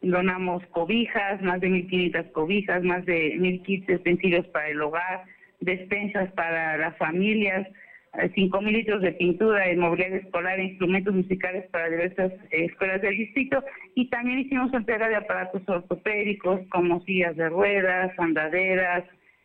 Donamos 0.02 0.66
cobijas, 0.68 1.42
más 1.42 1.60
de 1.62 1.70
1.500 1.70 2.32
cobijas, 2.32 2.84
más 2.84 3.06
de 3.06 3.36
1.000 3.36 3.64
kits 3.64 3.90
utensilios 3.90 4.48
para 4.48 4.70
el 4.70 4.82
hogar, 4.82 5.24
despensas 5.60 6.32
para 6.34 6.78
las 6.78 6.98
familias, 6.98 7.68
eh, 8.14 8.32
5.000 8.36 8.72
litros 8.72 9.02
de 9.02 9.12
pintura, 9.14 9.68
de 9.68 9.76
mobiliario 9.76 10.18
escolar, 10.18 10.60
instrumentos 10.60 11.14
musicales 11.14 11.66
para 11.72 11.90
diversas 11.90 12.32
eh, 12.52 12.66
escuelas 12.66 13.02
del 13.02 13.18
distrito 13.18 13.64
y 13.96 14.10
también 14.10 14.40
hicimos 14.40 14.74
entrega 14.74 15.10
de 15.10 15.16
aparatos 15.16 15.62
ortopédicos 15.68 16.62
como 16.70 17.02
sillas 17.02 17.36
de 17.36 17.50
ruedas, 17.50 18.12
andaderas, 18.18 19.04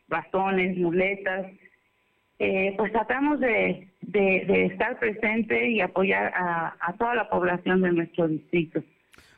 bastones, 0.08 0.76
muletas. 0.76 1.46
Eh, 2.38 2.74
pues 2.76 2.90
tratamos 2.92 3.38
de, 3.40 3.88
de- 4.00 4.44
de 4.46 4.66
estar 4.66 4.98
presente 4.98 5.70
y 5.70 5.80
apoyar 5.80 6.32
a, 6.34 6.76
a 6.80 6.92
toda 6.96 7.14
la 7.14 7.28
población 7.30 7.80
de 7.82 7.92
nuestro 7.92 8.26
distrito. 8.28 8.82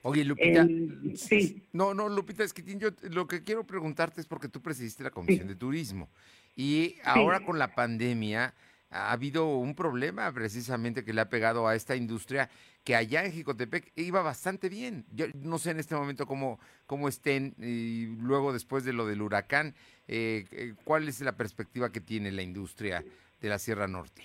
Oye, 0.03 0.25
Lupita. 0.25 0.61
Em, 0.63 1.15
sí. 1.17 1.63
No, 1.73 1.93
no, 1.93 2.09
Lupita 2.09 2.45
Esquitín, 2.45 2.79
yo 2.81 2.89
lo 3.11 3.27
que 3.27 3.43
quiero 3.43 3.65
preguntarte 3.67 4.21
es 4.21 4.27
porque 4.27 4.49
tú 4.49 4.63
presidiste 4.63 5.03
la 5.03 5.11
Comisión 5.11 5.49
de 5.49 5.57
Turismo 5.57 6.09
y 6.55 6.95
ahora 7.05 7.41
con 7.41 7.59
la 7.59 7.75
pandemia 7.75 8.55
ha 8.91 9.13
habido 9.13 9.57
un 9.57 9.75
problema 9.75 10.31
precisamente 10.33 11.05
que 11.05 11.13
le 11.13 11.21
ha 11.21 11.29
pegado 11.29 11.67
a 11.67 11.75
esta 11.75 11.97
industria 11.97 12.49
que 12.85 12.95
allá 12.95 13.25
en 13.25 13.33
Jicotepec 13.33 13.93
iba 13.97 14.23
bastante 14.23 14.69
bien. 14.69 15.05
Yo 15.13 15.27
no 15.43 15.59
sé 15.59 15.73
en 15.73 15.81
este 15.81 15.97
momento 15.97 16.27
cómo, 16.27 16.61
cómo 16.87 17.09
estén 17.09 17.55
y 17.59 18.07
luego 18.21 18.53
después 18.53 18.85
de 18.85 18.93
lo 18.93 19.07
del 19.07 19.23
huracán, 19.23 19.75
eh, 20.07 20.45
eh, 20.53 20.75
¿cuál 20.85 21.09
es 21.09 21.21
la 21.21 21.33
perspectiva 21.33 21.91
que 21.91 22.01
tiene 22.01 22.31
la 22.31 22.43
industria 22.43 23.03
de 23.41 23.49
la 23.49 23.59
Sierra 23.59 23.89
Norte? 23.89 24.23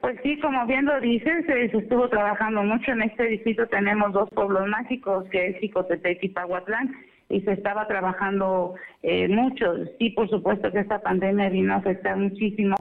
Pues 0.00 0.18
sí, 0.22 0.38
como 0.40 0.66
bien 0.66 0.86
lo 0.86 0.98
dices, 1.00 1.46
eh, 1.48 1.68
se 1.70 1.76
estuvo 1.76 2.08
trabajando 2.08 2.62
mucho 2.62 2.92
en 2.92 3.02
este 3.02 3.24
distrito. 3.24 3.66
Tenemos 3.66 4.12
dos 4.12 4.30
pueblos 4.30 4.66
mágicos, 4.66 5.28
que 5.28 5.48
es 5.48 5.58
Jicotepec 5.58 6.24
y 6.24 6.30
Pahuatlán, 6.30 6.90
y 7.28 7.42
se 7.42 7.52
estaba 7.52 7.86
trabajando 7.86 8.74
eh, 9.02 9.28
mucho. 9.28 9.74
Sí, 9.98 10.10
por 10.10 10.28
supuesto 10.30 10.72
que 10.72 10.80
esta 10.80 11.00
pandemia 11.00 11.50
vino 11.50 11.74
a 11.74 11.76
afectar 11.76 12.16
muchísimo, 12.16 12.76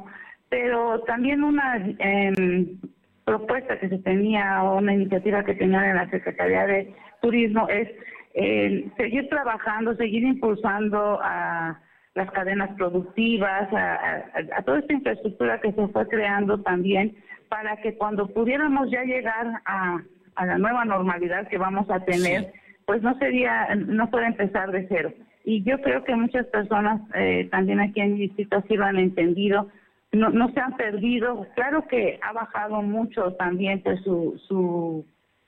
pero 0.50 1.00
también 1.02 1.44
una 1.44 1.78
em, 2.00 2.78
propuesta 3.26 3.78
que 3.80 3.90
se 3.90 4.00
tenía, 4.00 4.64
o 4.64 4.78
una 4.80 4.94
iniciativa 4.94 5.44
que 5.44 5.54
tenían 5.56 5.86
en 5.86 5.96
la 5.98 6.10
Secretaría 6.10 6.66
de 6.66 6.94
Turismo 7.22 7.68
es 7.70 7.88
eh, 8.34 8.88
seguir 8.98 9.28
trabajando, 9.30 9.96
seguir 9.96 10.24
impulsando 10.24 11.20
a 11.22 11.80
las 12.16 12.32
cadenas 12.32 12.70
productivas, 12.78 13.72
a, 13.74 13.94
a- 13.94 14.24
a 14.58 14.62
toda 14.64 14.80
esta 14.80 14.94
infraestructura 14.94 15.60
que 15.62 15.72
se 15.72 15.88
fue 15.90 16.08
creando 16.08 16.60
también, 16.62 17.14
para 17.50 17.78
que 17.78 17.96
cuando 17.96 18.28
pudiéramos 18.28 18.90
ya 18.92 19.04
llegar 19.04 19.62
a, 19.66 20.00
a 20.36 20.46
la 20.46 20.58
nueva 20.58 20.86
normalidad 20.86 21.48
que 21.48 21.58
vamos 21.58 21.90
a 21.90 22.00
tener, 22.06 22.52
pues 22.86 23.02
no 23.04 23.16
sería, 23.20 23.76
no 23.76 24.10
puede 24.10 24.28
empezar 24.28 24.72
de 24.72 24.86
cero. 24.90 25.12
Y 25.44 25.64
yo 25.64 25.80
creo 25.82 26.04
que 26.04 26.16
muchas 26.16 26.46
personas 26.48 27.02
eh, 27.16 27.48
también 27.52 27.80
aquí 27.80 28.02
en 28.02 28.14
mi 28.14 28.20
distrito 28.22 28.58
así 28.58 28.76
lo 28.76 28.86
han 28.86 28.98
entendido, 28.98 29.68
no, 30.12 30.30
no 30.30 30.52
se 30.54 30.60
han 30.60 30.76
perdido. 30.76 31.46
Claro 31.56 31.88
que 31.88 32.20
ha 32.22 32.34
bajado 32.34 32.82
mucho 32.82 33.34
también 33.34 33.82
pues, 33.82 34.02
su, 34.02 34.40
su, 34.48 35.06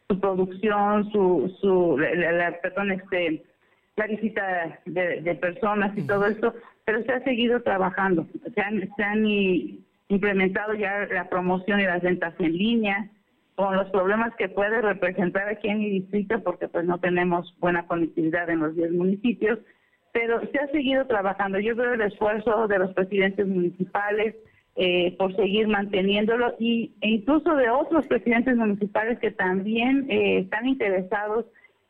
su 0.10 0.20
producción, 0.20 1.12
su, 1.12 1.56
su 1.60 1.98
la, 1.98 2.60
perdón, 2.62 2.92
este, 2.92 3.44
la 3.96 4.08
visita 4.08 4.80
de, 4.86 5.22
de 5.22 5.36
personas 5.36 5.98
y 5.98 6.06
todo 6.06 6.26
esto, 6.26 6.54
pero 6.86 7.04
se 7.04 7.12
ha 7.12 7.24
seguido 7.24 7.62
trabajando. 7.62 8.28
Se 8.54 8.62
han, 8.62 8.90
se 8.96 9.04
han 9.04 9.26
implementado 10.10 10.74
ya 10.74 11.08
la 11.12 11.30
promoción 11.30 11.80
y 11.80 11.86
las 11.86 12.02
ventas 12.02 12.34
en 12.40 12.58
línea, 12.58 13.10
con 13.56 13.76
los 13.76 13.90
problemas 13.90 14.34
que 14.36 14.50
puede 14.50 14.82
representar 14.82 15.48
aquí 15.48 15.70
en 15.70 15.80
mi 15.80 15.90
distrito, 15.90 16.42
porque 16.44 16.68
pues 16.68 16.86
no 16.86 17.00
tenemos 17.00 17.54
buena 17.60 17.86
conectividad 17.86 18.50
en 18.50 18.60
los 18.60 18.76
10 18.76 18.92
municipios, 18.92 19.60
pero 20.14 20.42
se 20.52 20.60
ha 20.60 20.68
seguido 20.68 21.06
trabajando. 21.06 21.60
Yo 21.60 21.76
veo 21.76 21.94
el 21.94 22.02
esfuerzo 22.02 22.68
de 22.68 22.80
los 22.80 22.94
presidentes 22.94 23.48
municipales 23.48 24.36
eh, 24.76 25.16
por 25.18 25.36
seguir 25.36 25.68
manteniéndolo 25.68 26.56
y, 26.58 26.92
e 27.02 27.10
incluso 27.10 27.56
de 27.56 27.70
otros 27.70 28.08
presidentes 28.08 28.56
municipales 28.56 29.20
que 29.20 29.32
también 29.32 30.10
eh, 30.10 30.40
están 30.40 30.68
interesados 30.68 31.46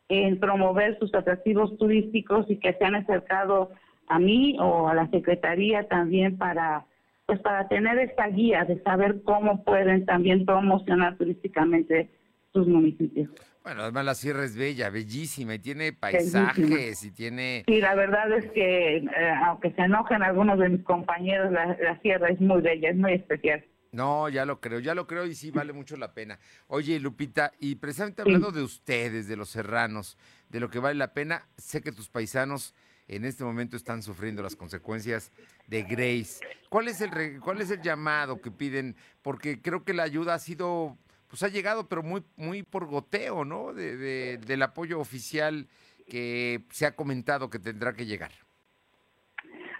en 0.09 0.39
promover 0.39 0.97
sus 0.99 1.13
atractivos 1.13 1.77
turísticos 1.77 2.49
y 2.49 2.57
que 2.57 2.73
se 2.73 2.83
han 2.83 2.95
acercado 2.95 3.69
a 4.07 4.19
mí 4.19 4.57
o 4.59 4.87
a 4.87 4.93
la 4.93 5.07
secretaría 5.09 5.87
también 5.87 6.37
para 6.37 6.85
pues 7.27 7.39
para 7.39 7.67
tener 7.69 7.97
esta 7.97 8.27
guía 8.27 8.65
de 8.65 8.81
saber 8.81 9.21
cómo 9.23 9.63
pueden 9.63 10.05
también 10.05 10.45
promocionar 10.45 11.17
turísticamente 11.17 12.09
sus 12.51 12.67
municipios. 12.67 13.29
Bueno, 13.63 13.83
además 13.83 14.05
la 14.05 14.15
sierra 14.15 14.43
es 14.43 14.55
bella, 14.55 14.89
bellísima 14.89 15.55
y 15.55 15.59
tiene 15.59 15.93
paisajes 15.93 17.03
y 17.03 17.11
tiene... 17.11 17.63
Sí, 17.67 17.79
la 17.79 17.93
verdad 17.93 18.31
es 18.31 18.49
que 18.51 18.97
eh, 18.97 19.33
aunque 19.45 19.71
se 19.71 19.81
enojen 19.81 20.23
algunos 20.23 20.57
de 20.57 20.69
mis 20.69 20.83
compañeros, 20.83 21.51
la, 21.51 21.77
la 21.79 21.99
sierra 22.01 22.29
es 22.29 22.41
muy 22.41 22.61
bella, 22.61 22.89
es 22.89 22.97
muy 22.97 23.13
especial. 23.13 23.63
No, 23.91 24.29
ya 24.29 24.45
lo 24.45 24.61
creo, 24.61 24.79
ya 24.79 24.95
lo 24.95 25.05
creo 25.05 25.25
y 25.25 25.35
sí 25.35 25.51
vale 25.51 25.73
mucho 25.73 25.97
la 25.97 26.13
pena. 26.13 26.39
Oye, 26.67 26.99
Lupita, 26.99 27.51
y 27.59 27.75
precisamente 27.75 28.21
hablando 28.21 28.51
de 28.51 28.63
ustedes, 28.63 29.27
de 29.27 29.35
los 29.35 29.49
serranos, 29.49 30.17
de 30.49 30.59
lo 30.59 30.69
que 30.69 30.79
vale 30.79 30.95
la 30.95 31.13
pena, 31.13 31.45
sé 31.57 31.81
que 31.81 31.91
tus 31.91 32.09
paisanos 32.09 32.73
en 33.09 33.25
este 33.25 33.43
momento 33.43 33.75
están 33.75 34.01
sufriendo 34.01 34.41
las 34.41 34.55
consecuencias 34.55 35.31
de 35.67 35.83
Grace. 35.83 36.39
¿Cuál 36.69 36.87
es 36.87 37.01
el 37.01 37.41
cuál 37.41 37.59
es 37.59 37.69
el 37.69 37.81
llamado 37.81 38.41
que 38.41 38.49
piden? 38.49 38.95
Porque 39.21 39.61
creo 39.61 39.83
que 39.83 39.93
la 39.93 40.03
ayuda 40.03 40.35
ha 40.35 40.39
sido, 40.39 40.97
pues 41.31 41.41
ha 41.43 41.47
llegado, 41.47 41.87
pero 41.87 42.03
muy, 42.03 42.21
muy 42.35 42.61
por 42.61 42.85
goteo, 42.85 43.43
¿no? 43.45 43.73
De- 43.73 43.95
de- 43.97 44.37
del 44.37 44.61
apoyo 44.61 44.99
oficial 44.99 45.65
que 46.09 46.59
se 46.71 46.85
ha 46.85 46.93
comentado 46.95 47.49
que 47.49 47.57
tendrá 47.57 47.93
que 47.93 48.05
llegar. 48.05 48.31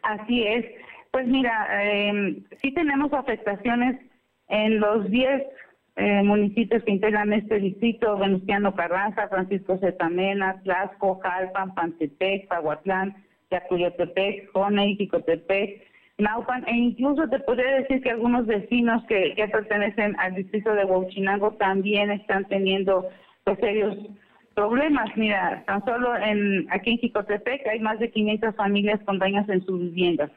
Así 0.01 0.47
es. 0.47 0.65
Pues 1.11 1.27
mira, 1.27 1.67
eh, 1.83 2.41
sí 2.61 2.73
tenemos 2.73 3.11
afectaciones 3.13 3.99
en 4.47 4.79
los 4.79 5.09
10 5.11 5.43
eh, 5.97 6.23
municipios 6.23 6.83
que 6.85 6.91
integran 6.91 7.33
este 7.33 7.59
distrito, 7.59 8.17
Venustiano 8.17 8.73
Carranza, 8.73 9.27
Francisco 9.27 9.77
Zetamena, 9.77 10.61
Tlaxco, 10.63 11.19
Jalpan, 11.19 11.75
Pantepec, 11.75 12.47
Pahuatlán, 12.47 13.13
Yacuyotepec, 13.51 14.49
Joney, 14.53 14.95
Jicotepec, 14.95 15.83
Naupan, 16.17 16.67
e 16.67 16.75
incluso 16.75 17.27
te 17.29 17.39
podría 17.39 17.75
decir 17.75 18.01
que 18.01 18.11
algunos 18.11 18.45
vecinos 18.45 19.03
que, 19.07 19.33
que 19.35 19.47
pertenecen 19.47 20.15
al 20.19 20.35
distrito 20.35 20.73
de 20.73 20.85
Huachinango 20.85 21.51
también 21.53 22.11
están 22.11 22.45
teniendo 22.45 23.09
pues, 23.43 23.57
serios 23.59 23.97
problemas. 24.53 25.09
Mira, 25.15 25.63
tan 25.65 25.83
solo 25.85 26.15
en 26.17 26.67
aquí 26.71 26.91
en 26.91 26.97
Jicotepec 26.99 27.65
hay 27.67 27.79
más 27.79 27.99
de 27.99 28.11
500 28.11 28.55
familias 28.55 28.99
con 29.05 29.19
daños 29.19 29.47
en 29.49 29.65
sus 29.65 29.79
viviendas. 29.79 30.29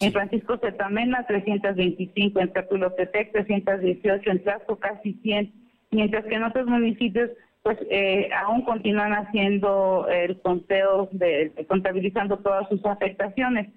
En 0.00 0.12
Francisco 0.12 0.58
Zetamena, 0.58 1.24
325, 1.26 2.40
en 2.40 2.52
Tepulotepec, 2.52 3.32
318, 3.32 4.30
en 4.30 4.42
Tlaxco, 4.42 4.76
casi 4.76 5.14
100, 5.14 5.52
mientras 5.92 6.24
que 6.24 6.34
en 6.34 6.44
otros 6.44 6.66
municipios, 6.66 7.30
pues 7.62 7.78
eh, 7.90 8.28
aún 8.44 8.62
continúan 8.62 9.12
haciendo 9.12 10.06
el 10.10 10.38
conteo, 10.40 11.08
de, 11.12 11.52
contabilizando 11.68 12.38
todas 12.38 12.68
sus 12.68 12.84
afectaciones. 12.84 13.68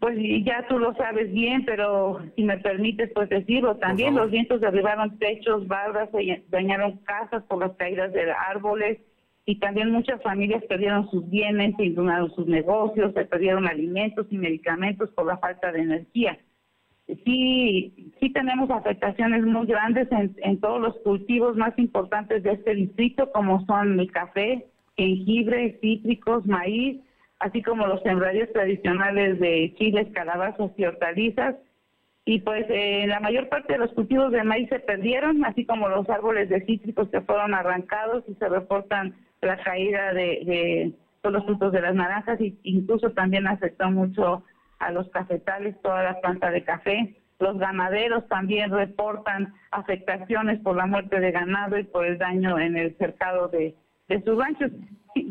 Pues 0.00 0.18
ya 0.44 0.66
tú 0.68 0.78
lo 0.78 0.94
sabes 0.94 1.32
bien, 1.32 1.64
pero 1.64 2.20
si 2.36 2.44
me 2.44 2.58
permites, 2.58 3.10
pues 3.14 3.28
decirlo, 3.28 3.76
también 3.76 4.14
los 4.14 4.30
vientos 4.30 4.60
derribaron 4.60 5.18
techos, 5.18 5.66
bardas, 5.66 6.10
se 6.10 6.44
dañaron 6.48 6.98
casas 6.98 7.42
por 7.44 7.60
las 7.60 7.76
caídas 7.76 8.12
de 8.12 8.30
árboles, 8.30 8.98
y 9.46 9.60
también 9.60 9.92
muchas 9.92 10.20
familias 10.22 10.62
perdieron 10.64 11.08
sus 11.08 11.28
bienes, 11.30 11.74
se 11.76 11.84
inundaron 11.84 12.34
sus 12.34 12.46
negocios, 12.46 13.14
se 13.14 13.24
perdieron 13.24 13.66
alimentos 13.66 14.26
y 14.30 14.36
medicamentos 14.36 15.08
por 15.10 15.26
la 15.26 15.38
falta 15.38 15.70
de 15.70 15.82
energía. 15.82 16.36
Sí, 17.24 18.12
sí 18.18 18.30
tenemos 18.30 18.68
afectaciones 18.68 19.44
muy 19.44 19.66
grandes 19.66 20.10
en, 20.10 20.34
en 20.38 20.58
todos 20.58 20.80
los 20.80 20.96
cultivos 20.98 21.56
más 21.56 21.78
importantes 21.78 22.42
de 22.42 22.52
este 22.54 22.74
distrito, 22.74 23.30
como 23.30 23.64
son 23.66 24.00
el 24.00 24.10
café, 24.10 24.66
jengibre, 24.96 25.78
cítricos, 25.80 26.44
maíz, 26.46 27.00
así 27.38 27.62
como 27.62 27.86
los 27.86 28.02
sembradíos 28.02 28.52
tradicionales 28.52 29.38
de 29.40 29.74
chiles, 29.76 30.08
calabazas 30.14 30.70
y 30.76 30.84
hortalizas. 30.84 31.56
Y 32.24 32.40
pues 32.40 32.66
eh, 32.68 33.06
la 33.06 33.20
mayor 33.20 33.48
parte 33.48 33.74
de 33.74 33.78
los 33.78 33.92
cultivos 33.92 34.32
de 34.32 34.42
maíz 34.42 34.68
se 34.68 34.80
perdieron, 34.80 35.44
así 35.44 35.64
como 35.64 35.88
los 35.88 36.08
árboles 36.10 36.48
de 36.48 36.64
cítricos 36.64 37.08
que 37.08 37.20
fueron 37.20 37.54
arrancados 37.54 38.24
y 38.26 38.34
se 38.34 38.48
reportan 38.48 39.14
la 39.42 39.56
caída 39.62 40.12
de, 40.12 40.42
de 40.44 40.92
todos 41.20 41.34
los 41.34 41.44
frutos 41.44 41.72
de 41.72 41.82
las 41.82 41.94
naranjas 41.94 42.40
y 42.40 42.58
incluso 42.64 43.10
también 43.10 43.46
afectó 43.46 43.90
mucho 43.90 44.42
a 44.78 44.90
los 44.90 45.08
cafetales, 45.10 45.80
toda 45.82 46.02
la 46.02 46.20
planta 46.20 46.50
de 46.50 46.64
café. 46.64 47.14
Los 47.38 47.58
ganaderos 47.58 48.26
también 48.28 48.70
reportan 48.70 49.54
afectaciones 49.70 50.58
por 50.60 50.74
la 50.74 50.86
muerte 50.86 51.20
de 51.20 51.30
ganado 51.30 51.78
y 51.78 51.84
por 51.84 52.06
el 52.06 52.18
daño 52.18 52.58
en 52.58 52.76
el 52.76 52.96
cercado 52.96 53.48
de, 53.48 53.74
de 54.08 54.22
sus 54.22 54.38
ranchos. 54.38 54.70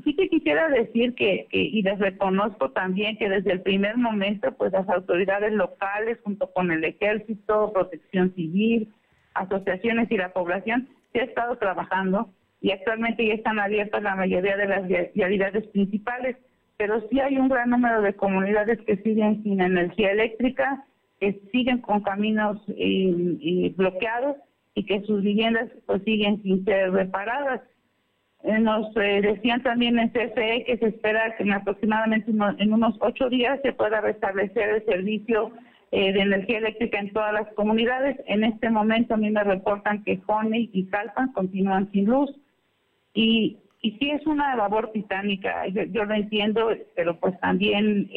Sí, 0.03 0.15
que 0.15 0.29
quisiera 0.29 0.67
decir 0.69 1.13
que, 1.13 1.47
y 1.51 1.81
les 1.83 1.99
reconozco 1.99 2.69
también 2.71 3.17
que 3.17 3.29
desde 3.29 3.51
el 3.51 3.61
primer 3.61 3.97
momento, 3.97 4.51
pues 4.57 4.71
las 4.71 4.87
autoridades 4.89 5.53
locales, 5.53 6.17
junto 6.23 6.47
con 6.53 6.71
el 6.71 6.83
ejército, 6.83 7.71
protección 7.71 8.33
civil, 8.33 8.87
asociaciones 9.35 10.09
y 10.09 10.17
la 10.17 10.29
población, 10.33 10.87
se 11.13 11.19
ha 11.21 11.23
estado 11.25 11.57
trabajando 11.57 12.29
y 12.61 12.71
actualmente 12.71 13.27
ya 13.27 13.35
están 13.35 13.59
abiertas 13.59 14.01
la 14.01 14.15
mayoría 14.15 14.57
de 14.57 14.65
las 14.65 14.87
via- 14.87 15.09
vialidades 15.13 15.67
principales, 15.67 16.35
pero 16.77 17.07
sí 17.09 17.19
hay 17.19 17.37
un 17.37 17.47
gran 17.47 17.69
número 17.69 18.01
de 18.01 18.13
comunidades 18.13 18.79
que 18.87 18.97
siguen 18.97 19.43
sin 19.43 19.61
energía 19.61 20.11
eléctrica, 20.11 20.83
que 21.19 21.39
siguen 21.51 21.77
con 21.79 22.01
caminos 22.01 22.57
eh, 22.69 23.37
eh, 23.41 23.73
bloqueados 23.75 24.35
y 24.73 24.83
que 24.83 25.01
sus 25.01 25.21
viviendas 25.21 25.69
pues 25.85 26.01
siguen 26.03 26.41
sin 26.41 26.65
ser 26.65 26.91
reparadas. 26.91 27.61
Eh, 28.45 28.59
Nos 28.59 28.95
eh, 28.97 29.21
decían 29.21 29.61
también 29.63 29.97
en 29.97 30.09
CFE 30.09 30.63
que 30.65 30.77
se 30.77 30.87
espera 30.87 31.35
que 31.35 31.43
en 31.43 31.53
aproximadamente 31.53 32.29
uno- 32.29 32.55
en 32.59 32.73
unos 32.73 32.95
ocho 32.99 33.27
días 33.27 33.59
se 33.63 33.73
pueda 33.73 34.01
restablecer 34.01 34.69
el 34.69 34.85
servicio 34.85 35.51
eh, 35.91 36.11
de 36.13 36.19
energía 36.21 36.57
eléctrica 36.59 36.99
en 36.99 37.11
todas 37.11 37.33
las 37.33 37.47
comunidades. 37.55 38.17
En 38.27 38.43
este 38.43 38.69
momento 38.69 39.13
a 39.13 39.17
mí 39.17 39.29
me 39.31 39.43
reportan 39.43 40.03
que 40.03 40.19
Honey 40.27 40.69
y 40.73 40.85
Calpan 40.85 41.31
continúan 41.33 41.89
sin 41.91 42.05
luz. 42.05 42.29
Y, 43.13 43.57
y 43.81 43.91
sí 43.91 44.09
es 44.11 44.25
una 44.27 44.55
labor 44.55 44.91
titánica, 44.91 45.65
yo, 45.67 46.03
lo 46.05 46.13
entiendo, 46.13 46.69
pero 46.95 47.17
pues 47.19 47.39
también 47.39 48.07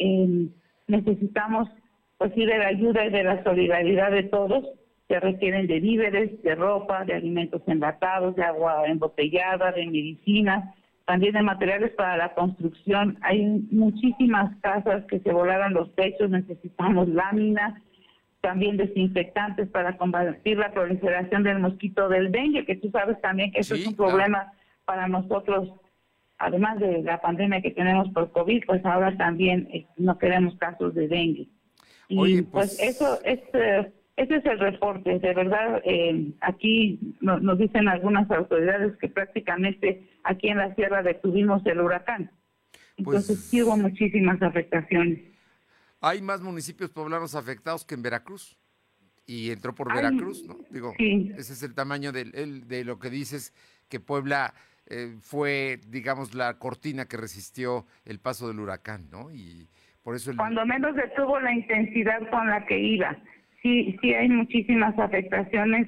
necesitamos 0.87 1.69
pues 2.17 2.33
sí 2.35 2.45
de 2.45 2.57
la 2.57 2.67
ayuda 2.67 3.05
y 3.05 3.09
de 3.11 3.23
la 3.23 3.41
solidaridad 3.43 4.11
de 4.11 4.23
todos 4.23 4.65
que 5.09 5.19
requieren 5.19 5.65
de 5.65 5.79
víveres, 5.79 6.41
de 6.43 6.53
ropa, 6.53 7.03
de 7.03 7.15
alimentos 7.15 7.63
enlatados, 7.65 8.35
de 8.35 8.43
agua 8.43 8.85
embotellada, 8.85 9.71
de 9.71 9.87
medicinas, 9.87 10.75
también 11.05 11.33
de 11.33 11.41
materiales 11.41 11.91
para 11.93 12.15
la 12.15 12.35
construcción. 12.35 13.17
Hay 13.21 13.43
muchísimas 13.71 14.55
casas 14.61 15.03
que 15.05 15.19
se 15.19 15.33
volaron 15.33 15.73
los 15.73 15.93
techos, 15.95 16.29
necesitamos 16.29 17.09
láminas, 17.09 17.73
también 18.41 18.77
desinfectantes 18.77 19.67
para 19.69 19.97
combatir 19.97 20.59
la 20.59 20.71
proliferación 20.71 21.41
del 21.41 21.57
mosquito 21.57 22.07
del 22.07 22.31
dengue, 22.31 22.63
que 22.67 22.75
tú 22.75 22.91
sabes 22.91 23.19
también 23.19 23.51
que 23.51 23.61
eso 23.61 23.73
es 23.73 23.87
un 23.87 23.95
problema 23.95 24.53
para 24.85 25.07
nosotros, 25.07 25.69
además 26.37 26.79
de 26.79 27.01
la 27.01 27.19
pandemia 27.19 27.61
que 27.61 27.71
tenemos 27.71 28.09
por 28.09 28.31
COVID, 28.31 28.63
pues 28.67 28.85
ahora 28.85 29.17
también 29.17 29.67
eh, 29.73 29.87
no 29.97 30.19
queremos 30.19 30.55
casos 30.57 30.93
de 30.93 31.07
dengue. 31.07 31.47
Y 32.09 32.19
Oye, 32.19 32.43
pues, 32.43 32.77
pues- 32.77 32.89
eso 32.95 33.19
es, 33.23 33.39
eh, 33.53 33.91
ese 34.19 34.35
es 34.37 34.45
el 34.45 34.59
reporte. 34.59 35.19
De 35.19 35.33
verdad, 35.33 35.81
eh, 35.85 36.31
aquí 36.41 36.99
no- 37.21 37.39
nos 37.39 37.57
dicen 37.57 37.87
algunas 37.87 38.29
autoridades 38.31 38.95
que 38.97 39.07
prácticamente 39.09 40.07
aquí 40.23 40.49
en 40.49 40.57
la 40.57 40.73
sierra 40.75 41.01
detuvimos 41.03 41.65
el 41.65 41.79
huracán. 41.81 42.31
Entonces 42.97 43.27
Pues 43.37 43.39
sí 43.45 43.63
hubo 43.63 43.77
muchísimas 43.77 44.41
afectaciones. 44.41 45.19
Hay 46.01 46.21
más 46.21 46.41
municipios 46.41 46.91
poblanos 46.91 47.33
afectados 47.35 47.85
que 47.85 47.95
en 47.95 48.01
Veracruz. 48.03 48.57
Y 49.25 49.51
entró 49.51 49.75
por 49.75 49.91
Ay, 49.91 49.97
Veracruz, 49.97 50.43
¿no? 50.47 50.57
Digo, 50.71 50.93
sí. 50.97 51.31
ese 51.37 51.53
es 51.53 51.61
el 51.63 51.75
tamaño 51.75 52.11
del- 52.11 52.33
el- 52.35 52.67
de 52.67 52.83
lo 52.83 52.97
que 52.99 53.09
dices, 53.09 53.53
que 53.87 53.99
Puebla 53.99 54.53
eh, 54.91 55.17
fue, 55.21 55.79
digamos, 55.87 56.33
la 56.33 56.57
cortina 56.57 57.05
que 57.05 57.15
resistió 57.15 57.85
el 58.05 58.19
paso 58.19 58.47
del 58.47 58.59
huracán, 58.59 59.07
¿no? 59.11 59.29
Y 59.31 59.69
por 60.01 60.15
eso 60.15 60.31
el... 60.31 60.37
Cuando 60.37 60.65
menos 60.65 60.95
detuvo 60.95 61.39
la 61.39 61.53
intensidad 61.53 62.27
con 62.31 62.47
la 62.47 62.65
que 62.65 62.79
iba. 62.79 63.15
Sí, 63.61 63.97
sí 64.01 64.13
hay 64.13 64.29
muchísimas 64.29 64.97
afectaciones 64.97 65.87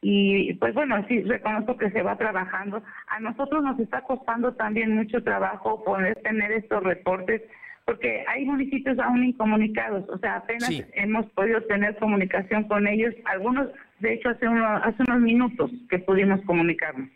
y 0.00 0.54
pues 0.54 0.74
bueno, 0.74 1.04
sí 1.08 1.22
reconozco 1.22 1.76
que 1.76 1.90
se 1.90 2.02
va 2.02 2.16
trabajando. 2.18 2.82
A 3.06 3.20
nosotros 3.20 3.62
nos 3.62 3.78
está 3.78 4.00
costando 4.02 4.52
también 4.54 4.96
mucho 4.96 5.22
trabajo 5.22 5.84
poder 5.84 6.16
tener 6.22 6.50
estos 6.52 6.82
reportes 6.82 7.42
porque 7.84 8.24
hay 8.28 8.44
municipios 8.44 8.98
aún 8.98 9.24
incomunicados, 9.24 10.08
o 10.08 10.18
sea, 10.18 10.36
apenas 10.36 10.68
Sí. 10.68 10.84
hemos 10.94 11.26
podido 11.32 11.60
tener 11.62 11.96
comunicación 11.96 12.64
con 12.64 12.86
ellos, 12.86 13.12
algunos 13.24 13.68
de 13.98 14.14
hecho 14.14 14.30
hace, 14.30 14.48
uno, 14.48 14.64
hace 14.64 15.02
unos 15.08 15.20
minutos 15.20 15.70
que 15.90 15.98
pudimos 15.98 16.40
comunicarnos. 16.42 17.08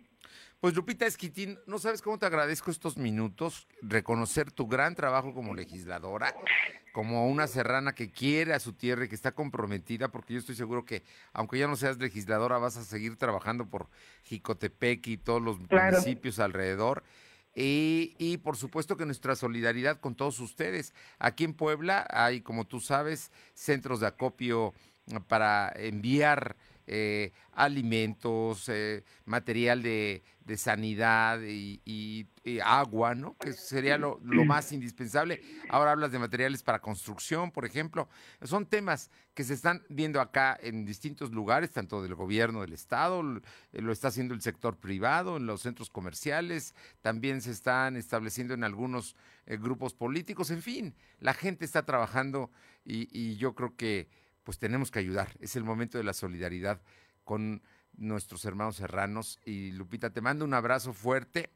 Pues 0.67 0.75
Lupita 0.75 1.07
Esquitín, 1.07 1.61
no 1.69 1.79
sabes 1.79 2.03
cómo 2.03 2.19
te 2.19 2.27
agradezco 2.27 2.73
estos 2.73 2.97
minutos, 2.97 3.69
reconocer 3.83 4.51
tu 4.51 4.67
gran 4.67 4.97
trabajo 4.97 5.33
como 5.33 5.55
legisladora, 5.55 6.35
como 6.93 7.29
una 7.29 7.47
serrana 7.47 7.95
que 7.95 8.11
quiere 8.11 8.53
a 8.53 8.59
su 8.59 8.73
tierra 8.73 9.05
y 9.05 9.09
que 9.09 9.14
está 9.14 9.31
comprometida, 9.31 10.09
porque 10.09 10.33
yo 10.35 10.41
estoy 10.41 10.57
seguro 10.57 10.85
que 10.85 11.05
aunque 11.33 11.61
ya 11.61 11.69
no 11.69 11.77
seas 11.77 11.99
legisladora, 11.99 12.59
vas 12.59 12.77
a 12.77 12.83
seguir 12.83 13.14
trabajando 13.14 13.67
por 13.71 13.89
Jicotepec 14.25 15.07
y 15.07 15.19
todos 15.19 15.41
los 15.41 15.57
Claro. 15.69 15.93
municipios 15.99 16.41
alrededor. 16.41 17.05
Y, 17.55 18.17
y 18.19 18.39
por 18.39 18.57
supuesto 18.57 18.97
que 18.97 19.07
nuestra 19.07 19.37
solidaridad 19.37 20.01
con 20.01 20.17
todos 20.17 20.41
ustedes. 20.41 20.95
Aquí 21.21 21.45
en 21.45 21.55
Puebla 21.55 22.09
hay, 22.11 22.41
como 22.41 22.64
tú 22.67 22.81
sabes, 22.81 23.31
centros 23.55 24.01
de 24.01 24.09
acopio 24.09 24.75
para 25.29 25.73
enviar 25.77 26.57
eh, 26.87 27.32
alimentos, 27.53 28.68
eh, 28.68 29.05
material 29.24 29.82
de, 29.82 30.22
de 30.45 30.57
sanidad 30.57 31.41
y, 31.43 31.80
y- 31.84 32.26
y 32.45 32.61
agua, 32.61 33.14
¿no? 33.16 33.37
Que 33.39 33.53
sería 33.53 33.99
lo, 33.99 34.20
lo 34.22 34.45
más 34.45 34.70
indispensable. 34.70 35.43
Ahora 35.68 35.91
hablas 35.91 36.12
de 36.12 36.20
materiales 36.20 36.62
para 36.62 36.78
construcción, 36.80 37.51
por 37.51 37.64
ejemplo. 37.64 38.09
Son 38.43 38.66
temas 38.66 39.11
que 39.34 39.43
se 39.43 39.55
están 39.55 39.82
viendo 39.89 40.20
acá 40.20 40.57
en 40.62 40.84
distintos 40.84 41.32
lugares, 41.32 41.72
tanto 41.72 42.03
del 42.03 42.14
gobierno 42.14 42.61
del 42.61 42.72
Estado, 42.72 43.20
eh, 43.72 43.82
lo 43.82 43.93
está 43.93 44.09
haciendo 44.09 44.32
el 44.32 44.43
sector 44.43 44.76
privado, 44.78 45.37
en 45.37 45.47
los 45.47 45.62
centros 45.62 45.91
comerciales, 45.91 46.74
también 47.03 47.41
se 47.43 47.51
están 47.51 47.97
estableciendo 47.97 48.55
en 48.55 48.62
algunos 48.62 49.16
eh, 49.47 49.57
grupos 49.57 49.93
políticos, 49.95 50.51
en 50.51 50.62
fin, 50.62 50.95
la 51.18 51.34
gente 51.34 51.64
está 51.64 51.84
trabajando 51.84 52.51
y, 52.84 53.09
y 53.12 53.37
yo 53.37 53.55
creo 53.55 53.74
que 53.76 54.09
pues 54.47 54.61
tenemos 54.61 54.92
que 54.92 55.01
ayudar. 55.01 55.26
Es 55.40 55.57
el 55.57 55.64
momento 55.64 55.99
de 55.99 56.05
la 56.05 56.12
solidaridad 56.12 56.80
con 57.24 57.62
nuestros 57.97 58.44
hermanos 58.44 58.76
serranos. 58.76 59.40
Y 59.44 59.72
Lupita, 59.72 60.11
te 60.11 60.20
mando 60.20 60.44
un 60.44 60.55
abrazo 60.55 60.92
fuerte 60.92 61.51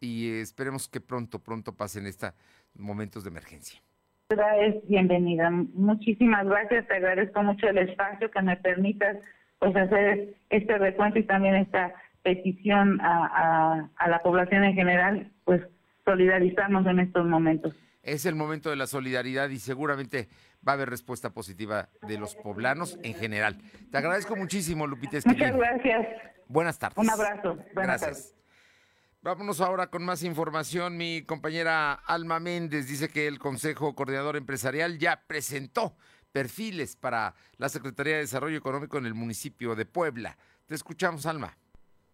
y 0.00 0.32
esperemos 0.32 0.86
que 0.86 1.00
pronto, 1.00 1.38
pronto 1.38 1.74
pasen 1.74 2.06
estos 2.06 2.34
momentos 2.74 3.24
de 3.24 3.30
emergencia. 3.30 3.80
es 4.28 4.86
bienvenida. 4.86 5.50
Muchísimas 5.50 6.46
gracias, 6.46 6.86
te 6.86 6.96
agradezco 6.96 7.42
mucho 7.42 7.68
el 7.68 7.78
espacio 7.78 8.30
que 8.30 8.42
me 8.42 8.58
permitas 8.58 9.16
pues 9.58 9.74
hacer 9.74 10.36
este 10.50 10.76
recuento 10.76 11.18
y 11.18 11.22
también 11.24 11.54
esta 11.54 11.94
petición 12.22 13.00
a, 13.00 13.26
a, 13.26 13.90
a 13.96 14.08
la 14.10 14.22
población 14.22 14.62
en 14.62 14.74
general, 14.74 15.32
pues 15.44 15.62
solidarizarnos 16.04 16.86
en 16.86 17.00
estos 17.00 17.26
momentos. 17.26 17.74
Es 18.02 18.26
el 18.26 18.34
momento 18.34 18.68
de 18.68 18.76
la 18.76 18.86
solidaridad 18.86 19.48
y 19.48 19.58
seguramente 19.58 20.28
va 20.66 20.72
a 20.72 20.74
haber 20.74 20.90
respuesta 20.90 21.30
positiva 21.30 21.88
de 22.02 22.18
los 22.18 22.34
poblanos 22.34 22.98
en 23.02 23.14
general. 23.14 23.60
Te 23.90 23.98
agradezco 23.98 24.36
muchísimo, 24.36 24.86
Lupita. 24.86 25.18
Esquilín. 25.18 25.38
Muchas 25.38 25.56
gracias. 25.56 26.06
Buenas 26.48 26.78
tardes. 26.78 26.98
Un 26.98 27.10
abrazo. 27.10 27.58
Buenas 27.74 28.00
Gracias. 28.00 28.36
Vámonos 29.22 29.60
ahora 29.60 29.88
con 29.88 30.04
más 30.04 30.22
información. 30.22 30.96
Mi 30.96 31.22
compañera 31.22 31.94
Alma 31.94 32.38
Méndez 32.38 32.86
dice 32.86 33.08
que 33.08 33.26
el 33.26 33.40
Consejo 33.40 33.94
Coordinador 33.94 34.36
Empresarial 34.36 34.98
ya 34.98 35.24
presentó 35.26 35.96
perfiles 36.30 36.94
para 36.94 37.34
la 37.56 37.68
Secretaría 37.68 38.14
de 38.14 38.20
Desarrollo 38.20 38.56
Económico 38.56 38.98
en 38.98 39.06
el 39.06 39.14
municipio 39.14 39.74
de 39.74 39.84
Puebla. 39.84 40.36
Te 40.66 40.74
escuchamos, 40.74 41.26
Alma. 41.26 41.56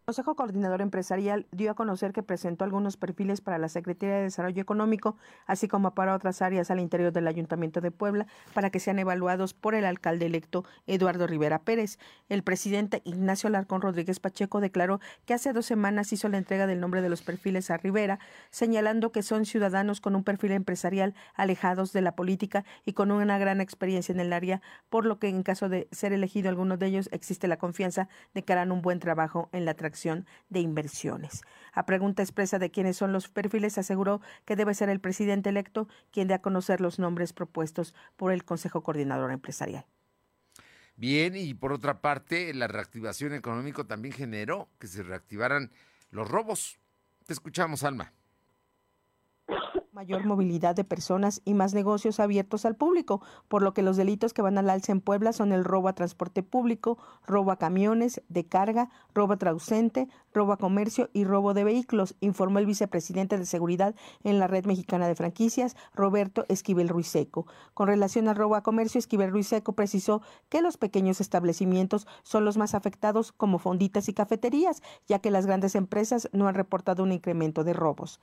Consejo 0.05 0.34
Coordinador 0.34 0.80
Empresarial 0.80 1.46
dio 1.53 1.70
a 1.70 1.74
conocer 1.74 2.12
que 2.12 2.24
presentó 2.24 2.64
algunos 2.64 2.96
perfiles 2.96 3.40
para 3.40 3.59
la 3.59 3.68
Secretaría 3.68 4.16
de 4.16 4.22
Desarrollo 4.22 4.61
Económico, 4.61 5.16
así 5.46 5.68
como 5.68 5.94
para 5.94 6.16
otras 6.16 6.42
áreas 6.42 6.72
al 6.72 6.80
interior 6.80 7.12
del 7.12 7.28
Ayuntamiento 7.28 7.80
de 7.80 7.92
Puebla, 7.92 8.26
para 8.53 8.70
que 8.70 8.80
sean 8.80 8.98
evaluados 8.98 9.55
por 9.55 9.76
el 9.76 9.84
alcalde 9.84 10.26
electo 10.26 10.64
Eduardo 10.88 11.28
Rivera 11.28 11.61
Pérez. 11.61 12.00
El 12.28 12.42
presidente 12.42 13.00
Ignacio 13.05 13.46
Alarcón 13.46 13.80
Rodríguez 13.80 14.18
Pacheco 14.18 14.61
declaró 14.61 14.98
que 15.24 15.34
hace 15.34 15.53
dos 15.53 15.66
semanas 15.66 16.12
hizo 16.12 16.28
la 16.28 16.38
entrega 16.38 16.66
del 16.66 16.80
nombre 16.80 17.00
de 17.00 17.09
los 17.09 17.22
perfiles 17.22 17.70
a 17.70 17.76
Rivera, 17.76 18.18
señalando 18.50 19.12
que 19.12 19.22
son 19.22 19.46
ciudadanos 19.46 20.00
con 20.00 20.16
un 20.16 20.24
perfil 20.24 20.50
empresarial 20.50 21.14
alejados 21.34 21.92
de 21.92 22.00
la 22.00 22.16
política 22.16 22.64
y 22.84 22.94
con 22.94 23.12
una 23.12 23.38
gran 23.38 23.61
experiencia 23.61 24.12
en 24.12 24.18
el 24.18 24.32
área, 24.32 24.62
por 24.90 25.07
lo 25.07 25.20
que 25.20 25.28
en 25.28 25.44
caso 25.44 25.68
de 25.68 25.86
ser 25.92 26.12
elegido 26.12 26.48
alguno 26.48 26.76
de 26.76 26.86
ellos 26.86 27.09
existe 27.12 27.46
la 27.46 27.57
confianza 27.57 28.09
de 28.34 28.42
que 28.42 28.53
harán 28.53 28.72
un 28.72 28.82
buen 28.82 28.98
trabajo 28.98 29.48
en 29.53 29.64
la 29.64 29.74
atracción 29.93 30.26
de 30.49 30.61
inversiones. 30.61 31.43
A 31.74 31.84
pregunta 31.84 32.22
expresa 32.22 32.59
de 32.59 32.70
quiénes 32.70 32.97
son 32.97 33.12
los 33.12 33.28
perfiles, 33.28 33.76
aseguró 33.76 34.20
que 34.47 34.57
debe 34.57 34.74
ser 34.74 34.88
el 34.88 35.01
presidente 35.01 35.51
electo 35.51 35.86
quien 36.11 36.28
dé 36.28 36.34
a 36.34 36.40
conocer 36.40 36.80
los 36.80 36.99
nombres 36.99 37.32
propuestos 37.32 37.95
por 38.16 38.32
el 38.32 38.45
Consejo 38.45 38.82
Coordinador 38.82 39.30
Empresarial. 39.32 39.84
Bien, 40.97 41.36
y 41.36 41.53
por 41.55 41.72
otra 41.72 42.01
parte, 42.01 42.55
la 42.55 42.68
reactivación 42.68 43.34
económica 43.34 43.84
también 43.84 44.14
generó 44.14 44.68
que 44.78 44.86
se 44.86 45.03
reactivaran 45.03 45.70
los 46.11 46.28
robos. 46.28 46.78
Te 47.26 47.34
escuchamos, 47.34 47.84
Alma. 47.84 48.12
Mayor 49.93 50.24
movilidad 50.24 50.74
de 50.74 50.84
personas 50.84 51.43
y 51.45 51.53
más 51.53 51.74
negocios 51.74 52.18
abiertos 52.18 52.64
al 52.64 52.76
público, 52.76 53.20
por 53.49 53.62
lo 53.62 53.74
que 53.74 53.82
los 53.82 53.99
delitos 53.99 54.32
que 54.32 54.40
van 54.40 54.57
al 54.57 54.70
alza 54.70 54.90
en 54.90 55.03
Puebla 55.03 55.34
son 55.34 55.53
el 55.53 55.64
robo 55.64 55.88
a 55.88 55.95
transporte 55.95 56.43
público, 56.43 56.97
robo 57.26 57.51
a 57.51 57.59
camiones 57.59 58.22
de 58.30 58.47
carga, 58.47 58.88
robo 59.14 59.34
a 59.34 59.36
traducente, 59.36 60.09
robo 60.32 60.53
a 60.53 60.57
comercio 60.57 61.11
y 61.12 61.24
robo 61.24 61.53
de 61.53 61.64
vehículos, 61.64 62.14
informó 62.20 62.59
el 62.59 62.64
vicepresidente 62.64 63.36
de 63.36 63.45
Seguridad 63.45 63.95
en 64.24 64.38
la 64.38 64.47
Red 64.47 64.64
Mexicana 64.64 65.07
de 65.09 65.14
Franquicias, 65.14 65.76
Roberto 65.95 66.47
Esquivel 66.49 66.88
Ruiseco. 66.88 67.47
Con 67.74 67.88
relación 67.88 68.28
al 68.28 68.36
robo 68.36 68.57
a 68.57 68.62
comercio, 68.62 68.99
Esquivel 68.99 69.30
Ruiseco 69.30 69.74
precisó 69.74 70.22
que 70.49 70.62
los 70.62 70.78
pequeños 70.78 71.20
establecimientos 71.20 72.07
son 72.22 72.47
los 72.47 72.57
más 72.57 72.74
afectados 72.74 73.30
como 73.30 73.59
fonditas 73.59 74.09
y 74.09 74.14
cafeterías, 74.14 74.82
ya 75.07 75.18
que 75.18 75.30
las 75.30 75.45
grandes 75.45 75.74
empresas 75.74 76.30
no 76.32 76.49
han 76.49 76.55
reportado 76.55 77.03
un 77.03 77.12
incremento 77.12 77.62
de 77.62 77.74
robos. 77.74 78.20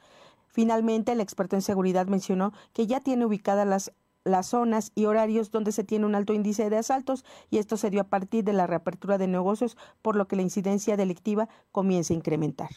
Finalmente, 0.49 1.11
el 1.11 1.21
experto 1.21 1.55
en 1.55 1.61
seguridad 1.61 2.07
mencionó 2.07 2.53
que 2.73 2.87
ya 2.87 2.99
tiene 2.99 3.25
ubicadas 3.25 3.67
las 3.67 3.91
las 4.25 4.47
zonas 4.47 4.91
y 4.95 5.05
horarios 5.05 5.51
donde 5.51 5.71
se 5.71 5.83
tiene 5.83 6.05
un 6.05 6.15
alto 6.15 6.33
índice 6.33 6.69
de 6.69 6.77
asaltos 6.77 7.25
y 7.49 7.57
esto 7.57 7.77
se 7.77 7.89
dio 7.89 8.01
a 8.01 8.09
partir 8.09 8.43
de 8.43 8.53
la 8.53 8.67
reapertura 8.67 9.17
de 9.17 9.27
negocios, 9.27 9.77
por 10.01 10.15
lo 10.15 10.27
que 10.27 10.35
la 10.35 10.41
incidencia 10.41 10.97
delictiva 10.97 11.49
comienza 11.71 12.13
a 12.13 12.17
incrementar. 12.17 12.69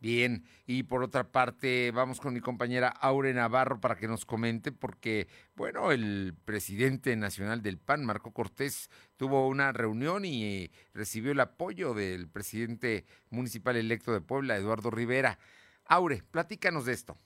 Bien, 0.00 0.44
y 0.66 0.82
por 0.82 1.02
otra 1.02 1.32
parte, 1.32 1.90
vamos 1.90 2.20
con 2.20 2.34
mi 2.34 2.40
compañera 2.40 2.88
Aure 2.88 3.32
Navarro 3.32 3.80
para 3.80 3.96
que 3.96 4.06
nos 4.06 4.26
comente, 4.26 4.70
porque, 4.70 5.28
bueno, 5.56 5.92
el 5.92 6.34
presidente 6.44 7.16
nacional 7.16 7.62
del 7.62 7.78
PAN, 7.78 8.04
Marco 8.04 8.30
Cortés, 8.30 8.90
tuvo 9.16 9.48
una 9.48 9.72
reunión 9.72 10.26
y 10.26 10.70
recibió 10.92 11.32
el 11.32 11.40
apoyo 11.40 11.94
del 11.94 12.28
presidente 12.28 13.06
municipal 13.30 13.76
electo 13.76 14.12
de 14.12 14.20
Puebla, 14.20 14.56
Eduardo 14.56 14.90
Rivera. 14.90 15.38
Aure, 15.86 16.22
platícanos 16.30 16.86
de 16.86 16.92
esto. 16.92 17.18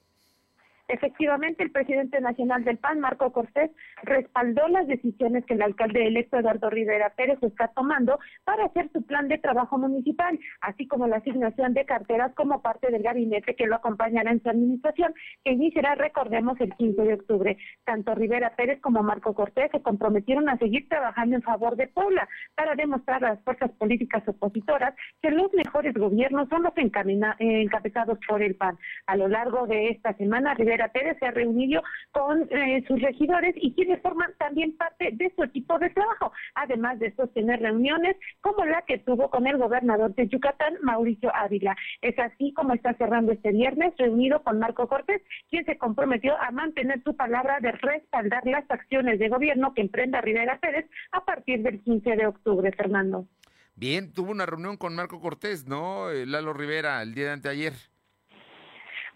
Efectivamente, 0.89 1.63
el 1.63 1.71
presidente 1.71 2.19
nacional 2.19 2.65
del 2.65 2.79
PAN, 2.79 3.01
Marco 3.01 3.31
Cortés, 3.31 3.71
respaldó 4.05 4.69
las 4.69 4.87
decisiones 4.87 5.45
que 5.45 5.53
el 5.53 5.61
alcalde 5.61 6.07
electo 6.07 6.39
Eduardo 6.39 6.71
Rivera 6.71 7.11
Pérez 7.11 7.39
está 7.43 7.69
tomando 7.69 8.19
para 8.45 8.65
hacer 8.65 8.89
su 8.95 9.03
plan 9.03 9.29
de 9.29 9.37
trabajo 9.37 9.77
municipal, 9.77 10.39
así 10.63 10.87
como 10.87 11.07
la 11.07 11.17
asignación 11.17 11.75
de 11.75 11.85
carteras 11.85 12.35
como 12.35 12.63
parte 12.63 12.91
del 12.91 13.03
gabinete 13.03 13.55
que 13.55 13.67
lo 13.67 13.77
acompañará 13.77 14.31
en 14.31 14.43
su 14.43 14.49
administración, 14.49 15.13
que 15.45 15.53
iniciará, 15.53 15.95
recordemos, 15.95 16.59
el 16.59 16.75
15 16.75 17.03
de 17.03 17.15
octubre. 17.15 17.59
Tanto 17.85 18.15
Rivera 18.15 18.57
Pérez 18.57 18.81
como 18.81 19.03
Marco 19.03 19.35
Cortés 19.35 19.71
se 19.71 19.83
comprometieron 19.83 20.49
a 20.49 20.57
seguir 20.57 20.89
trabajando 20.89 21.37
en 21.37 21.43
favor 21.43 21.77
de 21.77 21.89
Puebla 21.89 22.27
para 22.55 22.75
demostrar 22.75 23.23
a 23.25 23.35
las 23.35 23.45
fuerzas 23.45 23.71
políticas 23.73 24.27
opositoras 24.27 24.95
que 25.21 25.31
los 25.33 25.53
mejores 25.53 25.93
gobiernos 25.93 26.49
son 26.49 26.63
los 26.63 26.73
encabezados 26.79 28.19
por 28.27 28.43
el 28.43 28.55
PAN. 28.55 28.79
A 29.07 29.17
lo 29.17 29.29
largo 29.29 29.67
de 29.67 29.91
esta 29.91 30.15
semana, 30.15 30.55
Rivera 30.55 30.78
Pérez 30.87 31.17
se 31.19 31.27
ha 31.27 31.33
reunido 31.33 31.83
con 32.13 32.49
eh, 32.51 32.85
sus 32.87 33.03
regidores 33.03 33.57
y 33.57 33.75
quienes 33.75 34.01
forman 34.01 34.33
también 34.39 34.77
parte 34.77 35.11
de 35.13 35.33
su 35.35 35.43
equipo 35.43 35.77
de 35.81 35.91
trabajo, 35.91 36.31
además 36.55 37.01
de 37.01 37.13
sostener 37.17 37.61
reuniones 37.61 38.17
como 38.41 38.65
la 38.65 38.83
que 38.83 38.99
tuvo 38.99 39.31
con 39.31 39.49
el 39.49 39.59
gobernador 39.59 40.15
de 40.15 40.29
Yucatán, 40.29 40.77
Mauricio 40.83 41.35
Ávila. 41.35 41.77
Es 42.03 42.17
así 42.21 42.53
como 42.53 42.75
está 42.75 42.95
cerrando 42.95 43.33
este 43.33 43.51
viernes, 43.51 43.95
reunido 43.99 44.45
con 44.45 44.61
Marco 44.61 44.87
Cortés, 44.87 45.23
quien 45.51 45.65
se 45.65 45.77
comprometió 45.77 46.37
a 46.41 46.53
mantener 46.53 47.03
su 47.03 47.17
palabra 47.17 47.59
de 47.61 47.73
respaldar 47.73 48.47
las 48.47 48.71
acciones 48.71 49.19
de 49.19 49.29
gobierno 49.29 49.75
que 49.75 49.81
emprenda 49.81 50.21
Rivera 50.21 50.59
Pérez 50.61 50.87
a 51.11 51.25
partir 51.25 51.63
del 51.63 51.81
15 51.81 52.17
de 52.17 52.27
octubre, 52.27 52.71
Fernando. 52.73 53.27
Bien, 53.75 54.13
tuvo 54.13 54.33
una 54.33 54.45
reunión 54.45 54.77
con 54.77 54.97
Marco 54.97 55.21
Cortés, 55.21 55.67
¿no? 55.69 56.11
Eh, 56.11 56.27
Lalo 56.27 56.53
Rivera, 56.53 57.01
el 57.01 57.15
día 57.15 57.27
de 57.27 57.33
anteayer. 57.33 57.75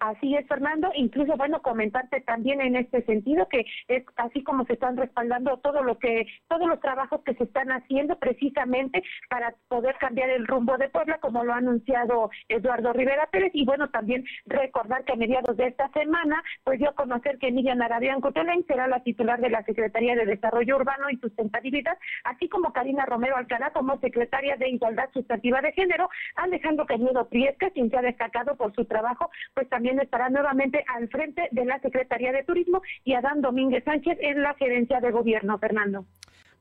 Así 0.02 0.34
es, 0.34 0.44
Fernando. 0.48 0.90
Incluso, 0.96 1.36
bueno, 1.36 1.62
comentarte 1.62 2.20
también 2.22 2.60
en 2.60 2.74
este 2.74 3.04
sentido 3.04 3.46
que 3.48 3.64
es 3.86 4.04
así 4.16 4.42
como 4.42 4.64
se 4.64 4.72
están 4.72 4.96
respaldando 4.96 5.58
todo 5.58 5.84
lo 5.84 5.96
que, 6.00 6.26
todos 6.48 6.66
los 6.66 6.80
trabajos 6.80 7.20
que 7.22 7.34
se 7.34 7.44
están 7.44 7.70
haciendo 7.70 8.18
precisamente 8.18 9.04
para 9.30 9.54
poder 9.68 9.94
cambiar 9.98 10.28
el 10.30 10.48
rumbo 10.48 10.76
de 10.76 10.88
Puebla, 10.88 11.18
como 11.18 11.44
lo 11.44 11.52
ha 11.52 11.58
anunciado 11.58 12.30
Eduardo 12.48 12.92
Rivera 12.92 13.28
Pérez. 13.30 13.52
Y 13.54 13.64
bueno, 13.64 13.90
también 13.90 14.24
recordar 14.44 15.04
que 15.04 15.12
a 15.12 15.16
mediados 15.16 15.56
de 15.56 15.68
esta 15.68 15.88
semana, 15.90 16.42
pues 16.64 16.80
dio 16.80 16.90
a 16.90 16.94
conocer 16.96 17.38
que 17.38 17.52
Miriam 17.52 17.80
Arabián 17.80 18.20
Cotelén 18.20 18.64
será 18.66 18.88
la 18.88 19.04
titular 19.04 19.40
de 19.40 19.50
la 19.50 19.62
Secretaría 19.62 20.16
de 20.16 20.26
Desarrollo 20.26 20.78
Urbano 20.78 21.10
y 21.10 21.18
Sustentabilidad, 21.18 21.96
así 22.24 22.48
como 22.48 22.72
Karina 22.72 23.06
Romero 23.06 23.36
Alcalá 23.36 23.70
como 23.70 24.00
secretaria 24.00 24.56
de 24.56 24.68
Igualdad 24.68 25.10
Sustantiva 25.12 25.60
de 25.60 25.70
Género, 25.70 26.08
Alejandro 26.34 26.86
Cañudo 26.86 27.28
Priesca, 27.28 27.70
quien 27.70 27.88
se 27.88 27.96
ha 27.96 28.02
destacado 28.02 28.56
por 28.56 28.74
su 28.74 28.84
trabajo, 28.84 29.30
pues 29.54 29.68
también 29.68 29.91
estará 30.00 30.30
nuevamente 30.30 30.84
al 30.88 31.08
frente 31.08 31.48
de 31.50 31.64
la 31.64 31.80
Secretaría 31.80 32.32
de 32.32 32.44
Turismo 32.44 32.82
y 33.04 33.14
Adán 33.14 33.40
Domínguez 33.42 33.84
Sánchez 33.84 34.18
en 34.20 34.42
la 34.42 34.54
gerencia 34.54 35.00
de 35.00 35.10
gobierno, 35.10 35.58
Fernando. 35.58 36.06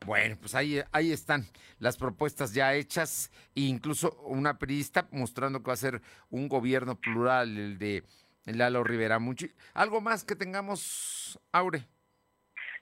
Bueno, 0.05 0.36
pues 0.39 0.55
ahí, 0.55 0.79
ahí 0.91 1.11
están 1.11 1.45
las 1.77 1.95
propuestas 1.95 2.53
ya 2.53 2.73
hechas, 2.73 3.32
e 3.55 3.61
incluso 3.61 4.19
una 4.25 4.57
periodista 4.57 5.07
mostrando 5.11 5.59
que 5.59 5.67
va 5.67 5.73
a 5.73 5.77
ser 5.77 6.01
un 6.32 6.47
gobierno 6.47 6.95
plural, 6.99 7.55
el 7.55 7.77
de 7.77 8.03
Lalo 8.45 8.84
Rivera. 8.84 9.19
Muchi- 9.19 9.53
¿Algo 9.75 10.01
más 10.01 10.23
que 10.23 10.36
tengamos, 10.36 11.39
Aure? 11.51 11.86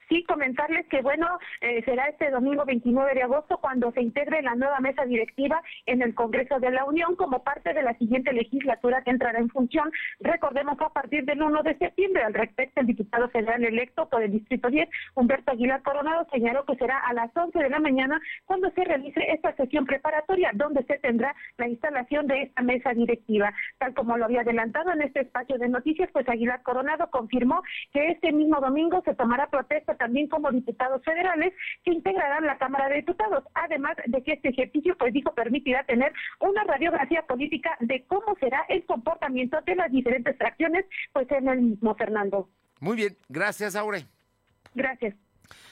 Sí, 0.09 0.23
comentarles 0.23 0.87
que, 0.87 1.03
bueno, 1.03 1.27
eh, 1.61 1.83
será 1.85 2.07
este 2.07 2.31
domingo 2.31 2.65
29 2.65 3.13
de 3.13 3.21
agosto 3.21 3.59
cuando 3.59 3.91
se 3.91 4.01
integre 4.01 4.41
la 4.41 4.55
nueva 4.55 4.79
mesa 4.79 5.05
directiva 5.05 5.61
en 5.85 6.01
el 6.01 6.15
Congreso 6.15 6.59
de 6.59 6.71
la 6.71 6.83
Unión 6.85 7.15
como 7.15 7.43
parte 7.43 7.75
de 7.75 7.83
la 7.83 7.93
siguiente 7.93 8.33
legislatura 8.33 9.03
que 9.03 9.11
entrará 9.11 9.37
en 9.37 9.49
función. 9.49 9.91
Recordemos 10.19 10.79
que 10.79 10.85
a 10.85 10.89
partir 10.89 11.25
del 11.25 11.43
1 11.43 11.61
de 11.61 11.77
septiembre, 11.77 12.23
al 12.23 12.33
respecto, 12.33 12.81
el 12.81 12.87
diputado 12.87 13.29
federal 13.29 13.63
electo 13.63 14.09
por 14.09 14.23
el 14.23 14.31
Distrito 14.31 14.69
10, 14.69 14.89
Humberto 15.13 15.51
Aguilar 15.51 15.83
Coronado, 15.83 16.25
señaló 16.31 16.65
que 16.65 16.75
será 16.77 16.97
a 16.97 17.13
las 17.13 17.29
11 17.37 17.59
de 17.59 17.69
la 17.69 17.79
mañana 17.79 18.19
cuando 18.45 18.71
se 18.71 18.83
realice 18.83 19.31
esta 19.31 19.55
sesión 19.57 19.85
preparatoria, 19.85 20.49
donde 20.55 20.83
se 20.85 20.97
tendrá 20.97 21.35
la 21.57 21.67
instalación 21.67 22.25
de 22.25 22.41
esta 22.41 22.63
mesa 22.63 22.95
directiva. 22.95 23.53
Tal 23.77 23.93
como 23.93 24.17
lo 24.17 24.25
había 24.25 24.41
adelantado 24.41 24.91
en 24.91 25.03
este 25.03 25.21
espacio 25.21 25.59
de 25.59 25.69
noticias, 25.69 26.09
pues 26.11 26.27
Aguilar 26.27 26.63
Coronado 26.63 27.11
confirmó 27.11 27.61
que 27.93 28.07
este 28.07 28.31
mismo 28.31 28.59
domingo 28.59 29.03
se 29.05 29.13
tomará 29.13 29.45
protesta 29.51 29.98
también 29.99 30.27
como 30.27 30.51
diputados 30.51 31.03
federales 31.03 31.53
que 31.83 31.91
integrarán 31.91 32.47
la 32.47 32.57
Cámara 32.57 32.89
de 32.89 32.95
Diputados, 32.95 33.43
además 33.53 33.95
de 34.07 34.23
que 34.23 34.33
este 34.33 34.49
ejercicio, 34.49 34.97
pues 34.97 35.13
dijo, 35.13 35.35
permitirá 35.35 35.83
tener 35.85 36.11
una 36.39 36.63
radiografía 36.63 37.21
política 37.27 37.77
de 37.81 38.05
cómo 38.07 38.35
será 38.39 38.65
el 38.69 38.83
comportamiento 38.85 39.59
de 39.65 39.75
las 39.75 39.91
diferentes 39.91 40.35
fracciones, 40.37 40.85
pues 41.13 41.29
en 41.31 41.47
el 41.47 41.61
mismo 41.61 41.93
Fernando. 41.95 42.49
Muy 42.79 42.95
bien, 42.95 43.17
gracias, 43.27 43.75
Aure. 43.75 44.05
Gracias. 44.73 45.15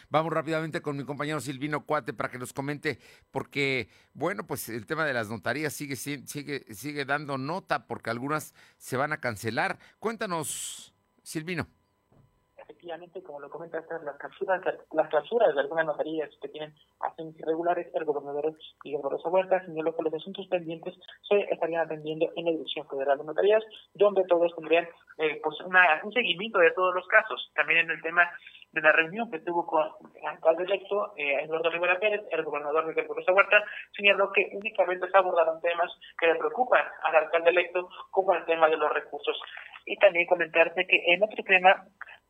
Vamos 0.09 0.31
rápidamente 0.33 0.81
con 0.81 0.97
mi 0.97 1.03
compañero 1.03 1.39
Silvino 1.39 1.85
Cuate 1.85 2.13
para 2.13 2.29
que 2.29 2.37
nos 2.39 2.53
comente, 2.53 2.97
porque, 3.31 3.89
bueno, 4.13 4.45
pues 4.47 4.69
el 4.69 4.85
tema 4.85 5.05
de 5.05 5.13
las 5.13 5.29
notarías 5.29 5.73
sigue, 5.73 5.95
si- 5.95 6.25
sigue, 6.27 6.63
sigue 6.73 7.05
dando 7.05 7.37
nota, 7.37 7.87
porque 7.87 8.09
algunas 8.09 8.53
se 8.77 8.97
van 8.97 9.11
a 9.13 9.19
cancelar. 9.19 9.77
Cuéntanos, 9.99 10.93
Silvino. 11.23 11.67
Efectivamente, 12.87 13.21
como 13.23 13.39
lo 13.41 13.49
comentaste, 13.49 13.93
las 14.03 14.17
clausuras, 14.17 14.61
las 14.91 15.09
clausuras 15.09 15.53
de 15.53 15.59
algunas 15.59 15.85
notarías 15.85 16.29
que 16.41 16.47
tienen 16.47 16.73
acciones 17.01 17.37
irregulares, 17.37 17.87
el 17.93 18.05
gobernador 18.05 18.55
Miguel 18.83 19.01
Barroso 19.03 19.29
Huerta 19.29 19.65
señaló 19.65 19.93
que 19.93 20.03
los 20.03 20.13
asuntos 20.13 20.47
pendientes 20.47 20.95
se 21.27 21.41
estarían 21.51 21.81
atendiendo 21.81 22.31
en 22.35 22.45
la 22.45 22.51
Dirección 22.51 22.87
Federal 22.87 23.17
de 23.17 23.25
Notarías, 23.25 23.63
donde 23.93 24.23
todos 24.23 24.55
tendrían 24.55 24.87
eh, 25.17 25.41
pues 25.43 25.59
una, 25.61 25.99
un 26.03 26.13
seguimiento 26.13 26.59
de 26.59 26.71
todos 26.71 26.95
los 26.95 27.05
casos. 27.07 27.51
También 27.55 27.81
en 27.81 27.91
el 27.91 28.01
tema 28.01 28.23
de 28.71 28.81
la 28.81 28.91
reunión 28.91 29.29
que 29.31 29.39
tuvo 29.39 29.65
con 29.65 29.85
el 30.15 30.27
alcalde 30.27 30.63
electo, 30.63 31.13
eh, 31.17 31.43
Eduardo 31.43 31.69
Rivera 31.69 31.99
Pérez, 31.99 32.21
el 32.31 32.43
gobernador 32.43 32.85
Miguel 32.85 33.07
Barroso 33.07 33.33
Huerta, 33.33 33.63
señaló 33.95 34.31
que 34.31 34.49
únicamente 34.53 35.09
se 35.09 35.17
abordaron 35.17 35.59
temas 35.61 35.91
que 36.17 36.27
le 36.27 36.35
preocupan 36.35 36.85
al 37.03 37.15
alcalde 37.15 37.49
electo, 37.49 37.89
como 38.11 38.33
el 38.33 38.45
tema 38.45 38.69
de 38.69 38.77
los 38.77 38.93
recursos. 38.93 39.37
Y 39.85 39.97
también 39.97 40.27
comentarte 40.27 40.85
que 40.85 41.01
en 41.07 41.23
otro 41.23 41.43
tema, 41.43 41.85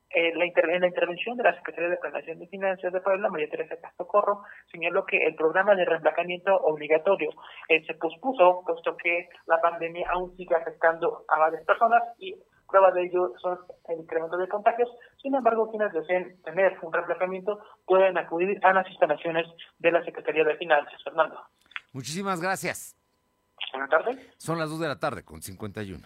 eh, 0.10 0.34
la, 0.36 0.46
inter- 0.46 0.70
en 0.70 0.82
la 0.82 0.88
intervención 0.88 1.36
de 1.38 1.44
la 1.44 1.56
Secretaría 1.56 1.90
de 1.90 1.98
Planeación 1.98 2.40
de 2.40 2.48
Finanzas 2.48 2.94
de 2.94 3.02
Puebla, 3.02 3.30
María 3.30 3.50
Teresa 3.50 3.76
Castro 3.82 4.08
Corro, 4.08 4.44
señaló 4.72 5.06
que 5.06 5.18
el 5.18 5.36
programa 5.36 5.76
de 5.76 5.86
reemplacamiento 5.86 6.56
obligatorio 6.56 7.30
eh, 7.70 7.84
se 7.86 7.94
pospuso, 7.96 8.64
puesto 8.66 8.96
que 8.98 9.30
la 9.48 9.60
pandemia 9.62 10.10
aún 10.12 10.36
sigue 10.38 10.56
afectando 10.56 11.26
a 11.28 11.40
varias 11.40 11.64
personas 11.66 12.02
y 12.18 12.36
prueba 12.68 12.92
de 12.92 13.04
ello 13.06 13.32
son 13.42 13.58
el 13.88 14.00
incremento 14.02 14.38
de 14.38 14.48
contagios. 14.50 14.90
Sin 15.22 15.34
embargo, 15.36 15.70
quienes 15.70 15.94
deseen 15.94 16.42
tener 16.44 16.78
un 16.82 16.92
reemplazamiento 16.92 17.60
pueden 17.86 18.18
acudir 18.18 18.60
a 18.64 18.74
las 18.74 18.88
instalaciones 18.90 19.46
de 19.80 19.92
la 19.92 20.04
Secretaría 20.04 20.44
de 20.44 20.56
Finanzas. 20.58 21.02
Fernando. 21.04 21.40
Muchísimas 21.94 22.42
gracias. 22.42 22.96
Buenas 23.72 23.90
tardes. 23.90 24.36
Son 24.38 24.58
las 24.60 24.70
2 24.70 24.80
de 24.82 24.88
la 24.88 25.00
tarde 25.00 25.24
con 25.24 25.42
51. 25.42 26.06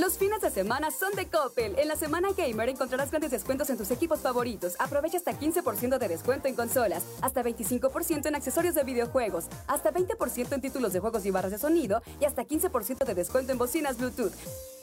Los 0.00 0.16
fines 0.16 0.40
de 0.40 0.48
semana 0.48 0.90
son 0.90 1.12
de 1.12 1.28
Coppel. 1.28 1.78
En 1.78 1.86
la 1.86 1.94
semana 1.94 2.30
gamer 2.34 2.70
encontrarás 2.70 3.10
grandes 3.10 3.32
descuentos 3.32 3.68
en 3.68 3.76
tus 3.76 3.90
equipos 3.90 4.20
favoritos. 4.20 4.74
Aprovecha 4.78 5.18
hasta 5.18 5.38
15% 5.38 5.98
de 5.98 6.08
descuento 6.08 6.48
en 6.48 6.54
consolas, 6.54 7.04
hasta 7.20 7.42
25% 7.42 8.24
en 8.24 8.34
accesorios 8.34 8.74
de 8.74 8.82
videojuegos, 8.82 9.48
hasta 9.66 9.92
20% 9.92 10.54
en 10.54 10.60
títulos 10.62 10.94
de 10.94 11.00
juegos 11.00 11.26
y 11.26 11.30
barras 11.30 11.50
de 11.50 11.58
sonido 11.58 12.00
y 12.18 12.24
hasta 12.24 12.46
15% 12.46 13.04
de 13.04 13.14
descuento 13.14 13.52
en 13.52 13.58
bocinas 13.58 13.98
Bluetooth. 13.98 14.32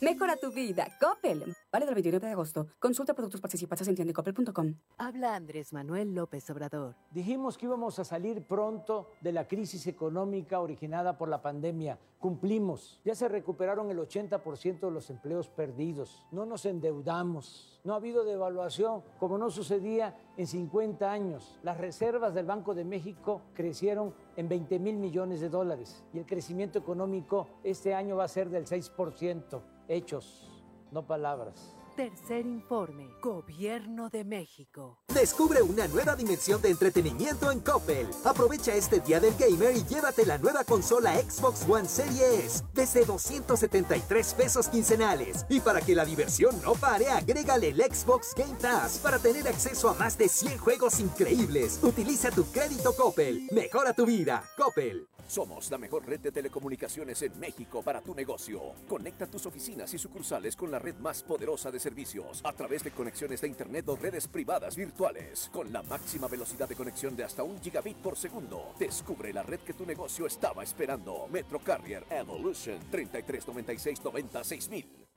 Mejora 0.02 0.36
tu 0.38 0.52
vida. 0.52 0.88
Coppel. 1.00 1.56
Vale 1.72 1.86
del 1.88 1.96
29 1.96 2.28
de 2.28 2.34
agosto. 2.34 2.68
Consulta 2.78 3.16
productos 3.16 3.42
participantes 3.42 3.88
en 3.88 3.96
tiendecoppel.com. 3.96 4.76
Habla 5.00 5.36
Andrés 5.36 5.74
Manuel 5.74 6.14
López 6.14 6.48
Obrador. 6.52 6.94
Dijimos 7.10 7.58
que 7.58 7.66
íbamos 7.66 7.98
a 7.98 8.06
salir 8.06 8.44
pronto 8.44 9.10
de 9.22 9.32
la 9.32 9.48
crisis 9.48 9.88
económica 9.88 10.60
originada 10.60 11.18
por 11.18 11.28
la 11.28 11.42
pandemia. 11.42 11.98
Cumplimos. 12.20 13.00
Ya 13.04 13.16
se 13.16 13.28
recuperaron 13.28 13.90
el 13.90 13.98
80% 13.98 14.80
de 14.80 14.92
los 14.92 15.07
empleos 15.10 15.48
perdidos. 15.48 16.24
No 16.32 16.46
nos 16.46 16.66
endeudamos. 16.66 17.80
No 17.84 17.94
ha 17.94 17.98
habido 17.98 18.26
devaluación 18.26 19.04
como 19.20 19.38
no 19.38 19.50
sucedía 19.50 20.16
en 20.36 20.48
50 20.48 21.10
años. 21.10 21.60
Las 21.64 21.78
reservas 21.78 22.34
del 22.34 22.46
Banco 22.46 22.76
de 22.76 22.84
México 22.84 23.42
crecieron 23.54 24.14
en 24.36 24.50
20 24.50 24.80
mil 24.80 24.98
millones 24.98 25.40
de 25.40 25.50
dólares 25.50 26.04
y 26.14 26.20
el 26.20 26.26
crecimiento 26.26 26.80
económico 26.80 27.48
este 27.64 27.94
año 27.94 28.18
va 28.18 28.26
a 28.26 28.28
ser 28.28 28.50
del 28.50 28.66
6%. 28.66 29.62
Hechos, 29.88 30.50
no 30.92 31.06
palabras. 31.06 31.77
Tercer 31.98 32.46
informe. 32.46 33.10
Gobierno 33.24 34.12
de 34.12 34.24
México. 34.24 35.00
Descubre 35.12 35.64
una 35.64 35.88
nueva 35.88 36.16
dimensión 36.16 36.62
de 36.62 36.70
entretenimiento 36.70 37.52
en 37.52 37.60
Coppel. 37.60 38.08
Aprovecha 38.24 38.76
este 38.76 39.00
día 39.00 39.20
del 39.20 39.34
gamer 39.34 39.76
y 39.76 39.84
llévate 39.84 40.24
la 40.24 40.38
nueva 40.38 40.64
consola 40.64 41.20
Xbox 41.20 41.68
One 41.68 41.90
Series 41.90 42.64
desde 42.76 43.04
273 43.04 44.34
pesos 44.36 44.68
quincenales. 44.68 45.48
Y 45.50 45.60
para 45.60 45.82
que 45.82 45.96
la 45.96 46.06
diversión 46.06 46.62
no 46.62 46.74
pare, 46.74 47.10
agrégale 47.10 47.70
el 47.70 47.82
Xbox 47.82 48.36
Game 48.36 48.60
Pass 48.62 49.00
para 49.00 49.18
tener 49.18 49.48
acceso 49.48 49.90
a 49.90 49.96
más 49.96 50.20
de 50.20 50.30
100 50.30 50.60
juegos 50.60 51.00
increíbles. 51.00 51.80
Utiliza 51.82 52.30
tu 52.30 52.46
crédito 52.52 52.94
Coppel. 52.96 53.48
Mejora 53.52 53.94
tu 53.94 54.06
vida. 54.06 54.44
Coppel. 54.56 55.08
Somos 55.28 55.70
la 55.70 55.78
mejor 55.78 56.06
red 56.06 56.22
de 56.22 56.32
telecomunicaciones 56.32 57.22
en 57.22 57.38
México 57.38 57.82
para 57.84 58.00
tu 58.00 58.16
negocio. 58.16 58.62
Conecta 58.88 59.28
tus 59.28 59.46
oficinas 59.46 59.94
y 59.94 59.98
sucursales 59.98 60.56
con 60.56 60.72
la 60.72 60.80
red 60.80 60.96
más 61.00 61.22
poderosa 61.22 61.70
de 61.70 61.82
servicios 61.88 62.42
a 62.44 62.52
través 62.52 62.84
de 62.84 62.92
conexiones 62.92 63.40
de 63.40 63.48
Internet 63.48 63.88
o 63.88 63.96
redes 63.96 64.28
privadas 64.28 64.76
virtuales 64.76 65.50
con 65.54 65.72
la 65.72 65.82
máxima 65.84 66.28
velocidad 66.28 66.68
de 66.68 66.76
conexión 66.76 67.16
de 67.16 67.24
hasta 67.24 67.44
un 67.44 67.62
gigabit 67.62 67.96
por 67.98 68.18
segundo. 68.18 68.74
Descubre 68.78 69.32
la 69.32 69.44
red 69.44 69.60
que 69.62 69.74
tu 69.74 69.86
negocio 69.86 70.28
estaba 70.28 70.64
esperando. 70.64 71.28
Metro 71.32 71.60
Carrier 71.60 72.06
Evolution 72.10 72.78
3396 72.92 74.04
96000. 74.04 75.08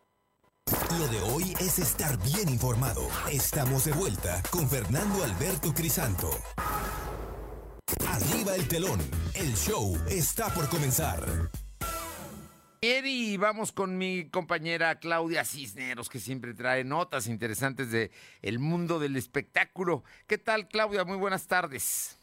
Lo 0.99 1.09
de 1.09 1.21
hoy 1.33 1.55
es 1.59 1.81
estar 1.81 2.17
bien 2.23 2.49
informado. 2.49 3.03
Estamos 3.33 3.85
de 3.87 3.93
vuelta 3.93 4.41
con 4.51 4.69
Fernando 4.69 5.25
Alberto 5.25 5.75
Crisanto. 5.75 6.31
Arriba 8.07 8.55
el 8.55 8.69
telón. 8.69 9.01
El 9.35 9.57
show 9.57 9.97
está 10.09 10.55
por 10.55 10.69
comenzar. 10.69 11.51
Bien, 12.83 13.05
y 13.07 13.37
vamos 13.37 13.73
con 13.73 13.99
mi 13.99 14.31
compañera 14.31 14.99
Claudia 15.01 15.45
Cisneros, 15.45 16.09
que 16.09 16.19
siempre 16.19 16.55
trae 16.55 16.83
notas 16.83 17.27
interesantes 17.27 17.91
de 17.91 18.11
el 18.41 18.59
mundo 18.59 18.99
del 18.99 19.17
espectáculo. 19.17 20.03
¿Qué 20.27 20.39
tal, 20.39 20.67
Claudia? 20.67 21.05
Muy 21.05 21.19
buenas 21.19 21.47
tardes. 21.47 22.20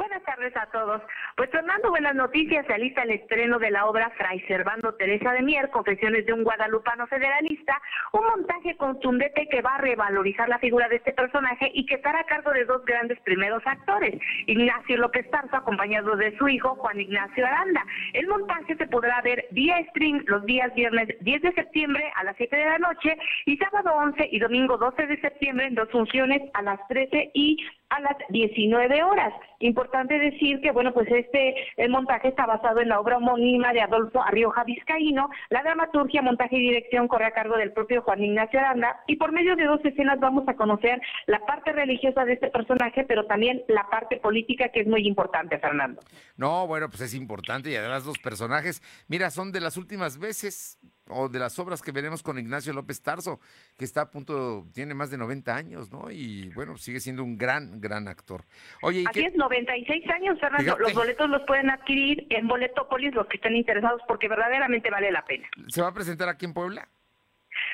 Buenas 0.00 0.22
tardes 0.22 0.56
a 0.56 0.64
todos. 0.72 1.02
Pues 1.36 1.50
Fernando, 1.50 1.90
buenas 1.90 2.14
noticias. 2.14 2.64
Se 2.66 2.72
alista 2.72 3.02
el 3.02 3.10
estreno 3.10 3.58
de 3.58 3.70
la 3.70 3.84
obra 3.84 4.08
Fray 4.16 4.40
Servando 4.48 4.94
Teresa 4.94 5.34
de 5.34 5.42
Mier, 5.42 5.68
Confesiones 5.68 6.24
de 6.24 6.32
un 6.32 6.42
guadalupano 6.42 7.06
federalista, 7.06 7.78
un 8.12 8.24
montaje 8.24 8.78
contundente 8.78 9.46
que 9.50 9.60
va 9.60 9.74
a 9.74 9.82
revalorizar 9.82 10.48
la 10.48 10.58
figura 10.58 10.88
de 10.88 10.96
este 10.96 11.12
personaje 11.12 11.70
y 11.74 11.84
que 11.84 11.96
estará 11.96 12.20
a 12.20 12.24
cargo 12.24 12.50
de 12.52 12.64
dos 12.64 12.82
grandes 12.86 13.20
primeros 13.20 13.62
actores, 13.66 14.18
Ignacio 14.46 14.96
López 14.96 15.30
Tarso, 15.30 15.54
acompañado 15.54 16.16
de 16.16 16.34
su 16.38 16.48
hijo 16.48 16.76
Juan 16.76 16.98
Ignacio 16.98 17.46
Aranda. 17.46 17.84
El 18.14 18.26
montaje 18.26 18.76
se 18.76 18.86
podrá 18.86 19.20
ver 19.20 19.48
vía 19.50 19.84
stream 19.90 20.24
los 20.28 20.46
días 20.46 20.74
viernes 20.74 21.08
10 21.20 21.42
de 21.42 21.52
septiembre 21.52 22.10
a 22.16 22.24
las 22.24 22.36
7 22.38 22.56
de 22.56 22.64
la 22.64 22.78
noche 22.78 23.18
y 23.44 23.58
sábado 23.58 23.92
11 23.96 24.30
y 24.32 24.38
domingo 24.38 24.78
12 24.78 25.06
de 25.08 25.20
septiembre 25.20 25.66
en 25.66 25.74
dos 25.74 25.90
funciones 25.90 26.40
a 26.54 26.62
las 26.62 26.80
13 26.88 27.32
y 27.34 27.58
a 27.90 28.00
las 28.00 28.16
19 28.30 29.02
horas. 29.02 29.32
Importante 29.58 30.18
decir 30.18 30.60
que, 30.60 30.70
bueno, 30.70 30.94
pues 30.94 31.08
este 31.10 31.54
el 31.76 31.90
montaje 31.90 32.28
está 32.28 32.46
basado 32.46 32.80
en 32.80 32.88
la 32.88 33.00
obra 33.00 33.18
homónima 33.18 33.72
de 33.72 33.82
Adolfo 33.82 34.22
Arrioja 34.22 34.64
Vizcaíno. 34.64 35.28
La 35.50 35.62
dramaturgia, 35.62 36.22
montaje 36.22 36.56
y 36.56 36.60
dirección 36.60 37.08
corre 37.08 37.26
a 37.26 37.32
cargo 37.32 37.56
del 37.56 37.72
propio 37.72 38.02
Juan 38.02 38.22
Ignacio 38.22 38.58
Aranda. 38.58 39.00
Y 39.06 39.16
por 39.16 39.32
medio 39.32 39.56
de 39.56 39.64
dos 39.64 39.84
escenas 39.84 40.18
vamos 40.20 40.48
a 40.48 40.54
conocer 40.54 41.00
la 41.26 41.40
parte 41.40 41.72
religiosa 41.72 42.24
de 42.24 42.34
este 42.34 42.48
personaje, 42.48 43.04
pero 43.04 43.26
también 43.26 43.62
la 43.68 43.88
parte 43.90 44.16
política 44.16 44.68
que 44.68 44.80
es 44.80 44.86
muy 44.86 45.06
importante, 45.06 45.58
Fernando. 45.58 46.00
No, 46.36 46.66
bueno, 46.66 46.88
pues 46.88 47.02
es 47.02 47.14
importante 47.14 47.70
y 47.70 47.76
además 47.76 48.06
los 48.06 48.18
personajes, 48.18 48.82
mira, 49.08 49.30
son 49.30 49.52
de 49.52 49.60
las 49.60 49.76
últimas 49.76 50.18
veces 50.18 50.78
o 51.10 51.28
de 51.28 51.38
las 51.38 51.58
obras 51.58 51.82
que 51.82 51.92
veremos 51.92 52.22
con 52.22 52.38
Ignacio 52.38 52.72
López 52.72 53.02
Tarso, 53.02 53.40
que 53.76 53.84
está 53.84 54.02
a 54.02 54.10
punto, 54.10 54.66
tiene 54.72 54.94
más 54.94 55.10
de 55.10 55.18
90 55.18 55.54
años, 55.54 55.90
¿no? 55.90 56.10
Y 56.10 56.48
bueno, 56.54 56.76
sigue 56.76 57.00
siendo 57.00 57.22
un 57.24 57.36
gran, 57.36 57.80
gran 57.80 58.08
actor. 58.08 58.44
Oye, 58.82 59.00
¿y 59.00 59.06
Así 59.06 59.20
qué- 59.20 59.26
es, 59.26 59.34
96 59.34 60.08
años, 60.10 60.38
Fernando. 60.40 60.64
Fíjate. 60.64 60.82
Los 60.82 60.94
boletos 60.94 61.30
los 61.30 61.42
pueden 61.42 61.70
adquirir 61.70 62.26
en 62.30 62.48
Boletópolis 62.48 63.14
los 63.14 63.26
que 63.26 63.36
estén 63.36 63.56
interesados 63.56 64.00
porque 64.06 64.28
verdaderamente 64.28 64.90
vale 64.90 65.10
la 65.10 65.24
pena. 65.24 65.48
¿Se 65.68 65.82
va 65.82 65.88
a 65.88 65.94
presentar 65.94 66.28
aquí 66.28 66.44
en 66.46 66.54
Puebla? 66.54 66.88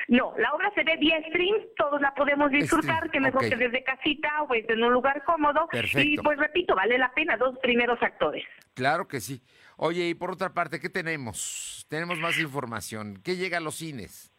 No, 0.07 0.33
la 0.37 0.53
obra 0.53 0.71
se 0.73 0.83
ve 0.83 0.97
vía 0.97 1.19
stream, 1.29 1.55
todos 1.77 2.01
la 2.01 2.13
podemos 2.13 2.49
disfrutar, 2.49 2.97
Stream, 3.07 3.11
que 3.11 3.19
mejor 3.19 3.47
que 3.47 3.55
desde 3.55 3.83
casita 3.83 4.41
o 4.41 4.47
pues, 4.47 4.67
en 4.69 4.83
un 4.83 4.93
lugar 4.93 5.23
cómodo. 5.23 5.67
Perfecto. 5.69 5.99
Y 6.01 6.17
pues 6.17 6.37
repito, 6.37 6.75
vale 6.75 6.97
la 6.97 7.13
pena, 7.13 7.37
dos 7.37 7.57
primeros 7.59 8.01
actores. 8.01 8.43
Claro 8.73 9.07
que 9.07 9.19
sí. 9.19 9.41
Oye, 9.79 10.09
y 10.09 10.15
por 10.15 10.31
otra 10.31 10.55
parte, 10.55 10.79
¿qué 10.79 10.89
tenemos? 10.89 11.85
Tenemos 11.87 12.17
más 12.19 12.39
información. 12.39 13.21
¿Qué 13.23 13.37
llega 13.37 13.59
a 13.59 13.61
los 13.61 13.75
cines? 13.75 14.31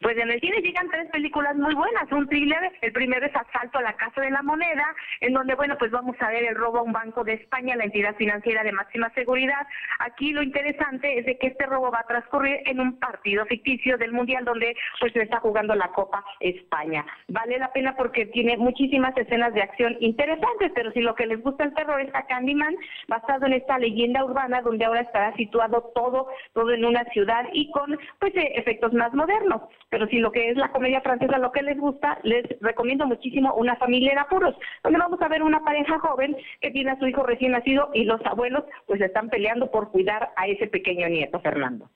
Pues 0.00 0.18
en 0.18 0.30
el 0.30 0.40
cine 0.40 0.60
llegan 0.60 0.90
tres 0.90 1.08
películas 1.10 1.56
muy 1.56 1.74
buenas, 1.74 2.10
un 2.12 2.28
thriller, 2.28 2.72
el 2.82 2.92
primero 2.92 3.24
es 3.24 3.34
Asalto 3.34 3.78
a 3.78 3.82
la 3.82 3.94
Casa 3.94 4.20
de 4.20 4.30
la 4.30 4.42
Moneda, 4.42 4.84
en 5.20 5.32
donde, 5.32 5.54
bueno, 5.54 5.76
pues 5.78 5.90
vamos 5.90 6.16
a 6.20 6.28
ver 6.28 6.44
el 6.44 6.56
robo 6.56 6.78
a 6.78 6.82
un 6.82 6.92
banco 6.92 7.24
de 7.24 7.34
España, 7.34 7.76
la 7.76 7.84
entidad 7.84 8.14
financiera 8.16 8.62
de 8.64 8.72
máxima 8.72 9.10
seguridad. 9.14 9.66
Aquí 10.00 10.32
lo 10.32 10.42
interesante 10.42 11.18
es 11.18 11.26
de 11.26 11.38
que 11.38 11.46
este 11.46 11.66
robo 11.66 11.90
va 11.90 12.00
a 12.00 12.06
transcurrir 12.06 12.60
en 12.66 12.80
un 12.80 12.98
partido 12.98 13.46
ficticio 13.46 13.96
del 13.96 14.12
Mundial 14.12 14.44
donde 14.44 14.76
pues 15.00 15.12
se 15.12 15.22
está 15.22 15.40
jugando 15.40 15.74
la 15.74 15.88
Copa 15.88 16.24
España. 16.40 17.06
Vale 17.28 17.58
la 17.58 17.72
pena 17.72 17.94
porque 17.96 18.26
tiene 18.26 18.56
muchísimas 18.56 19.16
escenas 19.16 19.54
de 19.54 19.62
acción 19.62 19.96
interesantes, 20.00 20.72
pero 20.74 20.90
si 20.92 21.00
lo 21.00 21.14
que 21.14 21.26
les 21.26 21.40
gusta 21.40 21.64
el 21.64 21.74
terror 21.74 22.00
está 22.00 22.26
Candyman, 22.26 22.74
basado 23.08 23.46
en 23.46 23.54
esta 23.54 23.78
leyenda 23.78 24.24
urbana 24.24 24.60
donde 24.60 24.84
ahora 24.84 25.00
estará 25.00 25.34
situado 25.36 25.92
todo, 25.94 26.28
todo 26.52 26.72
en 26.72 26.84
una 26.84 27.04
ciudad 27.06 27.44
y 27.52 27.70
con 27.70 27.98
pues 28.18 28.34
eh, 28.36 28.52
efectos 28.56 28.92
más 28.92 29.12
modernos. 29.14 29.62
Pero 29.94 30.08
si 30.08 30.18
lo 30.18 30.32
que 30.32 30.50
es 30.50 30.56
la 30.56 30.72
comedia 30.72 31.00
francesa 31.02 31.38
lo 31.38 31.52
que 31.52 31.62
les 31.62 31.78
gusta, 31.78 32.18
les 32.24 32.44
recomiendo 32.60 33.06
muchísimo 33.06 33.54
Una 33.54 33.76
familia 33.76 34.10
en 34.10 34.18
apuros, 34.18 34.56
donde 34.82 34.98
vamos 34.98 35.22
a 35.22 35.28
ver 35.28 35.40
una 35.40 35.62
pareja 35.62 36.00
joven 36.00 36.36
que 36.60 36.72
tiene 36.72 36.90
a 36.90 36.98
su 36.98 37.06
hijo 37.06 37.22
recién 37.22 37.52
nacido 37.52 37.90
y 37.94 38.02
los 38.02 38.20
abuelos 38.26 38.64
pues 38.88 39.00
están 39.00 39.30
peleando 39.30 39.70
por 39.70 39.92
cuidar 39.92 40.32
a 40.34 40.48
ese 40.48 40.66
pequeño 40.66 41.08
nieto, 41.08 41.38
Fernando. 41.38 41.88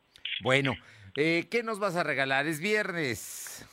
Bueno, 0.44 0.74
eh, 1.16 1.46
¿qué 1.51 1.64
nos 1.64 1.80
vas 1.80 1.96
a 1.96 2.05
regalar? 2.05 2.46
Es 2.46 2.61
viernes. 2.61 3.67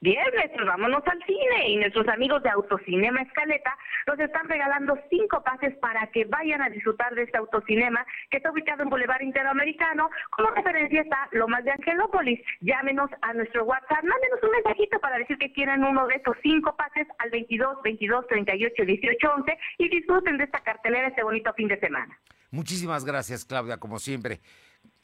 Viernes, 0.00 0.50
pues 0.54 0.64
vámonos 0.64 1.02
al 1.06 1.18
cine 1.24 1.70
y 1.70 1.76
nuestros 1.76 2.06
amigos 2.06 2.40
de 2.44 2.50
Autocinema 2.50 3.20
Escaleta 3.20 3.76
nos 4.06 4.16
están 4.20 4.48
regalando 4.48 4.96
cinco 5.10 5.42
pases 5.42 5.76
para 5.78 6.06
que 6.12 6.24
vayan 6.24 6.62
a 6.62 6.70
disfrutar 6.70 7.12
de 7.16 7.24
este 7.24 7.36
autocinema 7.36 8.06
que 8.30 8.36
está 8.36 8.52
ubicado 8.52 8.84
en 8.84 8.90
Boulevard 8.90 9.22
Interamericano. 9.22 10.08
Como 10.30 10.50
referencia 10.50 11.02
está 11.02 11.28
Lomas 11.32 11.64
de 11.64 11.72
Angelópolis. 11.72 12.40
Llámenos 12.60 13.10
a 13.22 13.34
nuestro 13.34 13.64
WhatsApp, 13.64 14.04
mándenos 14.04 14.40
un 14.40 14.50
mensajito 14.52 15.00
para 15.00 15.18
decir 15.18 15.36
que 15.36 15.52
quieren 15.52 15.82
uno 15.82 16.06
de 16.06 16.14
estos 16.14 16.36
cinco 16.44 16.76
pases 16.76 17.08
al 17.18 17.30
22 17.30 17.82
22 17.82 18.26
38 18.28 18.84
18 18.84 19.32
11 19.34 19.58
y 19.78 19.88
disfruten 19.88 20.38
de 20.38 20.44
esta 20.44 20.60
cartelera 20.60 21.08
este 21.08 21.24
bonito 21.24 21.52
fin 21.54 21.66
de 21.66 21.80
semana. 21.80 22.16
Muchísimas 22.52 23.04
gracias, 23.04 23.44
Claudia, 23.44 23.78
como 23.78 23.98
siempre. 23.98 24.40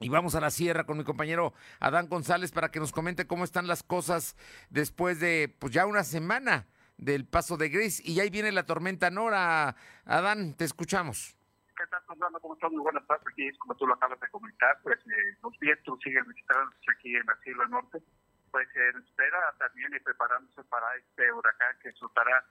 Y 0.00 0.10
vamos 0.10 0.34
a 0.34 0.40
la 0.40 0.50
sierra 0.50 0.84
con 0.84 0.98
mi 0.98 1.04
compañero 1.04 1.54
Adán 1.80 2.08
González 2.08 2.52
para 2.52 2.70
que 2.70 2.80
nos 2.80 2.92
comente 2.92 3.26
cómo 3.26 3.44
están 3.44 3.66
las 3.66 3.82
cosas 3.82 4.36
después 4.70 5.20
de 5.20 5.54
pues 5.58 5.72
ya 5.72 5.86
una 5.86 6.04
semana 6.04 6.66
del 6.98 7.24
paso 7.24 7.56
de 7.56 7.68
Grace. 7.68 8.02
Y 8.04 8.20
ahí 8.20 8.30
viene 8.30 8.52
la 8.52 8.66
tormenta 8.66 9.10
Nora. 9.10 9.74
Adán, 10.04 10.54
te 10.54 10.64
escuchamos. 10.64 11.36
¿Qué 11.76 11.86
tal, 11.86 12.02
Fernando? 12.08 12.40
¿Cómo 12.40 12.54
estás? 12.54 12.72
Muy 12.72 12.82
buenas 12.82 13.06
tardes. 13.06 13.26
Aquí, 13.28 13.50
como 13.58 13.76
tú 13.76 13.86
lo 13.86 13.94
acabas 13.94 14.18
de 14.18 14.28
comentar, 14.30 14.80
pues 14.82 14.98
eh, 14.98 15.38
los 15.42 15.56
vientos 15.60 15.98
siguen 16.02 16.26
visitándonos 16.26 16.74
aquí 16.92 17.14
en 17.14 17.24
la 17.24 17.36
Sierra 17.44 17.68
Norte. 17.68 18.02
Pues 18.50 18.68
en 18.74 19.02
espera 19.02 19.38
también 19.58 19.94
y 19.94 20.00
preparándose 20.00 20.64
para 20.64 20.86
este 20.96 21.32
huracán 21.32 21.76
que 21.80 21.92
soltará, 21.92 22.44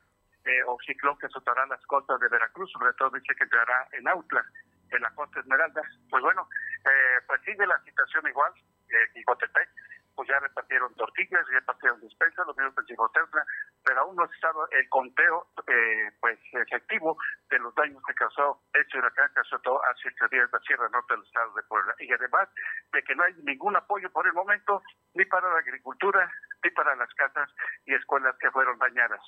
eh, 0.48 0.64
o 0.66 0.78
ciclón 0.86 1.18
que 1.18 1.28
soltará 1.30 1.66
las 1.68 1.86
costas 1.86 2.20
de 2.20 2.30
Veracruz. 2.30 2.72
Sobre 2.72 2.94
todo 2.94 3.12
dice 3.12 3.36
que 3.36 3.44
entrará 3.44 3.88
en 3.92 4.08
Autla, 4.08 4.44
en 4.92 5.02
la 5.02 5.12
costa 5.12 5.40
Esmeralda. 5.40 5.82
Pues 6.10 6.24
bueno, 6.24 6.48
eh, 6.86 7.22
pues 7.28 7.42
sigue 7.42 7.66
la 7.66 7.80
situación 7.84 8.28
igual. 8.28 8.54
Eh, 8.90 9.12
en 9.16 9.24
Cotepec, 9.24 9.70
pues 10.18 10.30
ya 10.30 10.40
repartieron 10.40 10.94
tortillas, 10.96 11.46
ya 11.52 11.60
repartieron 11.60 12.02
despensas, 12.02 12.48
lo 12.48 12.54
mismo 12.56 12.74
que 12.74 12.82
en 12.82 12.88
Chicotepla, 12.88 13.46
pero 13.86 14.02
aún 14.02 14.16
no 14.16 14.24
ha 14.24 14.34
estado 14.34 14.68
el 14.72 14.90
conteo 14.90 15.48
eh, 15.68 16.10
pues 16.20 16.40
efectivo 16.54 17.18
de 17.50 17.60
los 17.60 17.76
daños 17.76 18.02
que 18.08 18.16
causó 18.16 18.64
este 18.74 18.98
huracán 18.98 19.30
que 19.34 19.42
azotó 19.42 19.80
hace 19.86 20.08
ocho 20.08 20.28
días 20.32 20.50
la 20.52 20.60
Sierra 20.62 20.90
Norte 20.90 21.14
del 21.14 21.24
estado 21.24 21.54
de 21.54 21.64
Puebla. 21.64 21.94
Y 22.00 22.12
además 22.12 22.50
de 22.94 23.04
que 23.04 23.16
no 23.16 23.24
hay 23.24 23.34
ningún 23.44 23.76
apoyo 23.76 24.10
por 24.12 24.26
el 24.26 24.34
momento 24.34 24.82
ni 25.14 25.26
para 25.26 25.52
la 25.52 25.60
agricultura, 25.60 26.32
ni 26.64 26.72
para 26.72 26.96
las 26.96 27.14
casas 27.14 27.50
y 27.86 27.94
escuelas 27.94 28.36
que 28.40 28.50
fueron 28.50 28.80
dañadas. 28.80 29.22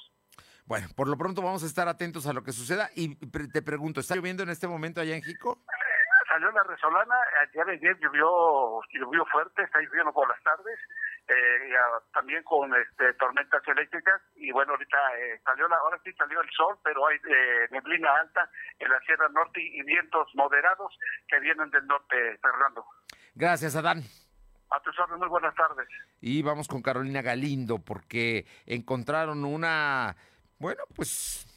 Bueno, 0.70 0.86
por 0.96 1.08
lo 1.08 1.18
pronto 1.18 1.42
vamos 1.42 1.64
a 1.64 1.66
estar 1.66 1.88
atentos 1.88 2.28
a 2.28 2.34
lo 2.34 2.44
que 2.44 2.52
suceda. 2.52 2.92
Y 2.94 3.16
te 3.50 3.64
pregunto, 3.64 4.00
¿está 4.00 4.16
lloviendo 4.16 4.44
en 4.44 4.50
este 4.50 4.68
momento 4.68 5.02
allá 5.02 5.16
en 5.16 5.24
Jico? 5.24 5.58
Salió 6.28 6.52
la 6.52 6.62
resolana, 6.62 7.16
ayer 7.42 7.68
ayer 7.70 7.98
llovió, 8.00 8.80
llovió 8.94 9.26
fuerte, 9.26 9.64
está 9.64 9.80
lloviendo 9.80 10.14
por 10.14 10.30
las 10.30 10.40
tardes, 10.44 10.78
eh, 11.28 11.74
ah, 11.76 12.00
también 12.14 12.44
con 12.44 12.72
este, 12.76 13.14
tormentas 13.14 13.68
eléctricas, 13.68 14.22
y 14.36 14.52
bueno, 14.52 14.74
ahorita 14.74 14.98
eh, 15.18 15.42
salió 15.44 15.68
la, 15.68 15.78
ahora 15.78 16.00
sí 16.04 16.14
salió 16.14 16.40
el 16.40 16.50
sol, 16.52 16.78
pero 16.84 17.08
hay 17.08 17.18
eh, 17.18 17.68
neblina 17.72 18.14
alta 18.22 18.48
en 18.78 18.92
la 18.92 19.00
Sierra 19.00 19.28
Norte 19.30 19.60
y 19.60 19.82
vientos 19.82 20.28
moderados 20.36 20.96
que 21.28 21.40
vienen 21.40 21.72
del 21.72 21.88
norte, 21.88 22.38
Fernando. 22.44 22.86
Gracias, 23.34 23.76
Adán. 23.76 24.04
A 24.70 24.80
tus 24.82 24.98
órdenes, 25.00 25.20
muy 25.22 25.30
buenas 25.30 25.56
tardes. 25.56 25.88
Y 26.22 26.44
vamos 26.44 26.68
con 26.68 26.84
Carolina 26.84 27.24
Galindo 27.24 27.80
porque 27.80 28.46
encontraron 28.68 29.44
una, 29.44 30.16
bueno, 30.60 30.84
pues 30.96 31.48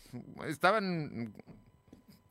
estaban, 0.47 1.35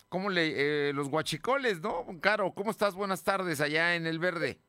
¿cómo 0.10 0.30
le, 0.30 0.90
eh, 0.90 0.94
los 0.94 1.10
guachicoles, 1.10 1.82
¿no? 1.82 2.06
Caro, 2.22 2.54
¿cómo 2.54 2.72
estás? 2.72 2.96
Buenas 2.96 3.24
tardes 3.24 3.62
allá 3.62 3.96
en 3.96 4.08
El 4.08 4.20
Verde. 4.20 4.60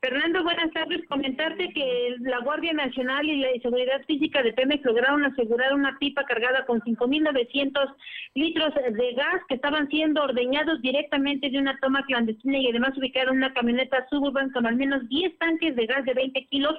Fernando, 0.00 0.42
buenas 0.42 0.70
tardes. 0.72 1.06
Comentarte 1.08 1.72
que 1.72 2.16
la 2.20 2.40
Guardia 2.40 2.72
Nacional 2.72 3.24
y 3.26 3.38
la 3.38 3.48
Seguridad 3.62 4.04
Física 4.06 4.42
de 4.42 4.52
Pemex 4.52 4.84
lograron 4.84 5.24
asegurar 5.24 5.72
una 5.72 5.98
pipa 5.98 6.24
cargada 6.24 6.66
con 6.66 6.80
5.900 6.80 7.94
litros 8.34 8.74
de 8.74 9.12
gas 9.14 9.40
que 9.48 9.54
estaban 9.54 9.88
siendo 9.88 10.22
ordeñados 10.22 10.82
directamente 10.82 11.48
de 11.48 11.58
una 11.58 11.78
toma 11.80 12.04
clandestina 12.04 12.58
y 12.58 12.68
además 12.68 12.96
ubicaron 12.98 13.38
una 13.38 13.54
camioneta 13.54 14.06
suburban 14.10 14.50
con 14.50 14.66
al 14.66 14.76
menos 14.76 15.08
10 15.08 15.38
tanques 15.38 15.76
de 15.76 15.86
gas 15.86 16.04
de 16.04 16.14
20 16.14 16.46
kilos 16.46 16.76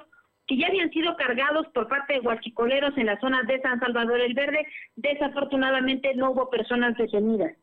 que 0.48 0.56
ya 0.56 0.66
habían 0.66 0.90
sido 0.90 1.14
cargados 1.16 1.66
por 1.74 1.86
parte 1.86 2.14
de 2.14 2.20
guachicoleros 2.20 2.96
en 2.96 3.06
la 3.06 3.20
zona 3.20 3.42
de 3.44 3.60
San 3.60 3.78
Salvador 3.78 4.18
el 4.20 4.34
Verde. 4.34 4.66
Desafortunadamente 4.96 6.14
no 6.14 6.30
hubo 6.32 6.50
personas 6.50 6.96
detenidas. 6.96 7.54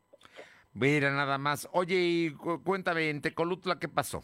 Mira, 0.72 1.10
nada 1.10 1.36
más. 1.36 1.68
Oye, 1.72 1.96
y 1.96 2.30
cu- 2.30 2.62
cuéntame, 2.62 3.10
en 3.10 3.20
Tecolutla, 3.22 3.78
¿qué 3.78 3.88
pasó? 3.88 4.22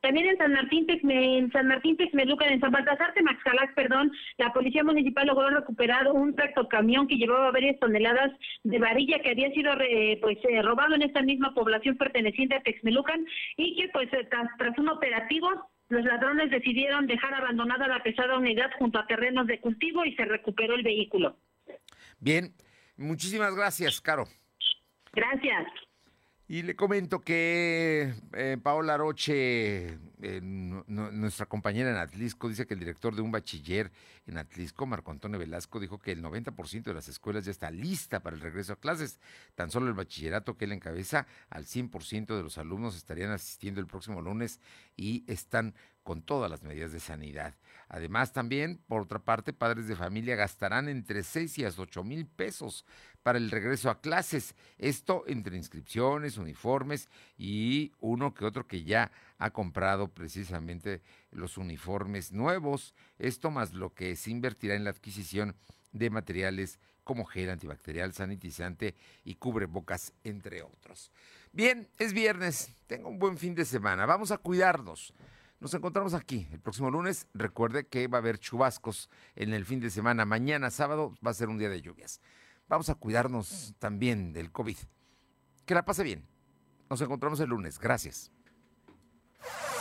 También 0.00 0.26
en 0.26 0.36
San 0.38 0.52
Martín, 0.52 0.86
Texme- 0.86 1.38
en 1.38 1.50
San 1.52 1.68
Martín 1.68 1.96
Texmelucan, 1.96 2.52
en 2.52 2.60
San 2.60 2.70
Baltasar 2.70 3.14
Temaxcalac, 3.14 3.74
perdón, 3.74 4.12
la 4.36 4.52
policía 4.52 4.84
municipal 4.84 5.26
logró 5.26 5.48
recuperar 5.50 6.08
un 6.12 6.34
tractocamión 6.34 7.06
que 7.08 7.16
llevaba 7.16 7.50
varias 7.50 7.78
toneladas 7.78 8.32
de 8.62 8.78
varilla 8.78 9.20
que 9.20 9.30
había 9.30 9.50
sido 9.52 9.74
re- 9.74 10.18
pues 10.20 10.38
eh, 10.48 10.60
robado 10.62 10.94
en 10.94 11.02
esta 11.02 11.22
misma 11.22 11.54
población 11.54 11.96
perteneciente 11.96 12.56
a 12.56 12.62
Texmelucan 12.62 13.24
y 13.56 13.76
que 13.76 13.88
pues 13.88 14.12
eh, 14.12 14.26
tras, 14.30 14.48
tras 14.58 14.76
un 14.78 14.88
operativo 14.90 15.48
los 15.88 16.04
ladrones 16.04 16.50
decidieron 16.50 17.06
dejar 17.06 17.34
abandonada 17.34 17.86
la 17.86 18.02
pesada 18.02 18.36
unidad 18.38 18.70
junto 18.78 18.98
a 18.98 19.06
terrenos 19.06 19.46
de 19.46 19.60
cultivo 19.60 20.04
y 20.04 20.14
se 20.16 20.24
recuperó 20.24 20.74
el 20.74 20.82
vehículo. 20.82 21.36
Bien, 22.18 22.52
muchísimas 22.96 23.54
gracias, 23.54 24.00
Caro. 24.00 24.24
Gracias. 25.12 25.66
Y 26.48 26.62
le 26.62 26.76
comento 26.76 27.20
que 27.20 28.12
eh, 28.34 28.56
Paola 28.62 28.96
Roche 28.96 29.98
eh, 30.22 30.40
nuestra 30.42 31.46
compañera 31.46 31.90
en 31.90 31.96
Atlisco 31.96 32.48
dice 32.48 32.66
que 32.66 32.74
el 32.74 32.80
director 32.80 33.14
de 33.14 33.22
un 33.22 33.30
bachiller 33.30 33.92
en 34.26 34.38
Atlisco, 34.38 34.86
Marco 34.86 35.10
Antonio 35.10 35.38
Velasco, 35.38 35.78
dijo 35.78 35.98
que 35.98 36.12
el 36.12 36.22
90% 36.22 36.84
de 36.84 36.94
las 36.94 37.08
escuelas 37.08 37.44
ya 37.44 37.50
está 37.50 37.70
lista 37.70 38.20
para 38.20 38.36
el 38.36 38.42
regreso 38.42 38.72
a 38.72 38.80
clases. 38.80 39.20
Tan 39.54 39.70
solo 39.70 39.88
el 39.88 39.94
bachillerato 39.94 40.56
que 40.56 40.64
él 40.64 40.72
encabeza, 40.72 41.26
al 41.50 41.66
100% 41.66 42.36
de 42.36 42.42
los 42.42 42.58
alumnos 42.58 42.96
estarían 42.96 43.30
asistiendo 43.30 43.80
el 43.80 43.86
próximo 43.86 44.22
lunes 44.22 44.60
y 44.96 45.24
están 45.26 45.74
con 46.02 46.22
todas 46.22 46.48
las 46.50 46.62
medidas 46.62 46.92
de 46.92 47.00
sanidad. 47.00 47.54
Además, 47.88 48.32
también, 48.32 48.80
por 48.86 49.02
otra 49.02 49.18
parte, 49.18 49.52
padres 49.52 49.88
de 49.88 49.96
familia 49.96 50.36
gastarán 50.36 50.88
entre 50.88 51.22
6 51.24 51.58
y 51.58 51.64
hasta 51.64 51.82
8 51.82 52.04
mil 52.04 52.26
pesos 52.26 52.84
para 53.24 53.38
el 53.38 53.50
regreso 53.50 53.90
a 53.90 54.00
clases. 54.00 54.54
Esto 54.78 55.24
entre 55.26 55.56
inscripciones, 55.56 56.38
uniformes 56.38 57.08
y 57.36 57.92
uno 57.98 58.34
que 58.34 58.44
otro 58.44 58.68
que 58.68 58.84
ya 58.84 59.10
ha 59.38 59.50
comprado 59.50 60.08
precisamente 60.08 61.02
los 61.30 61.58
uniformes 61.58 62.32
nuevos. 62.32 62.94
Esto 63.18 63.50
más 63.50 63.72
lo 63.72 63.92
que 63.94 64.16
se 64.16 64.30
invertirá 64.30 64.74
en 64.74 64.84
la 64.84 64.90
adquisición 64.90 65.56
de 65.92 66.10
materiales 66.10 66.78
como 67.04 67.24
gel 67.24 67.50
antibacterial, 67.50 68.12
sanitizante 68.12 68.94
y 69.24 69.36
cubrebocas, 69.36 70.12
entre 70.24 70.62
otros. 70.62 71.12
Bien, 71.52 71.88
es 71.98 72.12
viernes, 72.12 72.72
tengo 72.86 73.08
un 73.08 73.18
buen 73.18 73.38
fin 73.38 73.54
de 73.54 73.64
semana, 73.64 74.06
vamos 74.06 74.32
a 74.32 74.38
cuidarnos. 74.38 75.14
Nos 75.58 75.72
encontramos 75.72 76.12
aquí 76.12 76.46
el 76.52 76.60
próximo 76.60 76.90
lunes. 76.90 77.28
Recuerde 77.32 77.86
que 77.86 78.08
va 78.08 78.18
a 78.18 78.20
haber 78.20 78.38
chubascos 78.38 79.08
en 79.34 79.54
el 79.54 79.64
fin 79.64 79.80
de 79.80 79.88
semana. 79.88 80.26
Mañana, 80.26 80.70
sábado, 80.70 81.14
va 81.26 81.30
a 81.30 81.34
ser 81.34 81.48
un 81.48 81.56
día 81.56 81.70
de 81.70 81.80
lluvias. 81.80 82.20
Vamos 82.68 82.90
a 82.90 82.94
cuidarnos 82.94 83.74
también 83.78 84.34
del 84.34 84.52
COVID. 84.52 84.76
Que 85.64 85.74
la 85.74 85.84
pase 85.84 86.02
bien. 86.02 86.26
Nos 86.90 87.00
encontramos 87.00 87.40
el 87.40 87.48
lunes. 87.48 87.78
Gracias. 87.78 88.30